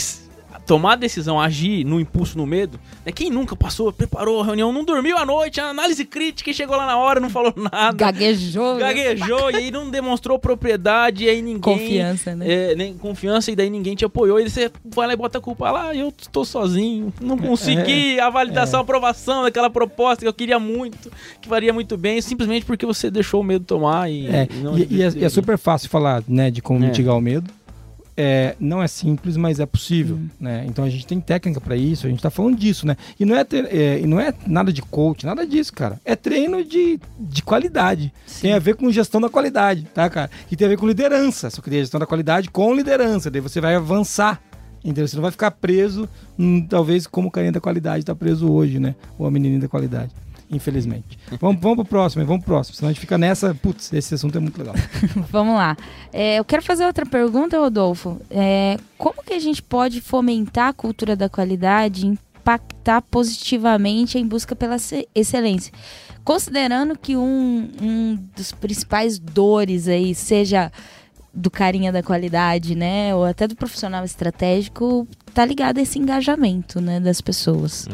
tomar 0.66 0.94
a 0.94 0.96
decisão, 0.96 1.40
agir 1.40 1.84
no 1.86 2.00
impulso, 2.00 2.38
no 2.38 2.46
medo, 2.46 2.80
né? 3.06 3.12
Quem 3.12 3.30
nunca 3.30 3.56
passou, 3.56 3.92
preparou 3.92 4.42
a 4.42 4.46
reunião, 4.46 4.72
não 4.72 4.84
dormiu 4.86 5.18
à 5.18 5.26
noite, 5.26 5.60
análise 5.60 6.06
crítica 6.06 6.50
e 6.50 6.54
chegou 6.54 6.76
lá 6.76 6.86
na 6.86 6.98
hora, 6.98 7.20
não 7.20 7.30
falou 7.30 7.54
nada. 7.56 7.96
Gaguejou. 7.96 8.76
né? 8.76 8.80
Gaguejou 8.80 9.52
e 9.52 9.56
aí 9.56 9.72
não 9.72 9.90
demonstrou 9.90 10.38
propriedade, 10.40 11.26
e 11.26 11.30
aí 11.30 11.42
ninguém. 11.42 11.60
Confiança, 11.62 12.36
né? 12.36 12.46
é, 12.72 12.76
nem 12.76 12.94
confiança, 12.98 13.52
e 13.52 13.56
daí 13.56 13.70
ninguém 13.70 13.96
te 13.96 14.06
apoiou. 14.06 14.40
E 14.40 14.50
você 14.50 14.72
vai 14.86 15.08
lá 15.08 15.14
e 15.14 15.18
bota 15.18 15.38
a 15.38 15.42
culpa 15.42 15.72
lá, 15.72 15.96
eu 15.96 16.14
estou 16.18 16.46
sozinho, 16.46 17.14
não 17.22 17.38
consegui 17.38 18.20
a 18.20 18.30
validação, 18.30 18.80
a 18.80 18.84
aprovação 18.84 19.44
daquela 19.44 19.70
proposta 19.70 20.24
que 20.24 20.28
eu 20.28 20.34
queria 20.34 20.60
muito, 20.60 21.12
que 21.42 21.48
faria 21.50 21.74
muito 21.74 21.98
bem, 21.98 22.22
simplesmente 22.22 22.66
porque 22.66 22.86
você 22.86 23.10
deixou 23.10 23.42
o 23.42 23.44
medo 23.44 23.66
tomar 23.66 24.10
e. 24.10 24.28
É, 24.28 24.48
e 24.52 24.56
não 24.58 24.78
e, 24.78 24.88
e 24.90 25.04
é, 25.04 25.12
e 25.16 25.24
é 25.26 25.30
super 25.30 25.58
fácil 25.58 25.90
falar, 25.90 26.24
né, 26.28 26.50
de 26.52 26.62
como 26.62 26.84
É. 26.84 26.88
mitigar 26.88 27.16
o 27.18 27.22
medo. 27.22 27.52
É, 28.17 28.56
não 28.60 28.84
é 28.84 28.88
simples, 28.88 29.38
mas 29.38 29.60
é 29.60 29.65
possível, 29.65 30.17
Hum. 30.17 30.28
né? 30.39 30.65
Então 30.67 30.84
a 30.84 30.89
gente 30.89 31.08
tem 31.08 31.19
técnica 31.21 31.62
pra 31.62 31.76
isso, 31.76 32.06
a 32.06 32.10
gente 32.10 32.21
tá 32.21 32.30
falando 32.30 32.58
disso, 32.58 32.86
né? 32.86 32.97
E 33.19 33.24
não 33.26 33.36
é, 33.36 33.43
ter- 33.43 33.67
é, 33.74 34.00
não 34.06 34.19
é 34.19 34.34
nada 34.45 34.71
de 34.71 34.82
coach, 34.82 35.26
nada 35.26 35.45
disso, 35.47 35.71
cara. 35.74 36.00
É 36.04 36.15
treino 36.15 36.63
de, 36.63 37.00
de 37.19 37.41
qualidade. 37.41 38.13
Tem 38.41 38.54
a 38.54 38.60
ver 38.60 38.76
com 38.76 38.91
gestão 38.91 39.21
da 39.21 39.30
qualidade, 39.30 39.88
tá, 39.93 40.10
cara? 40.10 40.30
E 40.52 40.56
tem 40.56 40.65
a 40.65 40.69
ver 40.69 40.78
com 40.78 40.88
liderança. 40.88 41.50
Só 41.50 41.62
que 41.62 41.69
tem 41.69 41.80
a 41.80 41.84
gestão 41.84 42.00
da 42.00 42.06
qualidade 42.06 42.50
com 42.50 42.74
liderança. 42.76 43.32
Daí 43.32 43.41
você 43.41 43.62
vai 43.62 43.76
avançar. 43.76 44.41
Entendeu? 44.84 45.08
Você 45.08 45.15
não 45.15 45.21
vai 45.21 45.30
ficar 45.32 45.52
preso, 45.52 46.10
hum, 46.39 46.65
talvez 46.67 47.06
como 47.06 47.28
o 47.28 47.32
carinha 47.32 47.52
da 47.52 47.62
qualidade 47.62 48.04
tá 48.04 48.15
preso 48.15 48.52
hoje, 48.52 48.80
né? 48.80 48.95
Ou 49.17 49.28
a 49.28 49.32
menininha 49.32 49.62
da 49.62 49.67
qualidade. 49.67 50.10
Infelizmente. 50.52 51.18
vamos, 51.40 51.62
vamos 51.62 51.78
pro 51.78 51.86
próximo, 51.86 52.26
vamos 52.26 52.44
pro 52.44 52.54
próximo. 52.56 52.76
Senão 52.76 52.90
a 52.90 52.92
gente 52.92 53.00
fica 53.00 53.18
nessa. 53.18 53.56
Putz, 53.56 53.94
esse 53.94 54.14
assunto 54.16 54.38
é 54.38 54.42
muito 54.42 54.58
legal. 54.58 54.76
Vamos 55.32 55.56
lá. 55.56 55.78
É, 56.12 56.40
eu 56.40 56.44
quero 56.46 56.62
fazer 56.62 56.86
outra 56.86 57.06
pergunta, 57.06 57.58
Rodolfo. 57.58 58.20
É, 58.30 58.78
como 58.98 59.24
que 59.24 59.34
a 59.34 59.40
gente 59.40 59.64
pode 59.64 60.02
fomentar 60.02 60.68
a 60.68 60.74
cultura 60.74 61.16
da 61.16 61.30
qualidade 61.30 62.06
impactar 62.06 63.02
positivamente 63.04 64.18
em 64.18 64.26
busca 64.28 64.56
pela 64.56 64.78
ce- 64.78 65.08
excelência? 65.16 65.72
Considerando 66.24 66.98
que 66.98 67.16
um, 67.16 67.70
um 67.82 68.20
dos 68.36 68.52
principais 68.52 69.18
dores 69.18 69.88
aí 69.88 70.14
seja 70.14 70.72
do 71.34 71.50
carinha 71.50 71.91
da 71.91 72.04
qualidade, 72.04 72.76
né? 72.76 73.15
Ou 73.15 73.24
até 73.24 73.48
do 73.48 73.56
profissional 73.56 74.04
estratégico, 74.04 75.08
tá 75.34 75.46
ligado 75.46 75.78
a 75.78 75.82
esse 75.82 75.98
engajamento, 75.98 76.82
né, 76.82 77.00
das 77.00 77.22
pessoas. 77.22 77.88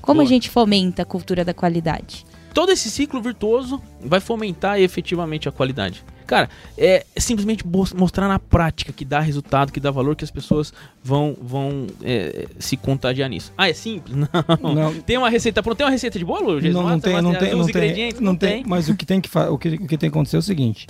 Como 0.00 0.20
a 0.20 0.24
Boa. 0.24 0.28
gente 0.28 0.50
fomenta 0.50 1.02
a 1.02 1.04
cultura 1.04 1.44
da 1.44 1.54
qualidade? 1.54 2.24
todo 2.52 2.70
esse 2.70 2.90
ciclo 2.90 3.18
virtuoso 3.22 3.82
vai 4.04 4.20
fomentar 4.20 4.78
efetivamente 4.78 5.48
a 5.48 5.52
qualidade. 5.52 6.04
Cara, 6.26 6.48
é 6.78 7.04
simplesmente 7.16 7.66
mos- 7.66 7.92
mostrar 7.92 8.28
na 8.28 8.38
prática 8.38 8.92
que 8.92 9.04
dá 9.04 9.20
resultado, 9.20 9.72
que 9.72 9.80
dá 9.80 9.90
valor, 9.90 10.14
que 10.14 10.22
as 10.24 10.30
pessoas 10.30 10.72
vão, 11.02 11.36
vão 11.40 11.86
é, 12.02 12.46
se 12.58 12.76
contagiar 12.76 13.28
nisso. 13.28 13.52
Ah, 13.56 13.68
é 13.68 13.72
simples? 13.72 14.16
Não. 14.62 14.74
Não. 14.74 14.94
Tem 15.00 15.18
uma 15.18 15.28
receita 15.28 15.62
pronta? 15.62 15.78
Tem 15.78 15.86
uma 15.86 15.90
receita 15.92 16.18
de 16.18 16.24
bolo? 16.24 16.60
Não, 16.60 16.70
não 16.72 16.82
Mostra, 16.90 17.10
tem, 17.12 17.22
não 17.22 17.34
tem, 17.34 17.54
os 17.54 17.66
não 17.66 17.66
tem, 17.72 18.14
não 18.20 18.36
tem. 18.36 18.64
Mas 18.66 18.88
o 18.88 18.94
que 18.94 19.04
tem 19.04 19.20
que, 19.20 19.28
o 19.38 19.58
que, 19.58 19.68
o 19.68 19.86
que 19.86 19.98
tem 19.98 19.98
que 19.98 20.06
acontecer 20.06 20.36
é 20.36 20.38
o 20.38 20.42
seguinte: 20.42 20.86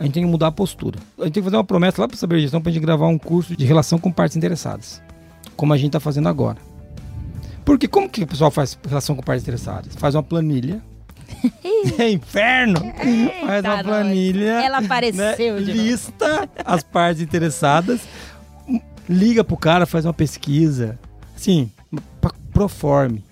a 0.00 0.04
gente 0.04 0.14
tem 0.14 0.24
que 0.24 0.30
mudar 0.30 0.46
a 0.46 0.52
postura. 0.52 0.98
A 1.18 1.24
gente 1.24 1.34
tem 1.34 1.42
que 1.42 1.44
fazer 1.44 1.56
uma 1.56 1.64
promessa 1.64 2.00
lá 2.00 2.08
para 2.08 2.16
saber 2.16 2.40
gestão 2.40 2.58
para 2.58 2.70
a 2.70 2.72
gente 2.72 2.80
gravar 2.80 3.06
um 3.06 3.18
curso 3.18 3.54
de 3.54 3.66
relação 3.66 3.98
com 3.98 4.10
partes 4.10 4.34
interessadas, 4.34 5.02
como 5.54 5.74
a 5.74 5.76
gente 5.76 5.88
está 5.88 6.00
fazendo 6.00 6.26
agora. 6.26 6.56
Porque 7.66 7.86
como 7.86 8.08
que 8.08 8.22
o 8.22 8.26
pessoal 8.26 8.50
faz 8.50 8.78
relação 8.88 9.14
com 9.14 9.22
partes 9.22 9.42
interessadas? 9.42 9.94
Faz 9.96 10.14
uma 10.14 10.22
planilha. 10.22 10.80
é 12.00 12.10
inferno! 12.10 12.80
Faz 13.46 13.62
uma 13.62 13.76
nós. 13.76 13.82
planilha. 13.82 14.62
Ela 14.64 14.78
apareceu 14.78 15.56
né, 15.56 15.62
de 15.62 15.72
lista 15.72 16.48
as 16.64 16.82
partes 16.82 17.22
interessadas, 17.22 18.00
liga 19.06 19.44
pro 19.44 19.58
cara, 19.58 19.84
faz 19.84 20.06
uma 20.06 20.14
pesquisa. 20.14 20.98
Assim, 21.36 21.70
proforme. 22.54 23.22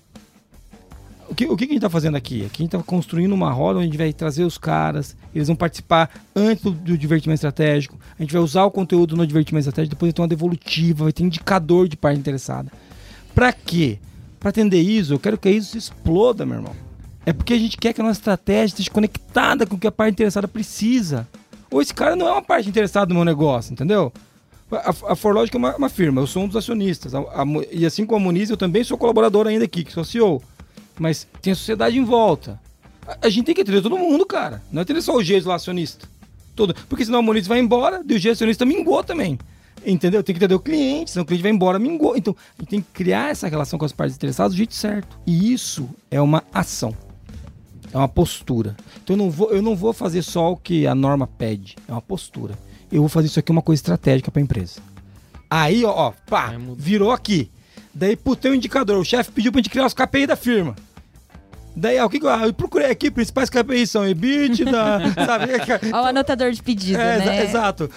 O 1.27 1.33
que, 1.33 1.47
o 1.47 1.57
que 1.57 1.63
a 1.63 1.67
gente 1.67 1.81
tá 1.81 1.89
fazendo 1.89 2.15
aqui? 2.15 2.45
Aqui 2.45 2.61
a 2.61 2.63
gente 2.65 2.71
tá 2.71 2.83
construindo 2.83 3.33
uma 3.33 3.51
roda 3.51 3.79
onde 3.79 3.87
a 3.87 3.89
gente 3.89 3.97
vai 3.97 4.13
trazer 4.13 4.43
os 4.43 4.59
caras, 4.59 5.17
eles 5.33 5.47
vão 5.47 5.55
participar 5.55 6.09
antes 6.35 6.63
do, 6.63 6.71
do 6.71 6.97
divertimento 6.97 7.35
estratégico, 7.37 7.97
a 8.17 8.21
gente 8.21 8.31
vai 8.33 8.41
usar 8.41 8.63
o 8.65 8.71
conteúdo 8.71 9.15
no 9.15 9.25
divertimento 9.27 9.61
estratégico, 9.67 9.95
depois 9.95 10.13
ter 10.13 10.21
uma 10.21 10.27
devolutiva, 10.27 11.03
vai 11.05 11.13
ter 11.13 11.23
indicador 11.23 11.87
de 11.87 11.95
parte 11.97 12.19
interessada. 12.19 12.71
Pra 13.35 13.53
quê? 13.53 13.99
Pra 14.39 14.49
atender 14.49 14.81
isso, 14.81 15.13
eu 15.13 15.19
quero 15.19 15.37
que 15.37 15.47
a 15.47 15.51
ISO 15.51 15.77
exploda, 15.77 16.45
meu 16.45 16.55
irmão. 16.57 16.73
É 17.25 17.33
porque 17.33 17.53
a 17.53 17.57
gente 17.57 17.77
quer 17.77 17.93
que 17.93 18.01
a 18.01 18.03
nossa 18.03 18.19
estratégia 18.19 18.65
esteja 18.73 18.89
conectada 18.89 19.65
com 19.67 19.75
o 19.75 19.79
que 19.79 19.85
a 19.87 19.91
parte 19.91 20.13
interessada 20.13 20.47
precisa. 20.47 21.27
Ou 21.69 21.81
esse 21.81 21.93
cara 21.93 22.15
não 22.15 22.27
é 22.27 22.31
uma 22.31 22.41
parte 22.41 22.67
interessada 22.67 23.09
no 23.09 23.15
meu 23.15 23.25
negócio, 23.25 23.71
entendeu? 23.73 24.11
A, 24.71 24.89
a 25.11 25.15
Forlogic 25.15 25.55
é 25.55 25.59
uma, 25.59 25.75
uma 25.75 25.89
firma, 25.89 26.21
eu 26.21 26.27
sou 26.27 26.43
um 26.43 26.47
dos 26.47 26.55
acionistas. 26.55 27.13
A- 27.13 27.19
a 27.19 27.43
e 27.71 27.85
assim 27.85 28.05
como 28.05 28.19
a 28.21 28.23
Muniz, 28.23 28.49
eu 28.49 28.57
também 28.57 28.83
sou 28.83 28.97
colaborador 28.97 29.45
ainda 29.47 29.65
aqui, 29.65 29.83
que 29.83 29.91
sou 29.91 30.03
CEO. 30.03 30.41
Mas 30.97 31.27
tem 31.41 31.53
a 31.53 31.55
sociedade 31.55 31.97
em 31.97 32.03
volta. 32.03 32.59
A, 33.21 33.29
gente 33.29 33.45
tem 33.45 33.55
que 33.55 33.61
atender 33.61 33.81
todo 33.81 33.97
mundo, 33.97 34.25
cara. 34.25 34.61
Não 34.71 34.79
é 34.79 34.83
atender 34.83 35.01
só 35.01 35.15
o 35.15 35.23
G 35.23 35.39
lá, 35.41 35.55
acionista. 35.55 36.07
Todo. 36.55 36.75
Porque 36.87 37.05
senão 37.05 37.19
a 37.19 37.21
Muniz 37.21 37.47
vai 37.47 37.59
embora 37.59 38.01
e 38.07 38.13
o 38.13 38.19
G 38.19 38.31
acionista 38.31 38.65
mingou 38.65 39.03
também. 39.03 39.39
Entendeu? 39.85 40.21
Tem 40.21 40.33
que 40.33 40.39
entender 40.39 40.55
o 40.55 40.59
cliente, 40.59 41.11
senão 41.11 41.23
o 41.23 41.25
cliente 41.25 41.41
vai 41.41 41.51
embora, 41.51 41.79
mingou. 41.79 42.17
Então, 42.17 42.35
a 42.57 42.61
gente 42.61 42.69
tem 42.69 42.81
que 42.81 42.87
criar 42.93 43.29
essa 43.29 43.47
relação 43.47 43.79
com 43.79 43.85
as 43.85 43.93
partes 43.93 44.15
interessadas 44.15 44.53
do 44.53 44.57
jeito 44.57 44.73
certo. 44.73 45.17
E 45.25 45.53
isso 45.53 45.89
é 46.11 46.21
uma 46.21 46.43
ação. 46.53 46.93
É 47.91 47.97
uma 47.97 48.07
postura. 48.07 48.75
Então 49.03 49.15
eu 49.15 49.17
não 49.17 49.31
vou, 49.31 49.51
eu 49.51 49.61
não 49.61 49.75
vou 49.75 49.93
fazer 49.93 50.21
só 50.21 50.51
o 50.51 50.57
que 50.57 50.85
a 50.85 50.93
norma 50.93 51.25
pede. 51.25 51.75
É 51.87 51.91
uma 51.91 52.01
postura. 52.01 52.53
Eu 52.91 53.01
vou 53.01 53.09
fazer 53.09 53.27
isso 53.27 53.39
aqui 53.39 53.51
uma 53.51 53.61
coisa 53.61 53.79
estratégica 53.79 54.29
para 54.29 54.41
a 54.41 54.43
empresa. 54.43 54.81
Aí, 55.49 55.83
ó, 55.83 55.91
ó, 55.91 56.13
pá, 56.27 56.53
virou 56.77 57.11
aqui. 57.11 57.49
Daí, 57.93 58.15
pô, 58.15 58.35
tem 58.35 58.51
um 58.51 58.55
indicador. 58.55 58.99
O 58.99 59.05
chefe 59.05 59.31
pediu 59.31 59.51
pra 59.51 59.59
gente 59.59 59.69
criar 59.69 59.85
os 59.85 59.93
KPI 59.93 60.27
da 60.27 60.35
firma. 60.35 60.75
Daí, 61.75 61.99
ó, 61.99 62.05
o 62.05 62.09
que 62.09 62.19
ah, 62.27 62.45
eu 62.45 62.53
procurei 62.53 62.89
aqui, 62.89 63.11
principais 63.11 63.49
KPI 63.49 63.87
são 63.87 64.07
EBITDA, 64.07 65.13
sabe? 65.25 65.45
Olha 65.93 66.03
o 66.03 66.05
anotador 66.07 66.51
de 66.51 66.61
pedido, 66.61 66.99
É, 66.99 67.19
né? 67.19 67.43
exato. 67.43 67.89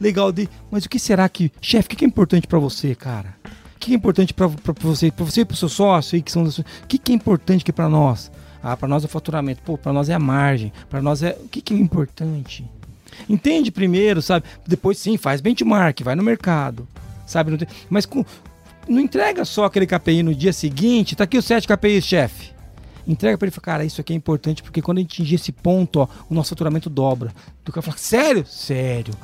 Legal 0.00 0.32
de. 0.32 0.48
Mas 0.70 0.84
o 0.84 0.88
que 0.88 0.98
será 0.98 1.28
que. 1.28 1.52
Chefe, 1.60 1.86
o 1.92 1.96
que 1.96 2.04
é 2.04 2.08
importante 2.08 2.46
pra 2.46 2.58
você, 2.58 2.94
cara? 2.94 3.36
O 3.76 3.78
que 3.78 3.92
é 3.92 3.96
importante 3.96 4.32
pra 4.32 4.46
você, 4.80 5.10
pra 5.10 5.24
você 5.24 5.40
e 5.40 5.44
pro 5.44 5.56
seu 5.56 5.68
sócio 5.68 6.16
aí, 6.16 6.22
que 6.22 6.32
são. 6.32 6.44
O 6.44 6.86
que 6.88 6.98
que 6.98 7.12
é 7.12 7.14
importante 7.14 7.62
aqui 7.62 7.72
pra 7.72 7.88
nós? 7.88 8.30
Ah, 8.62 8.76
para 8.76 8.88
nós 8.88 9.02
é 9.02 9.06
o 9.06 9.08
faturamento. 9.08 9.60
Pô, 9.62 9.76
para 9.76 9.92
nós 9.92 10.08
é 10.08 10.14
a 10.14 10.18
margem. 10.18 10.72
Para 10.88 11.02
nós 11.02 11.22
é 11.22 11.36
o 11.44 11.48
que, 11.48 11.60
que 11.60 11.74
é 11.74 11.76
importante. 11.76 12.64
Entende 13.28 13.70
primeiro, 13.70 14.22
sabe? 14.22 14.46
Depois 14.66 14.98
sim, 14.98 15.16
faz 15.16 15.40
benchmark, 15.40 16.00
vai 16.02 16.14
no 16.14 16.22
mercado, 16.22 16.88
sabe? 17.26 17.68
Mas 17.90 18.06
com... 18.06 18.24
não 18.88 19.00
entrega 19.00 19.44
só 19.44 19.66
aquele 19.66 19.86
KPI 19.86 20.22
no 20.22 20.34
dia 20.34 20.52
seguinte. 20.52 21.14
Tá 21.14 21.24
aqui 21.24 21.36
os 21.36 21.44
sete 21.44 21.68
KPIs, 21.68 22.04
chefe 22.04 22.52
entrega 23.06 23.36
para 23.36 23.46
ele 23.46 23.52
e 23.52 23.54
fala, 23.54 23.64
cara, 23.64 23.84
isso 23.84 24.00
aqui 24.00 24.12
é 24.12 24.16
importante 24.16 24.62
porque 24.62 24.82
quando 24.82 24.98
a 24.98 25.00
gente 25.00 25.12
atingir 25.14 25.34
esse 25.36 25.52
ponto, 25.52 26.00
ó, 26.00 26.08
o 26.28 26.34
nosso 26.34 26.50
faturamento 26.50 26.88
dobra. 26.88 27.32
Do 27.64 27.70
cara 27.70 27.82
fala, 27.82 27.96
sério? 27.96 28.44
Sério. 28.44 29.14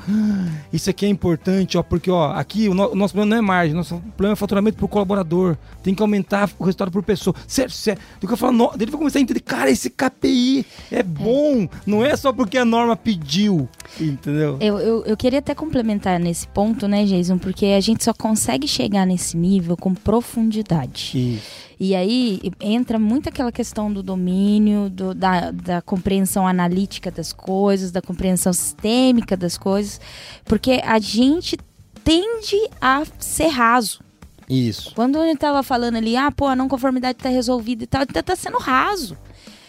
Isso 0.72 0.88
aqui 0.88 1.04
é 1.04 1.08
importante, 1.08 1.76
ó, 1.76 1.82
porque 1.82 2.10
ó, 2.10 2.32
aqui 2.32 2.68
o, 2.68 2.74
no, 2.74 2.92
o 2.92 2.94
nosso 2.94 3.12
problema 3.12 3.34
não 3.34 3.42
é 3.42 3.46
margem, 3.46 3.74
nosso 3.74 3.96
problema 4.16 4.34
é 4.34 4.36
faturamento 4.36 4.78
por 4.78 4.88
colaborador. 4.88 5.56
Tem 5.82 5.94
que 5.94 6.02
aumentar 6.02 6.48
o 6.58 6.64
resultado 6.64 6.90
por 6.90 7.02
pessoa. 7.02 7.34
Sério, 7.46 7.72
sério. 7.72 8.00
Do 8.20 8.26
cara 8.26 8.36
fala, 8.36 8.52
no, 8.52 8.70
ele 8.74 8.90
vai 8.90 8.98
começar 8.98 9.18
a 9.18 9.22
entender, 9.22 9.40
cara, 9.40 9.70
esse 9.70 9.90
KPI 9.90 10.64
é 10.90 11.02
bom, 11.02 11.64
é. 11.64 11.68
não 11.84 12.04
é 12.04 12.16
só 12.16 12.32
porque 12.32 12.56
a 12.56 12.64
norma 12.64 12.96
pediu. 12.96 13.68
Entendeu? 14.01 14.59
Eu, 14.61 14.78
eu, 14.78 15.05
eu 15.05 15.16
queria 15.16 15.39
até 15.39 15.55
complementar 15.55 16.20
nesse 16.20 16.47
ponto, 16.49 16.86
né, 16.86 17.05
Jason? 17.05 17.39
Porque 17.39 17.66
a 17.66 17.80
gente 17.80 18.05
só 18.05 18.12
consegue 18.12 18.68
chegar 18.68 19.07
nesse 19.07 19.36
nível 19.36 19.76
com 19.76 19.95
profundidade. 19.95 21.12
Isso. 21.14 21.68
E 21.80 21.95
aí 21.95 22.41
entra 22.61 22.99
muito 22.99 23.28
aquela 23.28 23.53
questão 23.53 23.93
do 23.93 24.03
domínio, 24.03 24.91
do, 24.91 25.14
da, 25.14 25.53
da 25.53 25.80
compreensão 25.80 26.47
analítica 26.47 27.11
das 27.11 27.32
coisas, 27.32 27.93
da 27.93 28.03
compreensão 28.03 28.53
sistêmica 28.53 29.36
das 29.36 29.57
coisas, 29.57 30.01
porque 30.45 30.80
a 30.84 30.99
gente 30.99 31.57
tende 32.03 32.57
a 32.80 33.05
ser 33.18 33.49
raso. 33.49 34.01
Isso. 34.49 34.93
Quando 34.95 35.22
ele 35.22 35.32
estava 35.32 35.62
falando 35.62 35.97
ali, 35.97 36.16
ah, 36.16 36.32
pô, 36.32 36.47
a 36.47 36.57
não 36.57 36.68
conformidade 36.68 37.18
está 37.18 37.28
resolvida 37.28 37.84
e 37.84 37.86
tal, 37.86 38.03
está 38.03 38.22
tá 38.22 38.34
sendo 38.34 38.59
raso. 38.59 39.16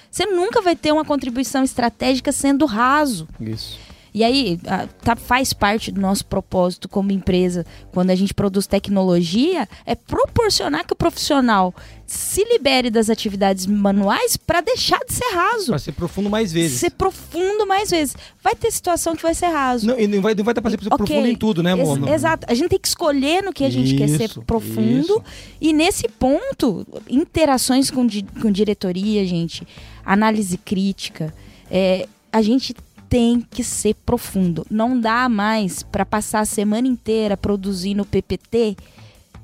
Você 0.10 0.26
nunca 0.26 0.62
vai 0.62 0.76
ter 0.76 0.92
uma 0.92 1.06
contribuição 1.06 1.64
estratégica 1.64 2.32
sendo 2.32 2.66
raso. 2.66 3.28
Isso. 3.40 3.78
E 4.20 4.24
aí, 4.26 4.60
tá, 5.02 5.16
faz 5.16 5.54
parte 5.54 5.94
do 5.94 6.02
nosso 6.02 6.26
propósito 6.26 6.90
como 6.90 7.10
empresa, 7.10 7.66
quando 7.94 8.10
a 8.10 8.16
gente 8.16 8.34
produz 8.34 8.68
tecnologia, 8.68 9.66
é 9.86 9.96
proporcionar 9.96 10.86
que 10.86 10.92
o 10.92 10.96
profissional 10.96 11.74
se 12.06 12.44
libere 12.44 12.90
das 12.90 13.10
atividades 13.10 13.66
manuais 13.66 14.36
para 14.36 14.60
deixar 14.60 15.00
de 15.08 15.14
ser 15.14 15.34
raso. 15.34 15.68
Para 15.68 15.80
ser 15.80 15.94
profundo 15.94 16.30
mais 16.30 16.52
vezes. 16.52 16.82
Ser 16.82 16.90
profundo 16.92 17.66
mais 17.66 17.92
vezes. 17.92 18.14
Vai 18.44 18.56
ter 18.56 18.70
situação 18.72 19.16
que 19.16 19.24
vai 19.24 19.34
ser 19.34 19.46
raso. 19.46 19.88
Não, 19.88 19.98
e 19.98 20.06
não 20.06 20.22
vai, 20.22 20.36
não 20.36 20.44
vai 20.44 20.54
dar 20.54 20.62
para 20.62 20.72
ser 20.72 20.76
okay. 20.76 20.98
profundo 20.98 21.28
em 21.30 21.36
tudo, 21.38 21.64
né, 21.64 21.72
amor? 21.72 21.98
Ex 22.00 22.16
exato. 22.16 22.46
A 22.50 22.54
gente 22.54 22.68
tem 22.68 22.80
que 22.80 22.90
escolher 22.90 23.42
no 23.42 23.54
que 23.54 23.64
a 23.64 23.70
gente 23.70 23.96
isso, 23.96 23.96
quer 23.96 24.10
ser 24.10 24.44
profundo. 24.44 25.00
Isso. 25.00 25.24
E 25.62 25.72
nesse 25.72 26.10
ponto, 26.10 26.86
interações 27.08 27.90
com, 27.90 28.06
di 28.06 28.26
com 28.42 28.52
diretoria, 28.52 29.26
gente, 29.26 29.66
análise 30.04 30.58
crítica, 30.58 31.34
é, 31.72 32.06
a 32.32 32.42
gente 32.42 32.76
tem 33.10 33.41
que 33.49 33.64
ser 33.64 33.95
profundo. 34.05 34.66
Não 34.70 34.99
dá 34.99 35.28
mais 35.28 35.82
para 35.82 36.05
passar 36.05 36.41
a 36.41 36.45
semana 36.45 36.88
inteira 36.88 37.36
produzindo 37.36 38.05
PPT 38.05 38.78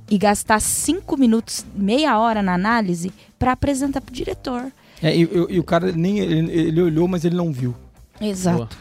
e 0.09 0.17
gastar 0.17 0.61
cinco 0.61 1.17
minutos, 1.17 1.65
meia 1.75 2.19
hora 2.19 2.43
na 2.43 2.53
análise 2.53 3.11
para 3.39 3.53
apresentar 3.53 4.01
para 4.01 4.11
o 4.11 4.15
diretor. 4.15 4.71
É, 5.01 5.15
e, 5.15 5.23
e, 5.23 5.55
e, 5.55 5.59
o 5.59 5.63
cara 5.63 5.91
nem 5.91 6.19
ele, 6.19 6.51
ele, 6.51 6.81
olhou, 6.81 7.07
mas 7.07 7.25
ele 7.25 7.35
não 7.35 7.51
viu. 7.51 7.75
Exato. 8.21 8.77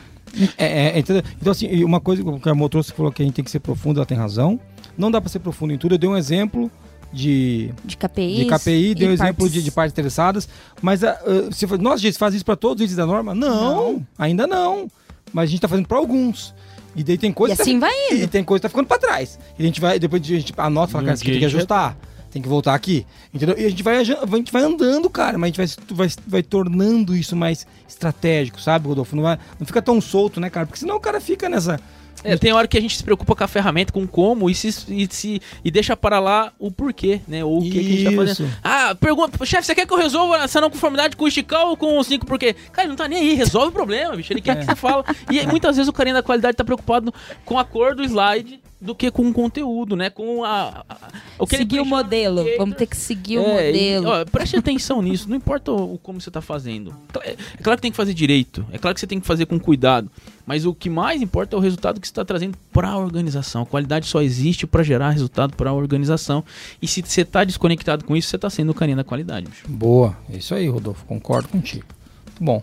É, 0.58 0.88
é, 0.88 0.98
então, 0.98 1.22
assim, 1.50 1.82
uma 1.82 2.00
coisa 2.00 2.22
que 2.22 2.48
a 2.48 2.54
motor 2.54 2.82
falou 2.84 3.10
que 3.10 3.22
a 3.22 3.24
gente 3.24 3.34
tem 3.34 3.44
que 3.44 3.50
ser 3.50 3.60
profundo, 3.60 3.98
ela 3.98 4.06
tem 4.06 4.18
razão. 4.18 4.60
Não 4.98 5.10
dá 5.10 5.20
para 5.20 5.30
ser 5.30 5.38
profundo 5.38 5.72
em 5.72 5.78
tudo. 5.78 5.94
Eu 5.94 5.98
dei 5.98 6.10
um 6.10 6.16
exemplo 6.16 6.70
de, 7.14 7.72
de 7.84 7.96
KPIs, 7.96 8.36
de 8.38 8.46
KPI, 8.46 8.94
deu 8.94 9.12
exemplo 9.12 9.34
partes... 9.34 9.52
de, 9.52 9.62
de 9.62 9.70
partes 9.70 9.92
interessadas. 9.92 10.48
Mas 10.82 11.02
uh, 11.02 11.52
se, 11.52 11.66
nossa, 11.78 11.98
gente, 11.98 12.18
faz 12.18 12.34
isso 12.34 12.44
para 12.44 12.56
todos 12.56 12.80
os 12.82 12.84
itens 12.90 12.96
da 12.96 13.06
norma? 13.06 13.34
Não, 13.34 13.92
não, 13.92 14.06
ainda 14.18 14.46
não. 14.46 14.90
Mas 15.32 15.44
a 15.44 15.46
gente 15.46 15.58
está 15.58 15.68
fazendo 15.68 15.86
para 15.86 15.96
alguns. 15.96 16.52
E 16.96 17.02
daí 17.02 17.16
tem 17.16 17.32
coisa. 17.32 17.54
E 17.54 17.60
assim 17.60 17.78
tá, 17.78 17.86
vai 17.86 17.94
indo. 18.10 18.24
E 18.24 18.26
tem 18.26 18.44
coisa 18.44 18.60
que 18.60 18.62
tá 18.62 18.68
ficando 18.68 18.86
para 18.86 18.98
trás. 18.98 19.38
E 19.58 19.62
a 19.62 19.66
gente 19.66 19.80
vai, 19.80 19.98
depois 19.98 20.22
a 20.22 20.26
gente 20.26 20.52
anota 20.56 20.90
e 20.90 20.92
fala, 20.92 21.04
cara, 21.04 21.14
isso 21.14 21.22
aqui 21.22 21.30
tem 21.30 21.40
que 21.40 21.46
ajustar. 21.46 21.96
Tem 22.30 22.42
que 22.42 22.48
voltar 22.48 22.74
aqui. 22.74 23.06
Entendeu? 23.32 23.56
E 23.56 23.64
a 23.64 23.68
gente 23.68 23.82
vai, 23.82 23.96
a 23.98 24.04
gente 24.04 24.52
vai 24.52 24.62
andando, 24.62 25.08
cara, 25.08 25.38
mas 25.38 25.56
a 25.56 25.64
gente 25.64 25.76
vai, 25.76 25.96
vai, 25.96 26.16
vai 26.26 26.42
tornando 26.42 27.16
isso 27.16 27.36
mais 27.36 27.64
estratégico, 27.88 28.60
sabe, 28.60 28.88
Rodolfo? 28.88 29.14
Não, 29.14 29.22
vai, 29.22 29.38
não 29.58 29.66
fica 29.66 29.80
tão 29.80 30.00
solto, 30.00 30.40
né, 30.40 30.50
cara? 30.50 30.66
Porque 30.66 30.80
senão 30.80 30.96
o 30.96 31.00
cara 31.00 31.20
fica 31.20 31.48
nessa 31.48 31.78
é, 32.22 32.36
tem 32.36 32.52
hora 32.52 32.68
que 32.68 32.78
a 32.78 32.80
gente 32.80 32.96
se 32.96 33.02
preocupa 33.02 33.34
com 33.34 33.44
a 33.44 33.48
ferramenta, 33.48 33.92
com 33.92 34.06
como, 34.06 34.48
e, 34.48 34.54
se, 34.54 34.68
e, 34.88 35.08
se, 35.10 35.42
e 35.64 35.70
deixa 35.70 35.96
para 35.96 36.20
lá 36.20 36.52
o 36.58 36.70
porquê, 36.70 37.20
né? 37.26 37.44
Ou 37.44 37.58
o 37.58 37.62
que, 37.62 37.70
que, 37.70 37.78
a 37.78 37.82
gente 37.82 38.04
tá 38.04 38.12
fazendo. 38.12 38.50
Ah, 38.62 38.94
pergunta, 38.94 39.44
chefe, 39.44 39.66
você 39.66 39.74
quer 39.74 39.86
que 39.86 39.92
eu 39.92 39.98
resolva 39.98 40.36
essa 40.38 40.60
não 40.60 40.70
conformidade 40.70 41.16
com 41.16 41.24
o 41.24 41.30
Chical 41.30 41.70
ou 41.70 41.76
com 41.76 41.98
o 41.98 42.04
5 42.04 42.24
porquê? 42.24 42.54
Cara, 42.72 42.82
ele 42.82 42.88
não 42.90 42.96
tá 42.96 43.08
nem 43.08 43.18
aí, 43.18 43.34
resolve 43.34 43.68
o 43.68 43.72
problema, 43.72 44.16
bicho. 44.16 44.32
Ele 44.32 44.40
quer 44.40 44.56
é. 44.56 44.60
que 44.60 44.66
você 44.66 44.74
fala. 44.74 45.04
E 45.30 45.46
muitas 45.46 45.76
vezes 45.76 45.88
o 45.88 45.92
carinha 45.92 46.14
da 46.14 46.22
qualidade 46.22 46.56
tá 46.56 46.64
preocupado 46.64 47.12
com 47.44 47.58
a 47.58 47.64
cor 47.64 47.94
do 47.94 48.02
slide 48.04 48.60
do 48.84 48.94
que 48.94 49.10
com 49.10 49.26
o 49.26 49.32
conteúdo, 49.32 49.96
né? 49.96 50.10
Com 50.10 50.44
a, 50.44 50.84
a 50.86 50.96
o 51.38 51.46
que 51.46 51.56
seguir 51.56 51.80
o 51.80 51.86
modelo. 51.86 52.44
Vamos 52.58 52.76
ter 52.76 52.86
que 52.86 52.96
seguir 52.96 53.36
é, 53.36 53.40
o 53.40 53.42
modelo. 53.42 54.06
E, 54.06 54.10
ó, 54.10 54.24
preste 54.26 54.56
atenção 54.56 55.00
nisso. 55.00 55.28
Não 55.28 55.36
importa 55.36 55.72
o, 55.72 55.94
o 55.94 55.98
como 55.98 56.20
você 56.20 56.28
está 56.28 56.42
fazendo. 56.42 56.94
É, 57.22 57.30
é 57.30 57.62
claro 57.62 57.78
que 57.78 57.82
tem 57.82 57.90
que 57.90 57.96
fazer 57.96 58.12
direito. 58.12 58.64
É 58.70 58.78
claro 58.78 58.94
que 58.94 59.00
você 59.00 59.06
tem 59.06 59.18
que 59.18 59.26
fazer 59.26 59.46
com 59.46 59.58
cuidado. 59.58 60.10
Mas 60.46 60.66
o 60.66 60.74
que 60.74 60.90
mais 60.90 61.22
importa 61.22 61.56
é 61.56 61.58
o 61.58 61.60
resultado 61.60 62.00
que 62.00 62.06
você 62.06 62.12
está 62.12 62.24
trazendo 62.24 62.56
para 62.72 62.88
a 62.88 62.98
organização. 62.98 63.62
A 63.62 63.66
qualidade 63.66 64.06
só 64.06 64.20
existe 64.20 64.66
para 64.66 64.82
gerar 64.82 65.10
resultado 65.10 65.56
para 65.56 65.70
a 65.70 65.72
organização. 65.72 66.44
E 66.82 66.86
se 66.86 67.02
você 67.02 67.22
está 67.22 67.44
desconectado 67.44 68.04
com 68.04 68.16
isso, 68.16 68.28
você 68.28 68.36
está 68.36 68.50
sendo 68.50 68.70
o 68.70 68.74
carinha 68.74 68.96
da 68.96 69.04
qualidade. 69.04 69.46
Bicho. 69.46 69.68
Boa. 69.68 70.16
É 70.30 70.36
isso 70.36 70.54
aí, 70.54 70.68
Rodolfo. 70.68 71.04
Concordo 71.06 71.48
contigo. 71.48 71.86
Muito 72.26 72.44
bom. 72.44 72.62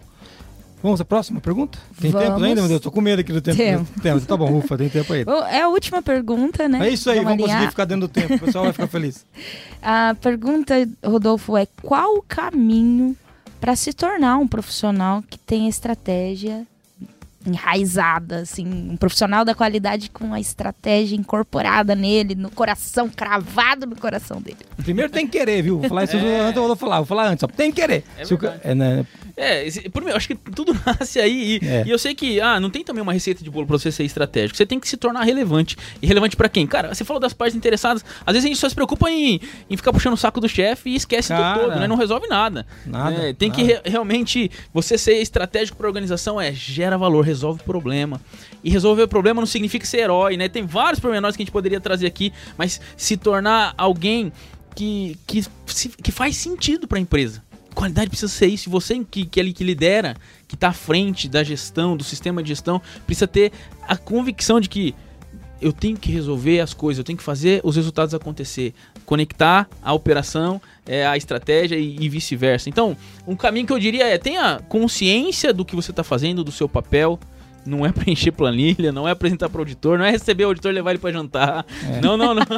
Vamos 0.83 0.99
à 0.99 1.05
próxima 1.05 1.39
pergunta? 1.39 1.77
Tem 1.99 2.09
Vamos. 2.09 2.27
tempo 2.27 2.43
ainda, 2.43 2.61
meu 2.61 2.67
Deus? 2.67 2.81
Tô 2.81 2.89
com 2.89 3.01
medo 3.01 3.19
aqui 3.19 3.31
do 3.31 3.41
tempo. 3.41 3.57
Tempo. 3.57 3.85
tempo. 4.01 4.25
Tá 4.25 4.35
bom, 4.35 4.57
ufa, 4.57 4.77
tem 4.77 4.89
tempo 4.89 5.13
aí. 5.13 5.23
É 5.51 5.61
a 5.61 5.67
última 5.67 6.01
pergunta, 6.01 6.67
né? 6.67 6.87
É 6.87 6.89
isso 6.89 7.09
aí, 7.09 7.17
vamos, 7.17 7.31
vamos 7.37 7.45
conseguir 7.45 7.69
ficar 7.69 7.85
dentro 7.85 8.07
do 8.07 8.11
tempo. 8.11 8.33
O 8.33 8.39
pessoal 8.39 8.63
vai 8.63 8.73
ficar 8.73 8.87
feliz. 8.87 9.25
A 9.81 10.15
pergunta, 10.19 10.73
Rodolfo, 11.03 11.55
é 11.55 11.67
qual 11.83 12.15
o 12.15 12.21
caminho 12.21 13.15
para 13.59 13.75
se 13.75 13.93
tornar 13.93 14.37
um 14.37 14.47
profissional 14.47 15.23
que 15.27 15.37
tem 15.37 15.67
estratégia 15.67 16.65
enraizada, 17.45 18.39
assim, 18.39 18.65
um 18.65 18.97
profissional 18.97 19.43
da 19.43 19.55
qualidade 19.55 20.09
com 20.09 20.33
a 20.33 20.39
estratégia 20.39 21.15
incorporada 21.15 21.95
nele, 21.95 22.35
no 22.35 22.49
coração, 22.49 23.09
cravado 23.09 23.85
no 23.85 23.95
coração 23.95 24.41
dele. 24.41 24.57
Primeiro 24.77 25.11
tem 25.11 25.25
que 25.25 25.37
querer, 25.37 25.61
viu? 25.61 25.79
Vou 25.79 25.89
falar 25.89 26.03
isso 26.03 26.17
é. 26.17 26.39
antes, 26.39 26.57
eu 26.57 26.67
vou 26.67 26.75
falar, 26.75 26.97
vou 26.97 27.05
falar 27.05 27.27
antes, 27.27 27.41
só 27.41 27.47
tem 27.47 27.71
que 27.71 27.81
querer. 27.81 28.03
É, 28.17 28.23
o, 28.23 28.39
é 28.63 28.75
né? 28.75 29.05
é, 29.35 29.69
por 29.89 30.03
mim, 30.03 30.11
eu 30.11 30.15
acho 30.15 30.27
que 30.27 30.35
tudo 30.35 30.73
nasce 30.85 31.19
aí 31.19 31.59
e, 31.61 31.67
é. 31.67 31.83
e, 31.85 31.89
eu 31.89 31.97
sei 31.97 32.13
que, 32.13 32.39
ah, 32.39 32.59
não 32.59 32.69
tem 32.69 32.83
também 32.83 33.01
uma 33.01 33.13
receita 33.13 33.43
de 33.43 33.49
bolo 33.49 33.65
pra 33.65 33.77
você 33.77 33.91
ser 33.91 34.03
estratégico, 34.03 34.57
você 34.57 34.65
tem 34.65 34.79
que 34.79 34.87
se 34.87 34.97
tornar 34.97 35.23
relevante. 35.23 35.77
E 36.01 36.07
relevante 36.07 36.35
para 36.35 36.49
quem? 36.49 36.67
Cara, 36.67 36.93
você 36.93 37.03
falou 37.03 37.19
das 37.19 37.33
partes 37.33 37.55
interessadas, 37.55 38.03
às 38.25 38.33
vezes 38.33 38.45
a 38.45 38.47
gente 38.47 38.59
só 38.59 38.69
se 38.69 38.75
preocupa 38.75 39.09
em, 39.09 39.39
em 39.69 39.77
ficar 39.77 39.91
puxando 39.91 40.13
o 40.13 40.17
saco 40.17 40.39
do 40.39 40.47
chefe 40.47 40.89
e 40.89 40.95
esquece 40.95 41.29
Cara, 41.29 41.53
tudo 41.53 41.69
todo, 41.69 41.79
né? 41.79 41.87
Não 41.87 41.95
resolve 41.95 42.27
nada. 42.27 42.65
Nada. 42.85 43.29
É, 43.29 43.33
tem 43.33 43.49
nada. 43.49 43.61
que 43.61 43.67
re 43.67 43.81
realmente, 43.85 44.51
você 44.73 44.97
ser 44.97 45.15
estratégico 45.21 45.77
pra 45.77 45.87
organização 45.87 46.39
é, 46.39 46.51
gera 46.51 46.97
valor, 46.97 47.25
resolve 47.31 47.63
problema. 47.63 48.21
E 48.63 48.69
resolver 48.69 49.03
o 49.03 49.07
problema 49.07 49.41
não 49.41 49.47
significa 49.47 49.85
ser 49.85 49.99
herói, 49.99 50.37
né? 50.37 50.49
Tem 50.49 50.65
vários 50.65 50.99
pormenores 50.99 51.35
que 51.35 51.41
a 51.41 51.45
gente 51.45 51.53
poderia 51.53 51.79
trazer 51.79 52.07
aqui, 52.07 52.31
mas 52.57 52.79
se 52.97 53.17
tornar 53.17 53.73
alguém 53.77 54.31
que, 54.75 55.17
que, 55.25 55.45
que 56.03 56.11
faz 56.11 56.35
sentido 56.35 56.87
para 56.87 56.97
a 56.97 57.01
empresa. 57.01 57.43
Qualidade 57.73 58.09
precisa 58.09 58.31
ser 58.31 58.47
isso. 58.47 58.69
Você 58.69 59.03
que, 59.09 59.25
que, 59.25 59.39
ele, 59.39 59.53
que 59.53 59.63
lidera, 59.63 60.15
que 60.47 60.55
está 60.55 60.69
à 60.69 60.73
frente 60.73 61.29
da 61.29 61.43
gestão, 61.43 61.95
do 61.95 62.03
sistema 62.03 62.43
de 62.43 62.49
gestão, 62.49 62.81
precisa 63.05 63.27
ter 63.27 63.51
a 63.87 63.95
convicção 63.95 64.59
de 64.59 64.67
que 64.67 64.93
eu 65.61 65.71
tenho 65.71 65.97
que 65.97 66.11
resolver 66.11 66.59
as 66.59 66.73
coisas, 66.73 66.97
eu 66.97 67.03
tenho 67.03 67.17
que 67.17 67.23
fazer 67.23 67.61
os 67.63 67.75
resultados 67.75 68.13
acontecer, 68.13 68.73
conectar 69.05 69.69
a 69.83 69.93
operação, 69.93 70.61
é, 70.85 71.05
a 71.05 71.15
estratégia 71.15 71.75
e, 71.75 71.97
e 71.99 72.09
vice-versa. 72.09 72.69
Então, 72.69 72.97
um 73.27 73.35
caminho 73.35 73.67
que 73.67 73.73
eu 73.73 73.79
diria 73.79 74.07
é 74.07 74.17
tenha 74.17 74.59
consciência 74.67 75.53
do 75.53 75.63
que 75.63 75.75
você 75.75 75.91
está 75.91 76.03
fazendo, 76.03 76.43
do 76.43 76.51
seu 76.51 76.67
papel, 76.67 77.19
não 77.65 77.85
é 77.85 77.91
preencher 77.93 78.31
planilha, 78.31 78.91
não 78.91 79.07
é 79.07 79.11
apresentar 79.11 79.49
para 79.49 79.59
o 79.59 79.61
auditor, 79.61 79.97
não 79.97 80.05
é 80.05 80.11
receber 80.11 80.45
o 80.45 80.47
auditor 80.47 80.71
e 80.71 80.75
levar 80.75 80.91
ele 80.91 80.99
para 80.99 81.11
jantar. 81.11 81.65
É. 81.89 82.01
Não, 82.01 82.17
não, 82.17 82.33
não. 82.33 82.41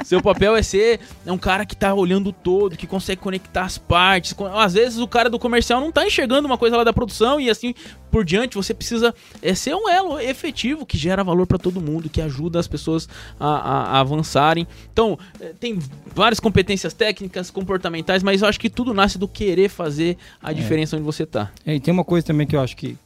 É. 0.00 0.04
Seu 0.04 0.22
papel 0.22 0.56
é 0.56 0.62
ser 0.62 1.00
um 1.26 1.38
cara 1.38 1.64
que 1.64 1.74
está 1.74 1.94
olhando 1.94 2.32
todo, 2.32 2.76
que 2.76 2.86
consegue 2.86 3.20
conectar 3.20 3.64
as 3.64 3.78
partes. 3.78 4.34
Às 4.54 4.74
vezes 4.74 4.98
o 4.98 5.06
cara 5.06 5.30
do 5.30 5.38
comercial 5.38 5.80
não 5.80 5.88
está 5.88 6.06
enxergando 6.06 6.46
uma 6.46 6.58
coisa 6.58 6.76
lá 6.76 6.84
da 6.84 6.92
produção 6.92 7.40
e 7.40 7.48
assim 7.48 7.74
por 8.10 8.24
diante. 8.24 8.56
Você 8.56 8.74
precisa 8.74 9.14
é, 9.40 9.54
ser 9.54 9.74
um 9.74 9.88
elo 9.88 10.18
efetivo 10.18 10.84
que 10.84 10.98
gera 10.98 11.22
valor 11.22 11.46
para 11.46 11.58
todo 11.58 11.80
mundo, 11.80 12.08
que 12.08 12.20
ajuda 12.20 12.58
as 12.58 12.66
pessoas 12.66 13.08
a, 13.38 13.48
a, 13.48 13.82
a 13.96 14.00
avançarem. 14.00 14.66
Então, 14.92 15.18
é, 15.40 15.52
tem 15.58 15.78
várias 16.14 16.40
competências 16.40 16.92
técnicas, 16.92 17.50
comportamentais, 17.50 18.22
mas 18.22 18.42
eu 18.42 18.48
acho 18.48 18.60
que 18.60 18.70
tudo 18.70 18.92
nasce 18.92 19.18
do 19.18 19.28
querer 19.28 19.68
fazer 19.68 20.16
a 20.42 20.50
é. 20.50 20.54
diferença 20.54 20.96
onde 20.96 21.04
você 21.04 21.22
está. 21.22 21.50
É, 21.64 21.74
e 21.74 21.80
tem 21.80 21.92
uma 21.92 22.04
coisa 22.04 22.26
também 22.26 22.46
que 22.46 22.56
eu 22.56 22.60
acho 22.60 22.76
que 22.76 22.96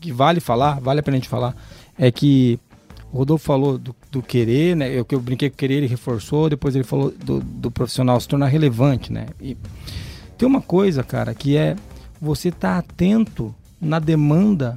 que 0.00 0.12
vale 0.12 0.40
falar, 0.40 0.80
vale 0.80 1.00
a 1.00 1.02
pena 1.02 1.16
a 1.16 1.20
gente 1.20 1.28
falar, 1.28 1.54
é 1.98 2.10
que 2.10 2.58
o 3.12 3.18
Rodolfo 3.18 3.44
falou 3.44 3.76
do, 3.76 3.94
do 4.10 4.22
querer, 4.22 4.76
né? 4.76 4.88
Eu 4.96 5.04
que 5.04 5.14
eu 5.14 5.20
brinquei 5.20 5.50
com 5.50 5.56
querer, 5.56 5.74
ele 5.74 5.86
reforçou, 5.86 6.48
depois 6.48 6.74
ele 6.74 6.84
falou 6.84 7.10
do, 7.10 7.40
do, 7.40 7.70
profissional 7.70 8.20
se 8.20 8.28
tornar 8.28 8.46
relevante, 8.46 9.12
né? 9.12 9.26
E 9.40 9.56
Tem 10.38 10.46
uma 10.46 10.62
coisa, 10.62 11.02
cara, 11.02 11.34
que 11.34 11.56
é 11.56 11.76
você 12.20 12.48
estar 12.48 12.74
tá 12.74 12.78
atento 12.78 13.54
na 13.80 13.98
demanda 13.98 14.76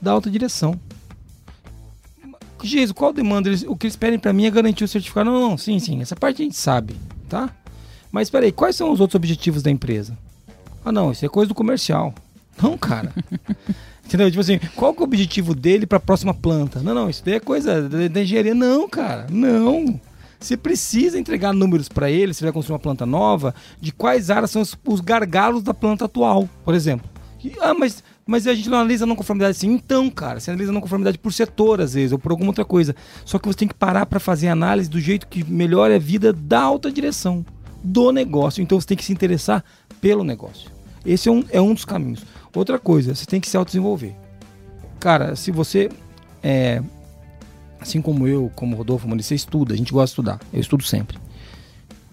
da 0.00 0.12
alta 0.12 0.30
direção. 0.30 0.78
Jesus, 2.62 2.92
qual 2.92 3.12
demanda? 3.12 3.48
Eles, 3.48 3.62
o 3.62 3.76
que 3.76 3.86
eles 3.86 3.96
pedem 3.96 4.18
para 4.18 4.32
mim 4.32 4.46
é 4.46 4.50
garantir 4.50 4.84
o 4.84 4.88
certificado. 4.88 5.30
Não, 5.30 5.50
não, 5.50 5.58
sim, 5.58 5.78
sim, 5.78 6.00
essa 6.00 6.16
parte 6.16 6.42
a 6.42 6.44
gente 6.44 6.56
sabe, 6.56 6.96
tá? 7.28 7.50
Mas 8.10 8.30
peraí, 8.30 8.52
quais 8.52 8.76
são 8.76 8.92
os 8.92 9.00
outros 9.00 9.16
objetivos 9.16 9.62
da 9.62 9.70
empresa? 9.70 10.16
Ah, 10.84 10.92
não, 10.92 11.10
isso 11.10 11.24
é 11.24 11.28
coisa 11.28 11.48
do 11.48 11.54
comercial. 11.54 12.14
Não, 12.62 12.78
cara. 12.78 13.12
Entendeu? 14.04 14.30
Tipo 14.30 14.40
assim, 14.40 14.60
qual 14.76 14.92
que 14.92 15.00
é 15.00 15.02
o 15.02 15.04
objetivo 15.04 15.54
dele 15.54 15.86
para 15.86 15.98
a 15.98 16.00
próxima 16.00 16.34
planta? 16.34 16.80
Não, 16.80 16.94
não, 16.94 17.08
isso 17.08 17.22
daí 17.24 17.34
é 17.34 17.40
coisa 17.40 17.88
da 17.88 18.22
engenharia. 18.22 18.54
Não, 18.54 18.88
cara, 18.88 19.26
não. 19.30 19.98
Você 20.38 20.56
precisa 20.56 21.18
entregar 21.18 21.54
números 21.54 21.88
para 21.88 22.10
ele, 22.10 22.34
se 22.34 22.42
vai 22.42 22.52
construir 22.52 22.74
uma 22.74 22.80
planta 22.80 23.06
nova, 23.06 23.54
de 23.80 23.92
quais 23.92 24.30
áreas 24.30 24.50
são 24.50 24.60
os, 24.60 24.76
os 24.86 25.00
gargalos 25.00 25.62
da 25.62 25.72
planta 25.72 26.04
atual, 26.04 26.48
por 26.64 26.74
exemplo. 26.74 27.08
E, 27.42 27.52
ah, 27.60 27.72
mas 27.72 28.02
mas 28.26 28.46
a 28.46 28.54
gente 28.54 28.70
não 28.70 28.78
analisa 28.78 29.04
não 29.04 29.16
conformidade 29.16 29.56
assim. 29.56 29.70
Então, 29.70 30.08
cara, 30.08 30.40
você 30.40 30.50
analisa 30.50 30.72
não 30.72 30.80
conformidade 30.80 31.18
por 31.18 31.32
setor, 31.32 31.80
às 31.80 31.94
vezes, 31.94 32.12
ou 32.12 32.18
por 32.18 32.30
alguma 32.30 32.50
outra 32.50 32.64
coisa. 32.64 32.96
Só 33.24 33.38
que 33.38 33.46
você 33.46 33.58
tem 33.58 33.68
que 33.68 33.74
parar 33.74 34.06
para 34.06 34.18
fazer 34.18 34.48
análise 34.48 34.88
do 34.88 35.00
jeito 35.00 35.26
que 35.26 35.44
melhora 35.44 35.96
a 35.96 35.98
vida 35.98 36.32
da 36.32 36.60
alta 36.60 36.90
direção, 36.90 37.44
do 37.82 38.10
negócio. 38.10 38.62
Então 38.62 38.80
você 38.80 38.86
tem 38.86 38.96
que 38.96 39.04
se 39.04 39.12
interessar 39.12 39.62
pelo 40.00 40.24
negócio. 40.24 40.70
Esse 41.04 41.28
é 41.28 41.32
um, 41.32 41.44
é 41.50 41.60
um 41.60 41.74
dos 41.74 41.84
caminhos. 41.84 42.24
Outra 42.54 42.78
coisa, 42.78 43.14
você 43.14 43.26
tem 43.26 43.40
que 43.40 43.48
se 43.48 43.56
autodesenvolver. 43.56 44.14
Cara, 45.00 45.34
se 45.34 45.50
você 45.50 45.90
é, 46.42 46.82
assim 47.80 48.00
como 48.00 48.26
eu, 48.26 48.50
como 48.54 48.76
Rodolfo, 48.76 49.08
mano, 49.08 49.22
você 49.22 49.34
estuda, 49.34 49.74
a 49.74 49.76
gente 49.76 49.92
gosta 49.92 50.06
de 50.06 50.10
estudar. 50.10 50.40
Eu 50.52 50.60
estudo 50.60 50.82
sempre. 50.84 51.18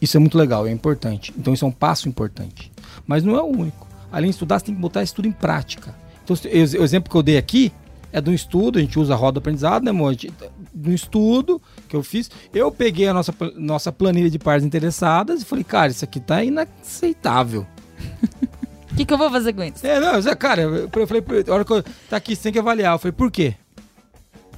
Isso 0.02 0.18
é 0.18 0.20
muito 0.20 0.38
legal, 0.38 0.68
é 0.68 0.72
importante. 0.72 1.34
Então 1.38 1.54
isso 1.54 1.64
é 1.64 1.68
um 1.68 1.72
passo 1.72 2.10
importante. 2.10 2.72
Mas 3.06 3.24
não 3.24 3.36
é 3.36 3.42
o 3.42 3.46
único. 3.46 3.88
Além 4.12 4.30
de 4.30 4.36
estudar, 4.36 4.60
você 4.60 4.66
tem 4.66 4.76
que 4.76 4.82
botar 4.82 5.04
isso 5.04 5.16
tudo 5.16 5.28
em 5.28 5.32
prática. 5.32 5.96
Então, 6.24 6.36
o 6.36 6.84
exemplo 6.84 7.10
que 7.10 7.16
eu 7.16 7.24
dei 7.24 7.38
aqui 7.38 7.72
é 8.12 8.20
de 8.20 8.30
um 8.30 8.34
estudo, 8.34 8.78
a 8.78 8.82
gente 8.82 9.00
usa 9.00 9.14
a 9.14 9.18
roda 9.18 9.40
aprendizado, 9.40 9.84
né, 9.84 9.92
amor? 9.92 10.16
De 10.16 10.30
um 10.76 10.94
estudo 10.94 11.62
que 11.88 11.96
eu 11.96 12.04
fiz. 12.04 12.30
Eu 12.54 12.72
peguei 12.72 13.08
a 13.08 13.14
nossa, 13.14 13.34
nossa 13.56 13.92
planilha 13.92 14.30
de 14.30 14.38
partes 14.38 14.66
interessadas 14.66 15.42
e 15.42 15.46
falei, 15.46 15.64
cara, 15.64 15.92
isso 15.92 16.04
aqui 16.04 16.20
tá 16.20 16.44
inaceitável. 16.44 17.66
O 18.92 18.96
que, 18.96 19.06
que 19.06 19.14
eu 19.14 19.18
vou 19.18 19.30
fazer 19.32 19.54
com 19.54 19.64
isso? 19.64 19.86
É, 19.86 20.00
não, 20.00 20.36
cara, 20.36 20.62
eu 20.62 21.08
falei, 21.08 21.24
a 21.48 21.54
hora 21.54 21.66
que 21.66 21.72
eu, 21.72 21.84
tá 22.10 22.18
aqui, 22.18 22.36
você 22.36 22.44
tem 22.44 22.54
que 22.54 22.60
avaliar. 22.60 22.94
Eu 22.94 23.00
falei, 23.00 23.14
por 23.14 23.32
quê? 23.32 23.56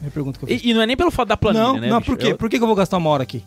Minha 0.01 0.11
pergunta 0.11 0.39
que 0.39 0.45
eu 0.45 0.49
fiz. 0.49 0.63
E, 0.63 0.69
e 0.69 0.73
não 0.73 0.81
é 0.81 0.85
nem 0.85 0.97
pelo 0.97 1.11
fato 1.11 1.29
da 1.29 1.37
planilha, 1.37 1.63
não, 1.63 1.79
né? 1.79 1.89
Não, 1.89 2.01
por 2.01 2.17
quê? 2.17 2.33
Eu... 2.33 2.37
Por 2.37 2.49
que, 2.49 2.57
que 2.57 2.63
eu 2.63 2.67
vou 2.67 2.75
gastar 2.75 2.97
uma 2.97 3.09
hora 3.09 3.23
aqui? 3.23 3.43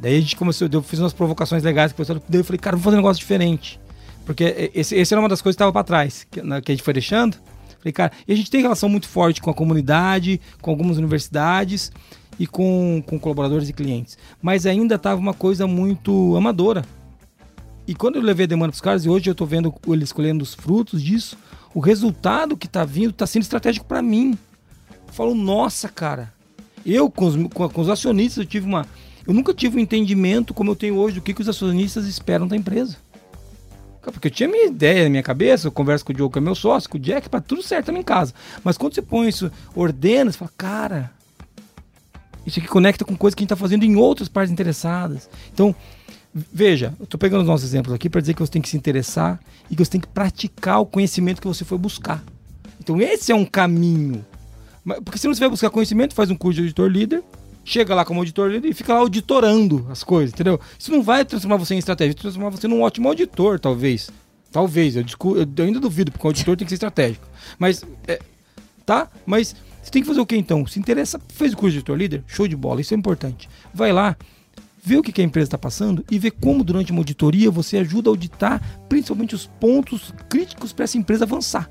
Daí 0.00 0.18
a 0.18 0.20
gente 0.20 0.36
começou, 0.36 0.68
eu 0.70 0.82
fiz 0.82 0.98
umas 0.98 1.12
provocações 1.12 1.62
legais, 1.62 1.94
daí 2.28 2.40
eu 2.40 2.44
falei, 2.44 2.58
cara, 2.58 2.76
vou 2.76 2.84
fazer 2.84 2.96
um 2.96 2.98
negócio 2.98 3.20
diferente. 3.20 3.80
Porque 4.26 4.70
esse, 4.74 4.94
esse 4.94 5.14
era 5.14 5.20
uma 5.20 5.28
das 5.28 5.40
coisas 5.40 5.54
que 5.54 5.62
estava 5.62 5.72
para 5.72 5.84
trás, 5.84 6.26
que, 6.30 6.40
que, 6.40 6.72
a 6.72 6.74
gente 6.74 6.82
foi 6.82 6.92
deixando. 6.92 7.36
Falei, 7.78 7.92
cara, 7.92 8.12
e 8.26 8.32
a 8.32 8.36
gente 8.36 8.50
tem 8.50 8.60
relação 8.60 8.88
muito 8.88 9.08
forte 9.08 9.40
com 9.40 9.48
a 9.48 9.54
comunidade, 9.54 10.40
com 10.60 10.70
algumas 10.70 10.98
universidades 10.98 11.92
e 12.38 12.46
com, 12.46 13.02
com 13.06 13.18
colaboradores 13.18 13.68
e 13.68 13.72
clientes. 13.72 14.18
Mas 14.42 14.66
ainda 14.66 14.96
estava 14.96 15.18
uma 15.18 15.32
coisa 15.32 15.66
muito 15.66 16.36
amadora. 16.36 16.84
E 17.86 17.94
quando 17.94 18.16
eu 18.16 18.22
levei 18.22 18.44
a 18.44 18.48
demanda 18.48 18.72
para 18.72 18.76
os 18.76 18.80
caras, 18.80 19.04
e 19.04 19.08
hoje 19.08 19.28
eu 19.28 19.32
estou 19.32 19.46
vendo 19.46 19.72
eles 19.88 20.12
colhendo 20.12 20.42
os 20.42 20.54
frutos 20.54 21.02
disso, 21.02 21.38
o 21.72 21.80
resultado 21.80 22.56
que 22.56 22.66
está 22.66 22.84
vindo 22.84 23.10
está 23.10 23.26
sendo 23.26 23.42
estratégico 23.42 23.86
para 23.86 24.02
mim. 24.02 24.36
Eu 25.06 25.12
falo, 25.12 25.34
nossa, 25.34 25.88
cara, 25.88 26.32
eu 26.84 27.10
com 27.10 27.26
os, 27.26 27.36
com, 27.52 27.80
os 27.80 27.88
acionistas, 27.88 28.38
eu 28.38 28.46
tive 28.46 28.66
uma. 28.66 28.86
Eu 29.26 29.34
nunca 29.34 29.52
tive 29.52 29.76
um 29.76 29.80
entendimento 29.80 30.54
como 30.54 30.70
eu 30.70 30.76
tenho 30.76 30.96
hoje 30.96 31.16
do 31.16 31.20
que, 31.20 31.34
que 31.34 31.40
os 31.40 31.48
acionistas 31.48 32.06
esperam 32.06 32.46
da 32.46 32.56
empresa. 32.56 32.96
Porque 34.00 34.28
eu 34.28 34.30
tinha 34.30 34.48
minha 34.48 34.66
ideia 34.66 35.04
na 35.04 35.10
minha 35.10 35.22
cabeça, 35.22 35.66
eu 35.66 35.72
converso 35.72 36.04
com 36.04 36.12
o 36.12 36.14
Diogo, 36.14 36.32
que 36.32 36.38
é 36.38 36.40
meu 36.40 36.54
sócio, 36.54 36.88
com 36.88 36.96
o 36.96 37.00
Jack, 37.00 37.28
para 37.28 37.40
tudo 37.40 37.60
certo 37.60 37.86
também 37.86 38.02
em 38.02 38.04
casa. 38.04 38.32
Mas 38.62 38.78
quando 38.78 38.94
você 38.94 39.02
põe 39.02 39.28
isso, 39.28 39.50
ordena, 39.74 40.30
você 40.30 40.38
fala, 40.38 40.52
cara, 40.56 41.10
isso 42.46 42.60
aqui 42.60 42.68
conecta 42.68 43.04
com 43.04 43.16
coisas 43.16 43.34
que 43.34 43.40
a 43.40 43.42
gente 43.42 43.52
está 43.52 43.56
fazendo 43.56 43.84
em 43.84 43.96
outras 43.96 44.28
partes 44.28 44.52
interessadas. 44.52 45.28
Então, 45.52 45.74
veja, 46.52 46.94
eu 46.98 47.04
estou 47.04 47.18
pegando 47.18 47.40
os 47.40 47.46
nossos 47.46 47.66
exemplos 47.66 47.94
aqui 47.94 48.10
para 48.10 48.20
dizer 48.20 48.34
que 48.34 48.40
você 48.40 48.52
tem 48.52 48.60
que 48.60 48.68
se 48.68 48.76
interessar 48.76 49.40
e 49.70 49.76
que 49.76 49.84
você 49.84 49.90
tem 49.90 50.00
que 50.00 50.08
praticar 50.08 50.80
o 50.80 50.86
conhecimento 50.86 51.40
que 51.40 51.46
você 51.46 51.64
foi 51.64 51.78
buscar. 51.78 52.22
Então, 52.78 53.00
esse 53.00 53.32
é 53.32 53.34
um 53.34 53.44
caminho. 53.44 54.24
Porque 55.04 55.18
se 55.18 55.26
você 55.26 55.40
vai 55.40 55.48
buscar 55.48 55.70
conhecimento, 55.70 56.14
faz 56.14 56.30
um 56.30 56.36
curso 56.36 56.60
de 56.60 56.66
editor 56.66 56.88
líder, 56.88 57.22
chega 57.64 57.94
lá 57.94 58.04
como 58.04 58.20
auditor 58.20 58.52
e 58.64 58.72
fica 58.72 58.92
lá 58.92 59.00
auditorando 59.00 59.86
as 59.90 60.04
coisas, 60.04 60.32
entendeu? 60.32 60.60
Isso 60.78 60.92
não 60.92 61.02
vai 61.02 61.24
transformar 61.24 61.56
você 61.56 61.74
em 61.74 61.78
estratégia, 61.78 62.12
vai 62.12 62.20
transformar 62.20 62.50
você 62.50 62.68
num 62.68 62.82
ótimo 62.82 63.08
auditor, 63.08 63.58
talvez. 63.58 64.10
Talvez, 64.52 64.94
eu, 64.94 65.04
eu 65.04 65.64
ainda 65.64 65.80
duvido, 65.80 66.12
porque 66.12 66.26
o 66.26 66.28
auditor 66.28 66.56
tem 66.56 66.64
que 66.64 66.70
ser 66.70 66.76
estratégico. 66.76 67.26
Mas, 67.58 67.84
é, 68.06 68.20
tá? 68.84 69.08
Mas 69.24 69.56
você 69.82 69.90
tem 69.90 70.02
que 70.02 70.08
fazer 70.08 70.20
o 70.20 70.26
que 70.26 70.36
então? 70.36 70.66
Se 70.66 70.78
interessa, 70.78 71.20
fez 71.28 71.52
o 71.52 71.56
curso 71.56 71.72
de 71.72 71.78
auditor 71.78 71.96
líder? 71.96 72.24
Show 72.26 72.46
de 72.46 72.56
bola, 72.56 72.80
isso 72.80 72.94
é 72.94 72.96
importante. 72.96 73.48
Vai 73.74 73.92
lá, 73.92 74.16
vê 74.86 74.96
o 74.96 75.02
que 75.02 75.20
a 75.20 75.24
empresa 75.24 75.48
está 75.48 75.58
passando 75.58 76.04
e 76.08 76.16
vê 76.16 76.30
como 76.30 76.62
durante 76.62 76.92
uma 76.92 77.00
auditoria 77.00 77.50
você 77.50 77.78
ajuda 77.78 78.08
a 78.08 78.12
auditar 78.12 78.62
principalmente 78.88 79.34
os 79.34 79.44
pontos 79.44 80.14
críticos 80.28 80.72
para 80.72 80.84
essa 80.84 80.96
empresa 80.96 81.24
avançar. 81.24 81.68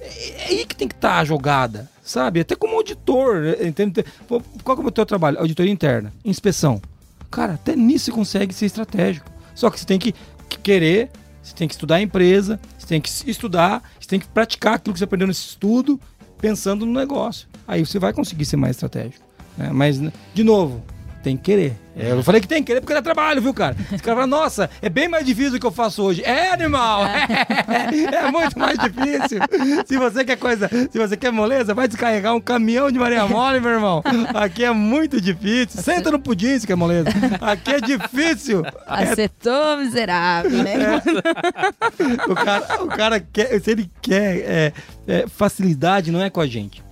É, 0.00 0.30
é 0.30 0.46
aí 0.48 0.64
que 0.64 0.74
tem 0.74 0.88
que 0.88 0.94
estar 0.94 1.10
tá 1.10 1.18
a 1.18 1.24
jogada 1.24 1.92
sabe? 2.02 2.40
Até 2.40 2.56
como 2.56 2.76
auditor, 2.76 3.42
né? 3.42 3.66
entende? 3.66 4.04
Qual 4.64 4.78
é 4.78 4.86
o 4.86 4.90
teu 4.90 5.06
trabalho? 5.06 5.38
Auditoria 5.38 5.72
interna, 5.72 6.12
inspeção. 6.24 6.80
Cara, 7.30 7.54
até 7.54 7.76
nisso 7.76 8.06
você 8.06 8.12
consegue 8.12 8.54
ser 8.54 8.66
estratégico. 8.66 9.30
Só 9.54 9.70
que 9.70 9.78
você 9.78 9.86
tem 9.86 9.98
que 9.98 10.14
querer, 10.62 11.10
você 11.42 11.54
tem 11.54 11.68
que 11.68 11.74
estudar 11.74 11.96
a 11.96 12.02
empresa, 12.02 12.58
você 12.78 12.86
tem 12.86 13.00
que 13.00 13.08
estudar, 13.30 13.82
você 14.00 14.08
tem 14.08 14.18
que 14.18 14.26
praticar 14.26 14.74
aquilo 14.74 14.92
que 14.92 14.98
você 14.98 15.04
aprendeu 15.04 15.28
nesse 15.28 15.46
estudo, 15.46 16.00
pensando 16.40 16.84
no 16.84 16.92
negócio. 16.92 17.48
Aí 17.66 17.84
você 17.84 17.98
vai 17.98 18.12
conseguir 18.12 18.44
ser 18.44 18.56
mais 18.56 18.76
estratégico. 18.76 19.24
Né? 19.56 19.70
Mas, 19.72 20.00
de 20.34 20.44
novo, 20.44 20.82
tem 21.22 21.36
que 21.36 21.44
querer. 21.44 21.76
É, 21.94 22.12
eu 22.12 22.22
falei 22.22 22.40
que 22.40 22.48
tem 22.48 22.62
que 22.62 22.68
querer 22.68 22.80
porque 22.80 22.94
é 22.94 23.02
trabalho, 23.02 23.42
viu, 23.42 23.52
cara? 23.52 23.76
Os 23.92 24.00
caras 24.00 24.20
falam, 24.20 24.26
nossa, 24.26 24.70
é 24.80 24.88
bem 24.88 25.08
mais 25.08 25.26
difícil 25.26 25.52
do 25.52 25.60
que 25.60 25.66
eu 25.66 25.70
faço 25.72 26.02
hoje. 26.02 26.22
É, 26.24 26.52
animal! 26.52 27.04
É, 27.06 28.16
é 28.26 28.30
muito 28.30 28.58
mais 28.58 28.78
difícil. 28.78 29.38
Se 29.86 29.96
você 29.98 30.24
quer 30.24 30.36
coisa, 30.36 30.70
se 30.90 30.98
você 30.98 31.16
quer 31.16 31.30
moleza, 31.30 31.74
vai 31.74 31.86
descarregar 31.86 32.34
um 32.34 32.40
caminhão 32.40 32.90
de 32.90 32.98
Maria 32.98 33.26
Mole, 33.26 33.60
meu 33.60 33.72
irmão. 33.72 34.02
Aqui 34.34 34.64
é 34.64 34.72
muito 34.72 35.20
difícil. 35.20 35.82
Senta 35.82 36.10
no 36.10 36.18
pudim 36.18 36.58
se 36.58 36.66
quer 36.66 36.76
moleza. 36.76 37.10
Aqui 37.40 37.72
é 37.72 37.80
difícil. 37.80 38.62
Acertou, 38.86 39.76
miserável, 39.76 40.62
né? 40.62 40.72
É. 40.72 42.30
O, 42.30 42.34
cara, 42.34 42.82
o 42.82 42.86
cara 42.88 43.20
quer, 43.20 43.60
se 43.60 43.70
ele 43.70 43.90
quer 44.00 44.36
é, 44.38 44.72
é, 45.06 45.26
facilidade, 45.28 46.10
não 46.10 46.22
é 46.22 46.30
com 46.30 46.40
a 46.40 46.46
gente. 46.46 46.82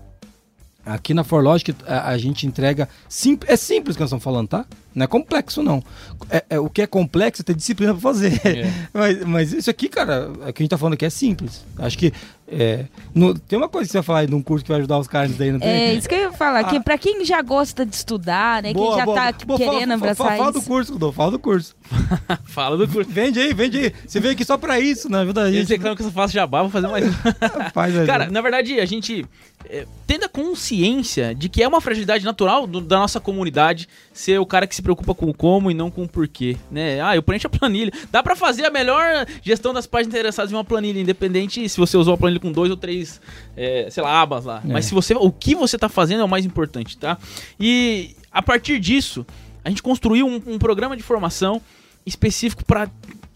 Aqui 0.85 1.13
na 1.13 1.23
ForLogic 1.25 1.75
a, 1.87 2.09
a 2.09 2.19
gente 2.19 2.47
entrega. 2.47 2.89
Sim, 3.09 3.39
é 3.47 3.57
simples 3.57 3.97
que 3.97 4.01
nós 4.01 4.09
estamos 4.09 4.25
falando, 4.25 4.49
tá? 4.49 4.65
Não 4.95 5.05
é 5.05 5.07
complexo, 5.07 5.63
não. 5.63 5.83
É, 6.29 6.45
é 6.51 6.59
o 6.59 6.69
que 6.69 6.83
é 6.83 6.87
complexo 6.87 7.43
é 7.43 7.45
ter 7.45 7.55
disciplina 7.55 7.93
para 7.93 8.01
fazer. 8.03 8.41
É. 8.45 8.71
mas, 8.93 9.25
mas 9.25 9.53
isso 9.53 9.71
aqui, 9.71 9.89
cara, 9.89 10.29
o 10.31 10.53
que 10.53 10.63
a 10.63 10.65
gente 10.65 10.71
tá 10.71 10.79
falando 10.79 10.95
aqui 10.95 11.05
é 11.05 11.11
simples. 11.11 11.65
Acho 11.79 11.97
que 11.97 12.13
é, 12.53 12.87
no, 13.15 13.39
tem 13.39 13.57
uma 13.57 13.69
coisa 13.69 13.87
que 13.87 13.93
você 13.93 13.99
vai 13.99 14.03
falar 14.03 14.19
aí 14.21 14.27
de 14.27 14.35
um 14.35 14.43
curso 14.43 14.65
que 14.65 14.71
vai 14.71 14.81
ajudar 14.81 14.99
os 14.99 15.07
caras 15.07 15.37
daí, 15.37 15.53
não 15.53 15.61
tem? 15.61 15.69
É, 15.69 15.95
isso 15.95 16.09
que 16.09 16.17
eu 16.17 16.19
ia 16.19 16.33
falar. 16.33 16.61
Ah, 16.61 16.65
que 16.65 16.81
pra 16.81 16.99
quem 16.99 17.25
já 17.25 17.41
gosta 17.43 17.87
de 17.87 17.95
estudar, 17.95 18.61
né? 18.61 18.73
Boa, 18.73 18.89
quem 18.89 18.99
já 18.99 19.05
boa, 19.05 19.17
tá 19.17 19.47
boa, 19.47 19.59
querendo 19.59 19.81
fala, 19.81 19.95
abraçar 19.95 20.27
fala, 20.27 20.37
fala 20.37 20.51
isso. 20.51 20.61
do 20.61 20.67
curso, 20.67 20.93
Rodolfo, 20.93 21.17
fala 21.17 21.31
do 21.31 21.39
curso. 21.39 21.77
fala 22.47 22.77
do 22.77 22.89
curso. 22.89 23.09
Vende 23.09 23.39
aí, 23.39 23.55
vende 23.55 23.79
aí. 23.79 23.93
Você 24.05 24.19
veio 24.19 24.35
aqui 24.35 24.45
só 24.45 24.59
pra 24.59 24.81
isso, 24.81 25.09
né? 25.09 25.21
Ajuda 25.21 25.43
a 25.43 25.53
gente. 25.53 25.69
Reclamam 25.69 25.97
que 25.97 26.03
eu 26.03 26.11
faço 26.11 26.35
jabá, 26.35 26.63
vou 26.63 26.73
fazer 26.73 26.89
mais 26.89 27.05
Faz 27.73 27.97
aí. 27.97 28.05
Cara, 28.05 28.29
na 28.29 28.41
verdade, 28.41 28.81
a 28.81 28.85
gente 28.85 29.25
é, 29.69 29.87
tendo 30.05 30.25
a 30.25 30.29
consciência 30.29 31.33
de 31.33 31.49
que 31.49 31.63
é 31.63 31.69
uma 31.69 31.81
fragilidade 31.81 32.25
natural 32.25 32.67
do, 32.67 32.81
da 32.81 32.99
nossa 32.99 33.21
comunidade 33.21 33.89
ser 34.13 34.41
o 34.41 34.47
cara 34.47 34.67
que 34.67 34.75
se 34.75 34.80
preocupa 34.83 35.15
com 35.15 35.27
o 35.27 35.35
como 35.35 35.71
e 35.71 35.75
não 35.75 35.91
com 35.91 36.05
o 36.05 36.09
porquê, 36.09 36.57
né? 36.71 37.01
Ah, 37.01 37.15
eu 37.15 37.23
preencho 37.23 37.47
a 37.47 37.51
planilha. 37.51 37.93
Dá 38.11 38.23
para 38.23 38.37
fazer 38.37 38.65
a 38.65 38.71
melhor 38.71 39.27
gestão 39.43 39.73
das 39.73 39.87
páginas 39.87 40.15
interessadas 40.15 40.53
em 40.53 40.55
uma 40.55 40.65
planilha, 40.65 41.01
independente 41.01 41.69
se 41.69 41.79
você 41.79 41.97
usou 41.97 42.15
a 42.15 42.17
planilha 42.17 42.41
com 42.41 42.53
dois 42.53 42.71
ou 42.71 42.77
três, 42.77 43.21
é, 43.57 43.89
sei 43.91 44.03
lá, 44.03 44.21
abas 44.21 44.45
lá. 44.45 44.63
É. 44.65 44.73
Mas 44.73 44.87
se 44.87 44.95
você, 44.95 45.15
o 45.15 45.31
que 45.31 45.55
você 45.55 45.79
tá 45.79 45.89
fazendo 45.89 46.21
é 46.21 46.25
o 46.25 46.29
mais 46.29 46.45
importante, 46.45 46.97
tá? 46.97 47.19
E 47.59 48.15
a 48.31 48.43
partir 48.43 48.79
disso, 48.79 49.27
a 49.65 49.69
gente 49.69 49.83
construiu 49.83 50.27
um, 50.27 50.41
um 50.47 50.59
programa 50.59 50.97
de 50.97 51.03
formação 51.03 51.61
específico 52.07 52.65
para 52.65 52.89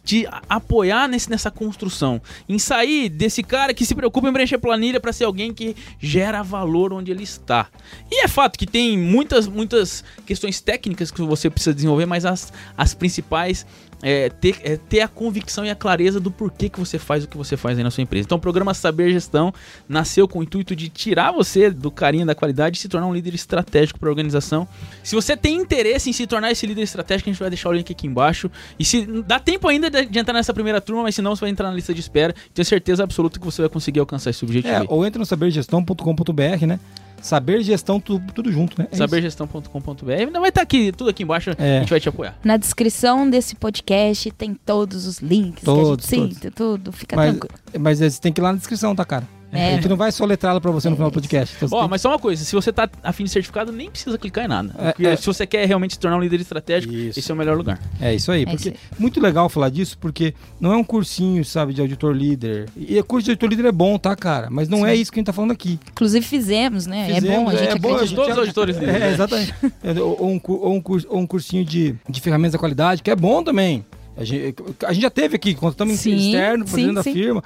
te 0.05 0.29
apoiar 0.49 1.09
nesse, 1.09 1.31
nessa 1.31 1.51
construção. 1.51 2.21
Em 2.49 2.59
sair 2.59 3.09
desse 3.09 3.43
cara 3.43 3.73
que 3.73 3.87
se 3.87 3.95
preocupa 3.95 4.29
em 4.29 4.33
preencher 4.33 4.59
planilha 4.59 5.01
para 5.01 5.13
ser 5.13 5.25
alguém 5.25 5.53
que 5.53 5.75
gera 5.99 6.43
valor 6.43 6.93
onde 6.93 7.11
ele 7.11 7.23
está. 7.23 7.69
E 8.11 8.23
é 8.23 8.29
fato 8.29 8.59
que 8.59 8.67
tem 8.67 8.99
muitas, 8.99 9.49
muitas 9.49 10.05
questões 10.27 10.61
técnicas 10.61 11.11
que 11.11 11.23
você 11.23 11.49
precisa 11.49 11.75
desenvolver, 11.75 12.07
mas 12.07 12.27
as, 12.27 12.53
as 12.77 12.93
principais 12.93 13.67
é, 14.05 14.29
ter, 14.29 14.57
é, 14.63 14.77
ter 14.77 15.01
a 15.01 15.09
convicção 15.09 15.65
e 15.65 15.71
a 15.71 15.75
clareza 15.75 16.21
do 16.21 16.31
porquê 16.31 16.69
que 16.69 16.79
você 16.79 16.99
faz 16.99 17.25
o 17.25 17.29
que 17.29 17.39
você 17.39 17.57
faz 17.57 17.79
aí 17.79 17.83
na 17.83 17.91
sua 17.91 18.03
empresa. 18.03 18.27
Então, 18.27 18.37
o 18.37 18.41
programa 18.41 18.75
Saber 18.75 19.11
Gestão 19.11 19.53
nasceu 19.89 20.29
com 20.29 20.41
o 20.41 20.43
intuito 20.43 20.77
de 20.77 20.91
tirar 20.91 21.33
você 21.33 21.71
do 21.71 21.91
carinho 21.91 22.27
da 22.27 22.35
qualidade 22.35 22.77
e 22.77 22.81
se 22.81 22.87
tornar 22.87 23.07
um 23.07 23.15
líder 23.15 23.35
estratégico 23.35 23.99
para 23.99 24.11
a 24.11 24.13
organização. 24.13 24.69
Se 25.03 25.15
você 25.15 25.35
tem 25.35 25.57
interesse 25.57 26.11
em 26.11 26.13
se 26.13 26.27
tornar 26.27 26.53
esse 26.53 26.67
líder 26.67 26.83
estratégico, 26.83 27.31
a 27.31 27.33
gente 27.33 27.41
vai 27.41 27.49
deixar 27.49 27.71
o 27.71 27.73
link 27.73 27.91
aqui 27.91 28.07
embaixo. 28.07 28.51
E 28.79 28.85
se 28.85 29.07
dá 29.23 29.41
tempo 29.41 29.67
ainda 29.69 29.91
de 29.91 30.19
entrar 30.19 30.35
nessa 30.35 30.53
primeira 30.53 30.83
turma, 30.83 31.05
mas 31.05 31.15
senão 31.15 31.35
você 31.35 31.41
vai 31.41 31.51
entrar 31.51 31.71
na 31.71 31.75
lista 31.75 31.95
de 31.95 32.01
espera. 32.01 32.35
Tenho 32.53 32.67
certeza 32.67 33.03
absoluta 33.03 33.39
que 33.39 33.45
você 33.47 33.63
vai 33.63 33.71
conseguir 33.71 34.01
alcançar 34.01 34.29
esse 34.29 34.45
objetivo. 34.45 34.75
É, 34.75 34.85
ou 34.87 35.07
entra 35.07 35.19
no 35.19 35.25
sabergestão.com.br, 35.25 36.67
né? 36.67 36.79
Saber 37.25 37.63
gestão, 37.63 37.99
tudo, 37.99 38.31
tudo 38.35 38.53
junto, 38.53 38.79
né? 38.79 38.87
É. 38.93 38.97
Sabergestão.com.br. 38.97 40.11
Ainda 40.11 40.39
vai 40.39 40.51
estar 40.51 40.61
aqui, 40.61 40.93
tudo 40.93 41.09
aqui 41.09 41.23
embaixo. 41.23 41.53
É. 41.59 41.79
A 41.79 41.81
gente 41.81 41.89
vai 41.89 41.99
te 41.99 42.07
apoiar. 42.07 42.37
Na 42.45 42.59
descrição 42.59 43.31
desse 43.31 43.55
podcast 43.55 44.31
tem 44.33 44.53
todos 44.53 45.07
os 45.07 45.21
links 45.21 45.65
Todos, 45.65 46.05
que 46.05 46.15
a 46.15 46.19
gente 46.19 46.35
cita, 46.35 46.51
tudo. 46.51 46.93
Fica 46.93 47.17
Mas, 47.17 47.31
tranquilo. 47.31 47.55
mas 47.81 47.99
você 48.01 48.21
tem 48.21 48.31
que 48.31 48.43
ir 48.43 48.43
lá 48.43 48.53
na 48.53 48.59
descrição, 48.59 48.95
tá, 48.95 49.07
cara? 49.07 49.27
É. 49.55 49.69
A 49.69 49.75
gente 49.77 49.89
não 49.89 49.97
vai 49.97 50.11
soletrá-la 50.13 50.61
pra 50.61 50.71
você 50.71 50.89
no 50.89 50.97
final 50.97 51.11
do 51.11 51.15
podcast. 51.15 51.55
Então 51.57 51.69
Ó, 51.73 51.81
tem- 51.83 51.91
mas 51.91 52.01
só 52.01 52.09
uma 52.11 52.19
coisa, 52.19 52.45
se 52.45 52.55
você 52.55 52.73
tá 52.73 52.89
afim 53.03 53.25
de 53.25 53.31
certificado, 53.31 53.71
nem 53.73 53.91
precisa 53.91 54.19
clicar 54.19 54.45
em 54.45 54.49
nada. 54.49 54.75
É, 54.99 55.07
é. 55.13 55.17
se 55.17 55.27
você 55.27 55.47
quer 55.47 55.67
realmente 55.67 55.95
se 55.95 56.01
tornar 56.01 56.17
um 56.17 56.21
líder 56.21 56.41
estratégico, 56.41 56.93
Isso. 56.93 57.19
esse 57.19 57.31
é 57.31 57.35
o 57.35 57.37
melhor 57.37 57.57
lugar. 57.57 57.81
É 58.01 58.15
isso 58.15 58.31
aí, 58.33 58.43
É 58.43 58.47
porque 58.47 58.69
isso 58.71 58.79
muito 58.99 59.21
legal 59.21 59.49
falar 59.49 59.69
disso, 59.71 59.97
porque 59.99 60.35
não 60.61 60.73
é 60.73 60.77
um 60.77 60.85
cursinho, 60.85 61.45
sabe, 61.45 61.73
de 61.75 61.81
auditor 61.81 62.15
líder. 62.15 62.69
E 62.77 62.99
o 62.99 63.05
curso 63.05 63.25
de 63.25 63.31
auditor 63.31 63.49
líder 63.51 63.67
é 63.67 63.73
bom, 63.73 63.99
tá, 63.99 64.15
cara? 64.17 64.49
Mas 64.51 64.69
não 64.69 64.87
é 64.87 64.95
isso 64.95 65.11
que 65.13 65.19
a 65.19 65.21
gente 65.21 65.27
tá 65.27 65.33
falando 65.33 65.53
aqui. 65.53 65.79
Inclusive 65.91 66.25
fizemos, 66.27 66.87
né? 66.87 67.11
é 67.11 67.15
Fizemos, 67.15 67.45
bom, 67.45 67.49
a 67.51 67.57
gente 67.57 67.69
é 67.71 67.79
bom, 67.79 67.95
a 67.97 68.05
gente 68.05 68.15
Todos 68.15 68.31
os 68.33 68.37
é- 68.37 68.41
auditores 68.41 68.77
líderes. 68.77 69.03
É, 69.03 69.13
exatamente. 69.13 69.55
É, 69.85 70.01
ou, 70.01 70.27
um, 70.31 70.41
ou, 70.49 70.75
um 70.75 70.81
curso, 70.81 71.07
ou 71.11 71.19
um 71.21 71.27
cursinho 71.27 71.65
de, 71.65 71.95
de 72.09 72.21
ferramentas 72.21 72.53
da 72.53 72.59
qualidade, 72.59 73.03
que 73.03 73.11
é 73.11 73.17
bom 73.17 73.43
também. 73.43 73.85
A 74.17 74.23
gente, 74.23 74.55
a 74.87 74.93
gente 74.93 75.03
já 75.03 75.11
teve 75.11 75.35
aqui, 75.35 75.55
quando 75.55 75.73
estamos 75.73 75.99
Sim, 75.99 76.15
externo, 76.15 76.67
fazendo 76.67 76.93
sim, 76.93 76.99
a 76.99 77.03
sim. 77.03 77.13
firma. 77.13 77.45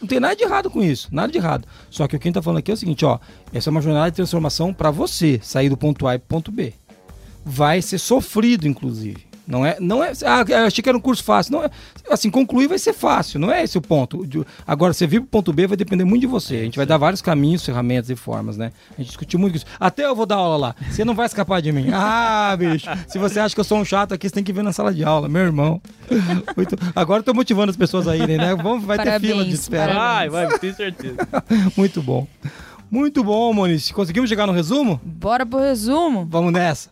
Não 0.00 0.08
tem 0.08 0.18
nada 0.18 0.34
de 0.34 0.42
errado 0.42 0.68
com 0.68 0.82
isso, 0.82 1.08
nada 1.12 1.30
de 1.30 1.38
errado. 1.38 1.66
Só 1.90 2.08
que 2.08 2.16
o 2.16 2.18
que 2.18 2.26
a 2.26 2.28
gente 2.28 2.34
tá 2.34 2.42
falando 2.42 2.58
aqui 2.58 2.70
é 2.70 2.74
o 2.74 2.76
seguinte, 2.76 3.04
ó. 3.04 3.18
Essa 3.52 3.68
é 3.68 3.70
uma 3.70 3.80
jornada 3.80 4.10
de 4.10 4.16
transformação 4.16 4.74
para 4.74 4.90
você 4.90 5.38
sair 5.42 5.68
do 5.68 5.76
ponto 5.76 6.06
A 6.08 6.18
para 6.18 6.18
ponto 6.18 6.50
B. 6.50 6.74
Vai 7.44 7.80
ser 7.80 7.98
sofrido, 7.98 8.66
inclusive. 8.66 9.27
Não 9.48 9.64
é, 9.64 9.78
não 9.80 10.04
é. 10.04 10.12
Ah, 10.26 10.44
eu 10.46 10.66
achei 10.66 10.82
que 10.82 10.88
era 10.90 10.98
um 10.98 11.00
curso 11.00 11.24
fácil. 11.24 11.52
Não 11.52 11.64
é, 11.64 11.70
assim, 12.10 12.28
concluir 12.30 12.66
vai 12.68 12.78
ser 12.78 12.92
fácil, 12.92 13.40
não 13.40 13.50
é 13.50 13.64
esse 13.64 13.78
o 13.78 13.80
ponto. 13.80 14.26
De- 14.26 14.44
Agora, 14.66 14.92
você 14.92 15.06
vir 15.06 15.20
pro 15.20 15.28
ponto 15.30 15.52
B 15.54 15.66
vai 15.66 15.76
depender 15.76 16.04
muito 16.04 16.20
de 16.20 16.26
você. 16.26 16.56
A 16.56 16.64
gente 16.64 16.76
vai 16.76 16.84
dar 16.84 16.98
vários 16.98 17.22
caminhos, 17.22 17.64
ferramentas 17.64 18.10
e 18.10 18.14
formas, 18.16 18.58
né? 18.58 18.72
A 18.92 19.00
gente 19.00 19.06
discutiu 19.08 19.38
muito 19.40 19.56
isso. 19.56 19.64
Até 19.80 20.04
eu 20.04 20.14
vou 20.14 20.26
dar 20.26 20.36
aula 20.36 20.56
lá. 20.58 20.74
Você 20.90 21.02
não 21.02 21.14
vai 21.14 21.24
escapar 21.24 21.62
de 21.62 21.72
mim. 21.72 21.86
Ah, 22.10 22.54
bicho. 22.58 22.86
Se 23.08 23.18
você 23.18 23.40
acha 23.40 23.54
que 23.54 23.60
eu 23.60 23.64
sou 23.64 23.78
um 23.78 23.84
chato 23.84 24.12
aqui, 24.12 24.28
você 24.28 24.34
tem 24.34 24.44
que 24.44 24.52
vir 24.52 24.62
na 24.62 24.72
sala 24.72 24.92
de 24.92 25.02
aula, 25.02 25.28
meu 25.30 25.42
irmão. 25.42 25.80
Muito- 26.56 26.76
Agora 26.94 27.20
eu 27.20 27.24
tô 27.24 27.32
motivando 27.32 27.70
as 27.70 27.76
pessoas 27.76 28.06
a 28.06 28.16
irem, 28.16 28.36
né? 28.36 28.54
Vamos, 28.54 28.84
vai 28.84 28.98
ter 28.98 29.04
Parabéns, 29.04 29.32
fila 29.32 29.44
de 29.46 29.54
espera. 29.54 29.94
parabéns. 29.94 30.32
Vai, 30.32 30.46
vai, 30.46 30.58
tenho 30.58 30.74
certeza. 30.74 31.16
Muito 31.76 32.02
bom. 32.02 32.26
Muito 32.90 33.24
bom, 33.24 33.52
Moniz. 33.54 33.90
Conseguimos 33.92 34.28
chegar 34.28 34.46
no 34.46 34.52
resumo? 34.52 35.00
Bora 35.04 35.44
pro 35.46 35.58
resumo. 35.60 36.26
Vamos 36.30 36.52
nessa. 36.52 36.90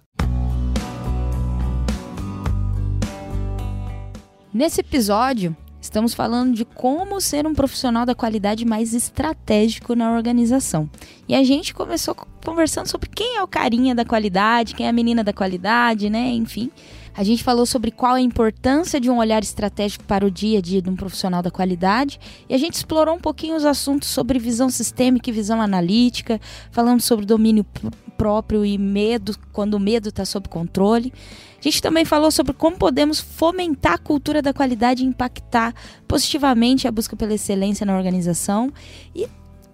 Nesse 4.57 4.81
episódio, 4.81 5.55
estamos 5.83 6.15
falando 6.15 6.55
de 6.55 6.65
como 6.65 7.21
ser 7.21 7.47
um 7.47 7.53
profissional 7.53 8.07
da 8.07 8.15
qualidade 8.15 8.65
mais 8.65 8.95
estratégico 8.95 9.95
na 9.95 10.11
organização. 10.11 10.89
E 11.29 11.35
a 11.35 11.45
gente 11.45 11.75
começou 11.75 12.15
co- 12.15 12.27
conversando 12.43 12.87
sobre 12.87 13.11
quem 13.15 13.37
é 13.37 13.43
o 13.43 13.47
carinha 13.47 13.95
da 13.95 14.03
qualidade, 14.03 14.75
quem 14.75 14.87
é 14.87 14.89
a 14.89 14.95
menina 14.95 15.23
da 15.23 15.31
qualidade, 15.35 16.09
né? 16.09 16.31
Enfim. 16.31 16.71
A 17.17 17.25
gente 17.25 17.43
falou 17.43 17.65
sobre 17.65 17.91
qual 17.91 18.15
a 18.15 18.21
importância 18.21 19.01
de 19.01 19.09
um 19.09 19.17
olhar 19.17 19.43
estratégico 19.43 20.05
para 20.05 20.27
o 20.27 20.31
dia 20.31 20.59
a 20.59 20.61
dia 20.61 20.83
de 20.83 20.91
um 20.91 20.95
profissional 20.95 21.43
da 21.43 21.51
qualidade. 21.51 22.21
E 22.47 22.55
a 22.55 22.59
gente 22.59 22.75
explorou 22.75 23.15
um 23.15 23.19
pouquinho 23.19 23.57
os 23.57 23.65
assuntos 23.65 24.11
sobre 24.11 24.39
visão 24.39 24.69
sistêmica 24.69 25.31
e 25.31 25.33
visão 25.33 25.63
analítica. 25.63 26.39
Falamos 26.71 27.05
sobre 27.07 27.25
domínio 27.25 27.65
pr- 27.65 27.89
próprio 28.19 28.67
e 28.67 28.77
medo, 28.77 29.35
quando 29.51 29.75
o 29.75 29.81
medo 29.81 30.11
está 30.11 30.27
sob 30.27 30.47
controle. 30.49 31.11
A 31.59 31.63
gente 31.63 31.81
também 31.81 32.05
falou 32.05 32.31
sobre 32.31 32.53
como 32.53 32.77
podemos 32.77 33.19
fomentar 33.19 33.95
a 33.95 33.99
cultura 33.99 34.43
da 34.43 34.53
qualidade 34.53 35.03
e 35.03 35.07
impactar 35.07 35.75
positivamente 36.07 36.87
a 36.87 36.93
busca 36.93 37.17
pela 37.17 37.33
excelência 37.33 37.87
na 37.87 37.97
organização. 37.97 38.71
E 39.15 39.27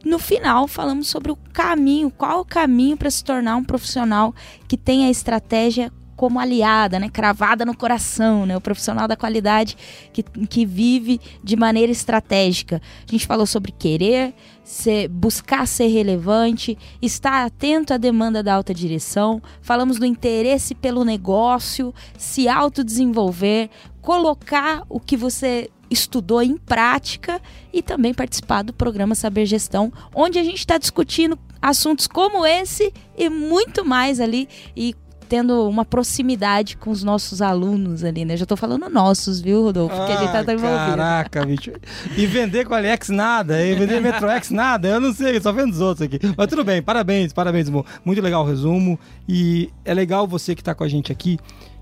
no 0.05 0.20
final 0.20 0.68
falamos 0.68 1.09
sobre 1.09 1.32
o 1.32 1.36
caminho, 1.53 2.09
qual 2.09 2.40
o 2.43 2.45
caminho 2.45 2.97
para 2.97 3.11
se 3.11 3.24
tornar 3.24 3.57
um 3.57 3.64
profissional 3.64 4.32
que 4.68 4.76
tenha 4.76 5.09
a 5.09 5.11
estratégia 5.11 5.93
como 6.16 6.38
aliada, 6.38 6.98
né, 6.98 7.08
cravada 7.08 7.64
no 7.64 7.76
coração, 7.76 8.46
né, 8.46 8.56
o 8.56 8.60
profissional 8.60 9.08
da 9.08 9.16
qualidade 9.16 9.76
que, 10.12 10.22
que 10.22 10.64
vive 10.64 11.20
de 11.42 11.56
maneira 11.56 11.90
estratégica. 11.90 12.80
A 13.06 13.10
gente 13.10 13.26
falou 13.26 13.46
sobre 13.46 13.72
querer, 13.72 14.34
ser, 14.62 15.08
buscar 15.08 15.66
ser 15.66 15.88
relevante, 15.88 16.78
estar 17.00 17.44
atento 17.44 17.92
à 17.92 17.96
demanda 17.96 18.42
da 18.42 18.54
alta 18.54 18.72
direção, 18.72 19.42
falamos 19.60 19.98
do 19.98 20.06
interesse 20.06 20.74
pelo 20.74 21.04
negócio, 21.04 21.94
se 22.16 22.48
autodesenvolver, 22.48 23.70
colocar 24.00 24.82
o 24.88 25.00
que 25.00 25.16
você 25.16 25.70
estudou 25.92 26.42
em 26.42 26.56
prática 26.56 27.40
e 27.72 27.82
também 27.82 28.14
participar 28.14 28.62
do 28.62 28.72
programa 28.72 29.14
Saber 29.14 29.44
Gestão, 29.44 29.92
onde 30.14 30.38
a 30.38 30.44
gente 30.44 30.58
está 30.58 30.78
discutindo 30.78 31.38
assuntos 31.60 32.06
como 32.06 32.46
esse 32.46 32.92
e 33.16 33.28
muito 33.28 33.84
mais 33.84 34.18
ali 34.18 34.48
e 34.74 34.94
tendo 35.33 35.66
uma 35.66 35.83
proximidade 35.83 36.76
com 36.76 36.91
os 36.91 37.03
nossos 37.03 37.41
alunos 37.41 38.05
ali, 38.05 38.22
né? 38.22 38.37
Já 38.37 38.45
tô 38.45 38.55
falando 38.55 38.87
nossos, 38.91 39.41
viu, 39.41 39.62
Rodolfo? 39.62 39.97
Porque 39.97 40.12
a 40.12 40.16
gente 40.18 40.30
tá 40.30 40.45
tão 40.45 40.53
envolvido. 40.53 40.83
Ah, 40.83 40.91
Caraca, 40.91 41.47
bicho. 41.47 41.72
E 42.14 42.26
vender 42.26 42.66
com 42.66 42.74
a 42.74 42.76
Alex 42.76 43.09
nada, 43.09 43.64
e 43.64 43.74
vender 43.74 43.99
Metroex 44.05 44.51
nada, 44.51 44.89
eu 44.89 45.01
não 45.01 45.11
sei, 45.11 45.41
só 45.41 45.51
vendo 45.51 45.72
os 45.72 45.80
outros 45.80 46.07
aqui. 46.07 46.18
Mas 46.37 46.47
tudo 46.49 46.62
bem, 46.62 46.83
parabéns, 46.83 47.33
parabéns, 47.33 47.66
amor. 47.66 47.87
Muito 48.05 48.20
legal 48.20 48.45
o 48.45 48.47
resumo. 48.47 49.01
E 49.26 49.70
é 49.87 49.95
legal 49.95 50.28
você 50.28 50.55
que 50.55 50.62
tá 50.62 50.74
com 50.74 50.85
a 50.85 50.89
gente 50.89 51.11
aqui. 51.11 51.39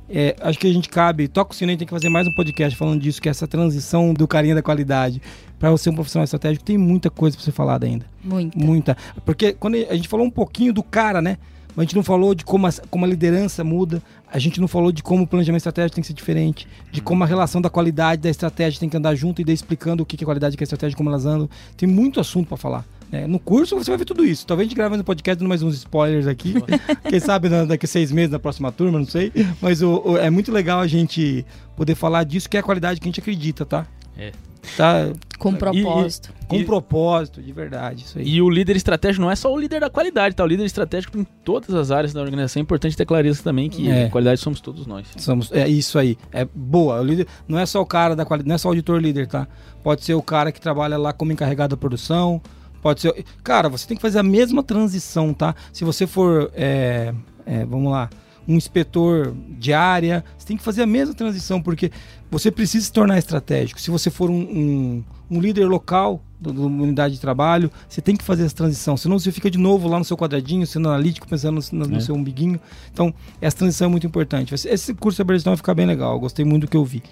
É, 0.09 0.37
acho 0.43 0.57
que 0.57 0.69
a 0.69 0.73
gente 0.73 0.89
cabe, 0.89 1.27
toca 1.27 1.51
o 1.51 1.55
sino, 1.57 1.71
a 1.71 1.73
gente 1.73 1.81
tem 1.81 1.89
que 1.89 1.95
fazer 1.95 2.09
mais 2.09 2.29
um 2.29 2.33
podcast 2.33 2.79
falando 2.79 3.01
disso, 3.01 3.21
que 3.21 3.29
é 3.29 3.33
essa 3.33 3.49
transição 3.49 4.15
do 4.15 4.29
carinha 4.29 4.55
da 4.55 4.63
qualidade 4.63 5.21
para 5.59 5.73
você 5.73 5.91
um 5.91 5.95
profissional 5.95 6.23
estratégico, 6.23 6.65
tem 6.65 6.79
muita 6.79 7.11
coisa 7.11 7.37
pra 7.37 7.45
ser 7.45 7.53
falada 7.53 7.85
ainda. 7.85 8.07
Muito. 8.23 8.57
Muita. 8.57 8.97
Porque 9.25 9.55
quando 9.55 9.75
a 9.75 9.95
gente 9.97 10.07
falou 10.07 10.25
um 10.25 10.31
pouquinho 10.31 10.73
do 10.73 10.85
cara, 10.85 11.21
né? 11.21 11.37
A 11.81 11.85
gente 11.85 11.97
não 11.97 12.03
falou 12.03 12.35
de 12.35 12.45
como 12.45 12.67
a, 12.67 12.71
como 12.91 13.05
a 13.05 13.09
liderança 13.09 13.65
muda, 13.65 14.03
a 14.33 14.39
gente 14.39 14.61
não 14.61 14.69
falou 14.69 14.93
de 14.93 15.03
como 15.03 15.25
o 15.25 15.27
planejamento 15.27 15.61
estratégico 15.61 15.95
tem 15.95 16.03
que 16.03 16.09
ser 16.09 16.15
diferente, 16.15 16.69
de 16.93 17.01
como 17.01 17.25
a 17.25 17.27
relação 17.27 17.61
da 17.61 17.71
qualidade 17.71 18.23
da 18.23 18.29
estratégia 18.31 18.79
tem 18.79 18.89
que 18.89 18.97
andar 18.97 19.15
junto 19.15 19.41
e 19.41 19.45
daí 19.45 19.55
explicando 19.55 20.03
o 20.03 20.07
que 20.07 20.23
é 20.23 20.25
qualidade, 20.25 20.55
o 20.55 20.59
que 20.59 20.63
é 20.63 20.67
estratégia, 20.67 20.97
como 20.97 21.09
elas 21.09 21.27
andam. 21.27 21.49
Tem 21.77 21.89
muito 21.89 22.21
assunto 22.21 22.49
pra 22.49 22.57
falar. 22.57 22.85
né? 23.11 23.27
No 23.27 23.39
curso 23.39 23.75
você 23.77 23.91
vai 23.91 23.99
ver 23.99 24.05
tudo 24.05 24.25
isso. 24.25 24.47
Talvez 24.47 24.67
a 24.67 24.69
gente 24.69 24.77
grave 24.77 24.97
no 24.97 25.03
podcast 25.05 25.39
dando 25.39 25.49
mais 25.49 25.63
uns 25.63 25.75
spoilers 25.77 26.27
aqui. 26.27 26.55
Quem 27.09 27.19
sabe 27.19 27.49
na- 27.49 27.65
daqui 27.65 27.87
a 27.87 27.89
seis 27.89 28.13
meses, 28.13 28.31
na 28.31 28.39
próxima 28.39 28.71
turma, 28.71 28.99
não 28.99 29.07
sei. 29.07 29.33
Mas 29.61 29.83
o- 29.83 30.03
o- 30.05 30.17
é 30.19 30.29
muito 30.31 30.53
legal 30.53 30.81
a 30.81 30.87
gente 30.87 31.45
poder 31.77 31.95
falar 31.95 32.25
disso, 32.25 32.49
que 32.49 32.57
é 32.57 32.61
a 32.61 32.63
qualidade 32.63 33.01
que 33.01 33.07
a 33.07 33.11
gente 33.11 33.21
acredita, 33.21 33.65
tá? 33.65 33.87
É. 34.21 34.33
Tá 34.77 35.11
Com 35.39 35.55
propósito. 35.55 36.33
com 36.47 36.57
E- 36.57 36.65
propósito, 36.65 37.41
de 37.43 37.51
verdade. 37.51 38.05
Isso 38.05 38.19
aí. 38.19 38.29
E 38.29 38.43
o 38.43 38.51
líder 38.51 38.77
estratégico 38.77 39.23
não 39.23 39.31
é 39.31 39.35
só 39.35 39.51
o 39.53 39.59
líder 39.59 39.81
da 39.81 39.89
qualidade, 39.89 40.37
tá? 40.37 40.45
O 40.45 40.47
líder 40.47 40.65
estratégico 40.67 41.19
em 41.19 41.25
todas 41.45 41.75
as 41.75 41.91
áreas 41.91 42.13
da 42.13 42.21
organização. 42.21 42.61
É 42.61 42.63
importante 42.63 42.95
ter 42.97 43.07
clareza 43.07 43.43
também 43.43 43.71
que 43.71 43.89
É. 43.91 44.09
qualidade 44.11 44.39
somos 44.41 44.61
todos 44.61 44.87
nós. 44.87 45.07
Somos, 45.17 45.51
é 45.51 45.67
isso 45.67 45.99
aí. 45.99 46.19
É 46.31 46.45
boa. 46.55 47.01
O 47.01 47.05
líder 47.05 47.27
não 47.49 47.59
é 47.59 47.65
só 47.65 47.81
o 47.81 47.87
cara 47.87 48.15
da 48.15 48.25
qualidade, 48.27 48.49
não 48.49 48.55
é 48.55 48.59
só 48.59 48.69
o 48.69 48.73
auditor 48.73 49.01
líder, 49.01 49.27
tá? 49.27 49.49
Pode 49.83 50.05
ser 50.05 50.13
o 50.15 50.23
cara 50.23 50.53
que 50.53 50.61
trabalha 50.61 50.99
lá 50.99 51.13
como 51.13 51.33
encarregado 51.33 51.75
da 51.75 51.81
produção. 51.81 52.41
Pode 52.83 53.01
ser. 53.01 53.25
Cara, 53.43 53.69
você 53.71 53.87
tem 53.89 53.97
que 53.97 54.03
fazer 54.03 54.19
a 54.19 54.23
mesma 54.23 54.63
transição, 54.63 55.33
tá? 55.33 55.55
Se 55.73 55.85
você 55.85 56.07
for, 56.07 56.51
é, 56.55 57.15
é, 57.47 57.65
vamos 57.65 57.91
lá, 57.91 58.11
um 58.49 58.57
inspetor 58.57 59.35
de 59.59 59.73
área, 59.73 60.25
você 60.37 60.47
tem 60.47 60.57
que 60.57 60.63
fazer 60.63 60.83
a 60.83 60.87
mesma 60.87 61.15
transição, 61.15 61.61
porque 61.63 61.91
você 62.31 62.51
precisa 62.51 62.85
se 62.87 62.93
tornar 62.93 63.19
estratégico. 63.19 63.81
Se 63.81 63.91
você 63.91 64.11
for 64.11 64.31
um, 64.31 64.35
um, 64.41 65.05
um 65.31 65.41
líder 65.41 65.67
local 65.67 66.23
uma 66.43 66.85
unidade 66.85 67.17
de 67.17 67.21
trabalho, 67.21 67.71
você 67.87 68.01
tem 68.01 68.17
que 68.17 68.25
fazer 68.25 68.47
essa 68.47 68.55
transição. 68.55 68.97
Senão 68.97 69.19
você 69.19 69.31
fica 69.31 69.51
de 69.51 69.59
novo 69.59 69.87
lá 69.89 69.99
no 69.99 70.05
seu 70.07 70.17
quadradinho, 70.17 70.67
sendo 70.67 70.89
analítico, 70.89 71.29
pensando 71.29 71.61
no, 71.71 71.87
no 71.87 71.97
É. 71.99 72.01
seu 72.01 72.15
umbiguinho. 72.15 72.59
Então, 72.91 73.13
essa 73.43 73.59
transição 73.59 73.89
é 73.89 73.91
muito 73.91 74.07
importante. 74.07 74.55
Esse- 74.55 74.95
curso 74.95 75.17
de 75.17 75.19
Sabergestão 75.19 75.51
vai 75.51 75.59
ficar 75.59 75.75
bem 75.75 75.85
legal. 75.85 76.15
Eu 76.15 76.19
gostei 76.21 76.43
muito 76.43 76.63
do 76.63 76.71
que 76.71 76.77
eu 76.79 76.85
vi. 76.85 77.03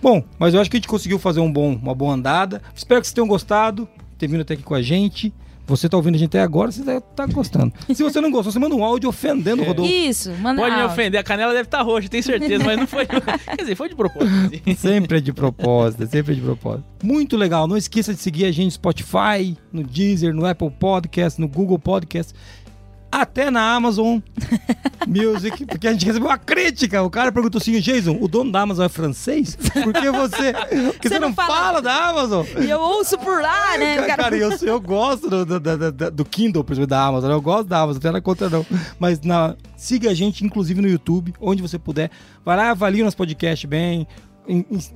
Bom, 0.00 0.22
mas 0.38 0.54
eu 0.54 0.60
acho 0.60 0.70
que 0.70 0.76
a 0.76 0.78
gente 0.78 0.86
conseguiu 0.86 1.18
fazer 1.18 1.40
um 1.40 1.52
bom, 1.52 1.74
uma 1.74 1.92
boa 1.92 2.14
andada. 2.14 2.62
Espero 2.72 3.00
que 3.00 3.08
vocês 3.08 3.14
tenham 3.14 3.26
gostado, 3.26 3.88
ter 4.16 4.28
vindo 4.28 4.42
até 4.42 4.54
aqui 4.54 4.62
com 4.62 4.74
a 4.76 4.82
gente. 4.82 5.34
Você 5.66 5.88
tá 5.88 5.96
ouvindo 5.96 6.16
a 6.16 6.18
gente 6.18 6.28
até 6.28 6.40
agora, 6.40 6.72
você 6.72 6.82
tá, 6.82 7.00
tá 7.00 7.26
gostando. 7.26 7.72
Se 7.94 8.02
você 8.02 8.20
não 8.20 8.30
gostou, 8.30 8.52
você 8.52 8.58
manda 8.58 8.74
um 8.74 8.84
áudio 8.84 9.08
ofendendo 9.08 9.62
o 9.62 9.64
Rodolfo. 9.64 9.90
Isso, 9.90 10.30
manda 10.40 10.60
Pode 10.60 10.74
me 10.74 10.82
áudio. 10.82 10.92
ofender, 10.92 11.20
a 11.20 11.24
canela 11.24 11.52
deve 11.52 11.64
estar 11.66 11.82
roxa, 11.82 12.08
tenho 12.08 12.22
certeza, 12.22 12.64
mas 12.64 12.78
não 12.78 12.86
foi. 12.86 13.06
Quer 13.46 13.56
dizer, 13.56 13.76
foi 13.76 13.88
de 13.88 13.94
propósito. 13.94 14.76
Sempre 14.76 15.18
é 15.18 15.20
de 15.20 15.32
propósito, 15.32 16.06
sempre 16.06 16.32
é 16.32 16.34
de 16.34 16.40
propósito. 16.40 16.84
Muito 17.02 17.36
legal. 17.36 17.66
Não 17.66 17.76
esqueça 17.76 18.12
de 18.12 18.20
seguir 18.20 18.44
a 18.44 18.52
gente 18.52 18.64
no 18.66 18.70
Spotify, 18.72 19.56
no 19.72 19.82
Deezer, 19.82 20.34
no 20.34 20.44
Apple 20.46 20.70
Podcast, 20.70 21.40
no 21.40 21.48
Google 21.48 21.78
Podcast. 21.78 22.34
Até 23.12 23.50
na 23.50 23.74
Amazon 23.74 24.20
Music, 25.06 25.66
porque 25.66 25.86
a 25.86 25.92
gente 25.92 26.06
recebeu 26.06 26.28
uma 26.28 26.38
crítica. 26.38 27.02
O 27.02 27.10
cara 27.10 27.30
perguntou 27.30 27.58
assim: 27.60 27.78
Jason, 27.78 28.16
o 28.20 28.26
dono 28.26 28.50
da 28.50 28.62
Amazon 28.62 28.86
é 28.86 28.88
francês? 28.88 29.54
Por 29.54 29.92
que 29.92 30.10
você, 30.10 30.52
porque 30.92 31.08
você, 31.10 31.18
não, 31.18 31.34
fala... 31.34 31.80
da 31.82 32.08
Amazon? 32.08 32.46
E 32.58 32.70
eu 32.70 32.80
ouço 32.80 33.18
por 33.18 33.42
lá, 33.42 33.76
né? 33.76 33.96
Cara, 33.96 34.06
Cara, 34.08 34.22
cara, 34.22 34.36
eu, 34.36 34.50
eu 34.62 34.80
gosto 34.80 35.28
do, 35.28 35.44
do, 35.44 35.60
do- 35.60 36.10
do- 36.10 36.24
Kindle, 36.24 36.64
por 36.64 36.72
exemplo, 36.72 36.86
da 36.88 37.04
Amazon. 37.04 37.30
Eu 37.30 37.40
gosto 37.42 37.68
da 37.68 37.80
Amazon, 37.80 38.00
não 38.02 38.12
nada 38.12 38.22
contra 38.22 38.48
não. 38.48 38.64
Mas 38.98 39.20
na, 39.20 39.56
siga 39.76 40.10
a 40.10 40.14
gente, 40.14 40.44
inclusive 40.44 40.80
no 40.80 40.88
YouTube, 40.88 41.34
onde 41.40 41.60
você 41.60 41.78
puder. 41.78 42.10
Vai 42.44 42.56
lá, 42.56 42.70
avalie 42.70 43.02
o 43.02 43.04
nosso 43.04 43.16
podcast 43.16 43.66
bem. 43.66 44.06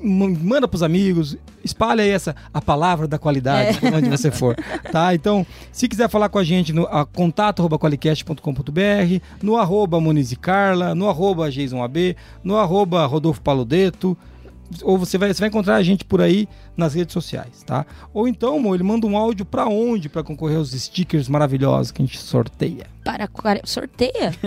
Manda 0.03 0.67
pros 0.67 0.83
amigos, 0.83 1.37
espalha 1.63 2.03
aí 2.03 2.11
essa, 2.11 2.35
a 2.53 2.61
palavra 2.61 3.07
da 3.07 3.19
qualidade 3.19 3.79
por 3.79 3.95
onde 3.95 4.09
você 4.09 4.31
for, 4.31 4.57
tá? 4.91 5.15
Então, 5.15 5.47
se 5.71 5.89
quiser 5.89 6.09
falar 6.09 6.29
com 6.29 6.39
a 6.39 6.45
gente 6.45 6.73
no 6.73 6.85
a, 6.87 7.07
contato 7.07 7.61
arroba 7.61 7.79
qualicast.com.br, 7.79 9.21
no 9.43 9.57
arroba 9.57 9.99
Carla, 10.41 10.95
no 10.95 11.09
arroba 11.09 11.51
JasonAB, 11.51 12.17
no 12.43 12.57
arroba 12.57 13.07
Rodolfo 13.07 13.41
Paludeto, 13.41 14.17
ou 14.83 14.99
você 14.99 15.17
vai, 15.17 15.33
você 15.33 15.41
vai 15.41 15.49
encontrar 15.49 15.77
a 15.77 15.83
gente 15.83 16.05
por 16.05 16.21
aí 16.21 16.49
nas 16.77 16.95
redes 16.95 17.13
sociais, 17.13 17.63
tá? 17.65 17.87
Ou 18.13 18.27
então, 18.29 18.57
amor, 18.57 18.75
ele 18.75 18.83
manda 18.85 19.07
um 19.07 19.17
áudio 19.17 19.45
pra 19.45 19.67
onde 19.67 20.09
pra 20.09 20.23
concorrer 20.23 20.57
aos 20.59 20.71
stickers 20.73 21.29
maravilhosos 21.29 21.91
que 21.93 22.03
a 22.03 22.05
gente 22.05 22.19
sorteia. 22.19 22.87
Para 23.05 23.29
quare- 23.29 23.61
sorteia? 23.65 24.33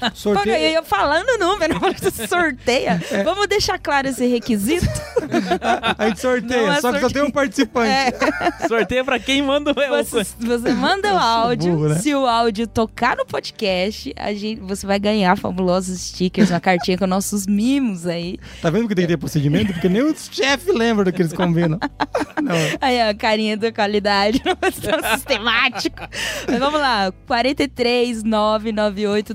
Pô, 0.00 0.10
Sorteia. 0.14 0.58
eu 0.58 0.72
ia 0.72 0.82
falando 0.82 1.28
o 1.28 1.38
número, 1.38 1.74
sorteia. 2.28 3.00
É. 3.10 3.22
Vamos 3.22 3.46
deixar 3.46 3.78
claro 3.78 4.08
esse 4.08 4.26
requisito? 4.26 4.84
A 5.96 6.08
gente 6.08 6.20
sorteia, 6.20 6.72
é 6.72 6.80
só 6.80 6.92
que 6.92 7.00
só 7.00 7.08
tem 7.08 7.22
um 7.22 7.30
participante. 7.30 7.88
É. 7.88 8.66
Sorteio 8.66 9.04
pra 9.04 9.20
quem 9.20 9.42
manda 9.42 9.70
o. 9.70 9.74
Você, 9.74 10.24
você 10.40 10.72
manda 10.72 11.14
o 11.14 11.18
áudio, 11.18 11.72
burro, 11.72 11.88
né? 11.90 11.94
se 11.96 12.12
o 12.12 12.26
áudio 12.26 12.66
tocar 12.66 13.16
no 13.16 13.24
podcast, 13.24 14.12
a 14.16 14.32
gente, 14.34 14.60
você 14.60 14.84
vai 14.86 14.98
ganhar 14.98 15.36
fabulosos 15.38 16.00
stickers, 16.00 16.50
uma 16.50 16.58
cartinha 16.60 16.98
com 16.98 17.06
nossos 17.06 17.46
mimos 17.46 18.06
aí. 18.08 18.38
Tá 18.60 18.70
vendo 18.70 18.88
que 18.88 18.94
tem 18.96 19.04
que 19.06 19.12
ter 19.12 19.18
procedimento? 19.18 19.72
Porque 19.72 19.88
nem 19.88 20.02
os 20.02 20.28
chefes 20.32 20.74
lembram 20.74 21.04
do 21.04 21.12
que 21.12 21.22
eles 21.22 21.32
combinam. 21.32 21.69
Não. 22.42 22.54
Aí, 22.80 22.98
ó, 23.08 23.14
carinha 23.14 23.56
da 23.56 23.70
qualidade, 23.70 24.40
não 24.46 24.52
é 24.52 24.70
tão 24.70 25.14
sistemático. 25.14 26.00
Mas 26.48 26.58
vamos 26.58 26.80
lá, 26.80 27.12
43 27.26 28.22
998 28.22 29.34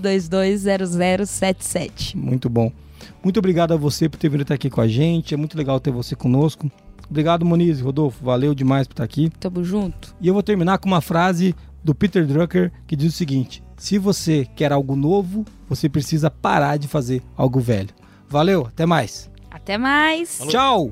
0077. 0.88 2.18
Muito 2.18 2.50
bom. 2.50 2.72
Muito 3.24 3.38
obrigado 3.38 3.74
a 3.74 3.78
você 3.78 4.10
por 4.10 4.18
ter 4.18 4.30
vindo 4.30 4.42
estar 4.42 4.56
aqui 4.56 4.70
com 4.70 4.82
a 4.82 4.88
gente. 4.88 5.34
É 5.34 5.38
muito 5.38 5.58
legal 5.58 5.80
ter 5.80 5.92
você 5.92 6.16
conosco. 6.16 6.70
Obrigado, 7.10 7.46
Moniz, 7.46 7.82
Rodolfo. 7.82 8.24
Valeu 8.24 8.54
demais 8.56 8.88
por 8.88 8.94
estar 8.94 9.04
aqui. 9.04 9.30
Tamo 9.40 9.64
junto. 9.64 10.16
E 10.20 10.28
eu 10.28 10.34
vou 10.34 10.44
terminar 10.44 10.78
com 10.80 10.88
uma 10.88 11.02
frase 11.02 11.56
do 11.84 11.94
Peter 11.94 12.26
Drucker 12.26 12.72
que 12.88 12.96
diz 12.96 13.14
o 13.14 13.18
seguinte: 13.18 13.64
Se 13.78 13.98
você 13.98 14.48
quer 14.56 14.72
algo 14.72 14.96
novo, 14.96 15.46
você 15.70 15.88
precisa 15.88 16.30
parar 16.30 16.78
de 16.78 16.88
fazer 16.88 17.22
algo 17.38 17.60
velho. 17.60 17.90
Valeu, 18.28 18.66
até 18.68 18.86
mais. 18.86 19.30
Até 19.52 19.78
mais. 19.78 20.40
Tchau! 20.48 20.92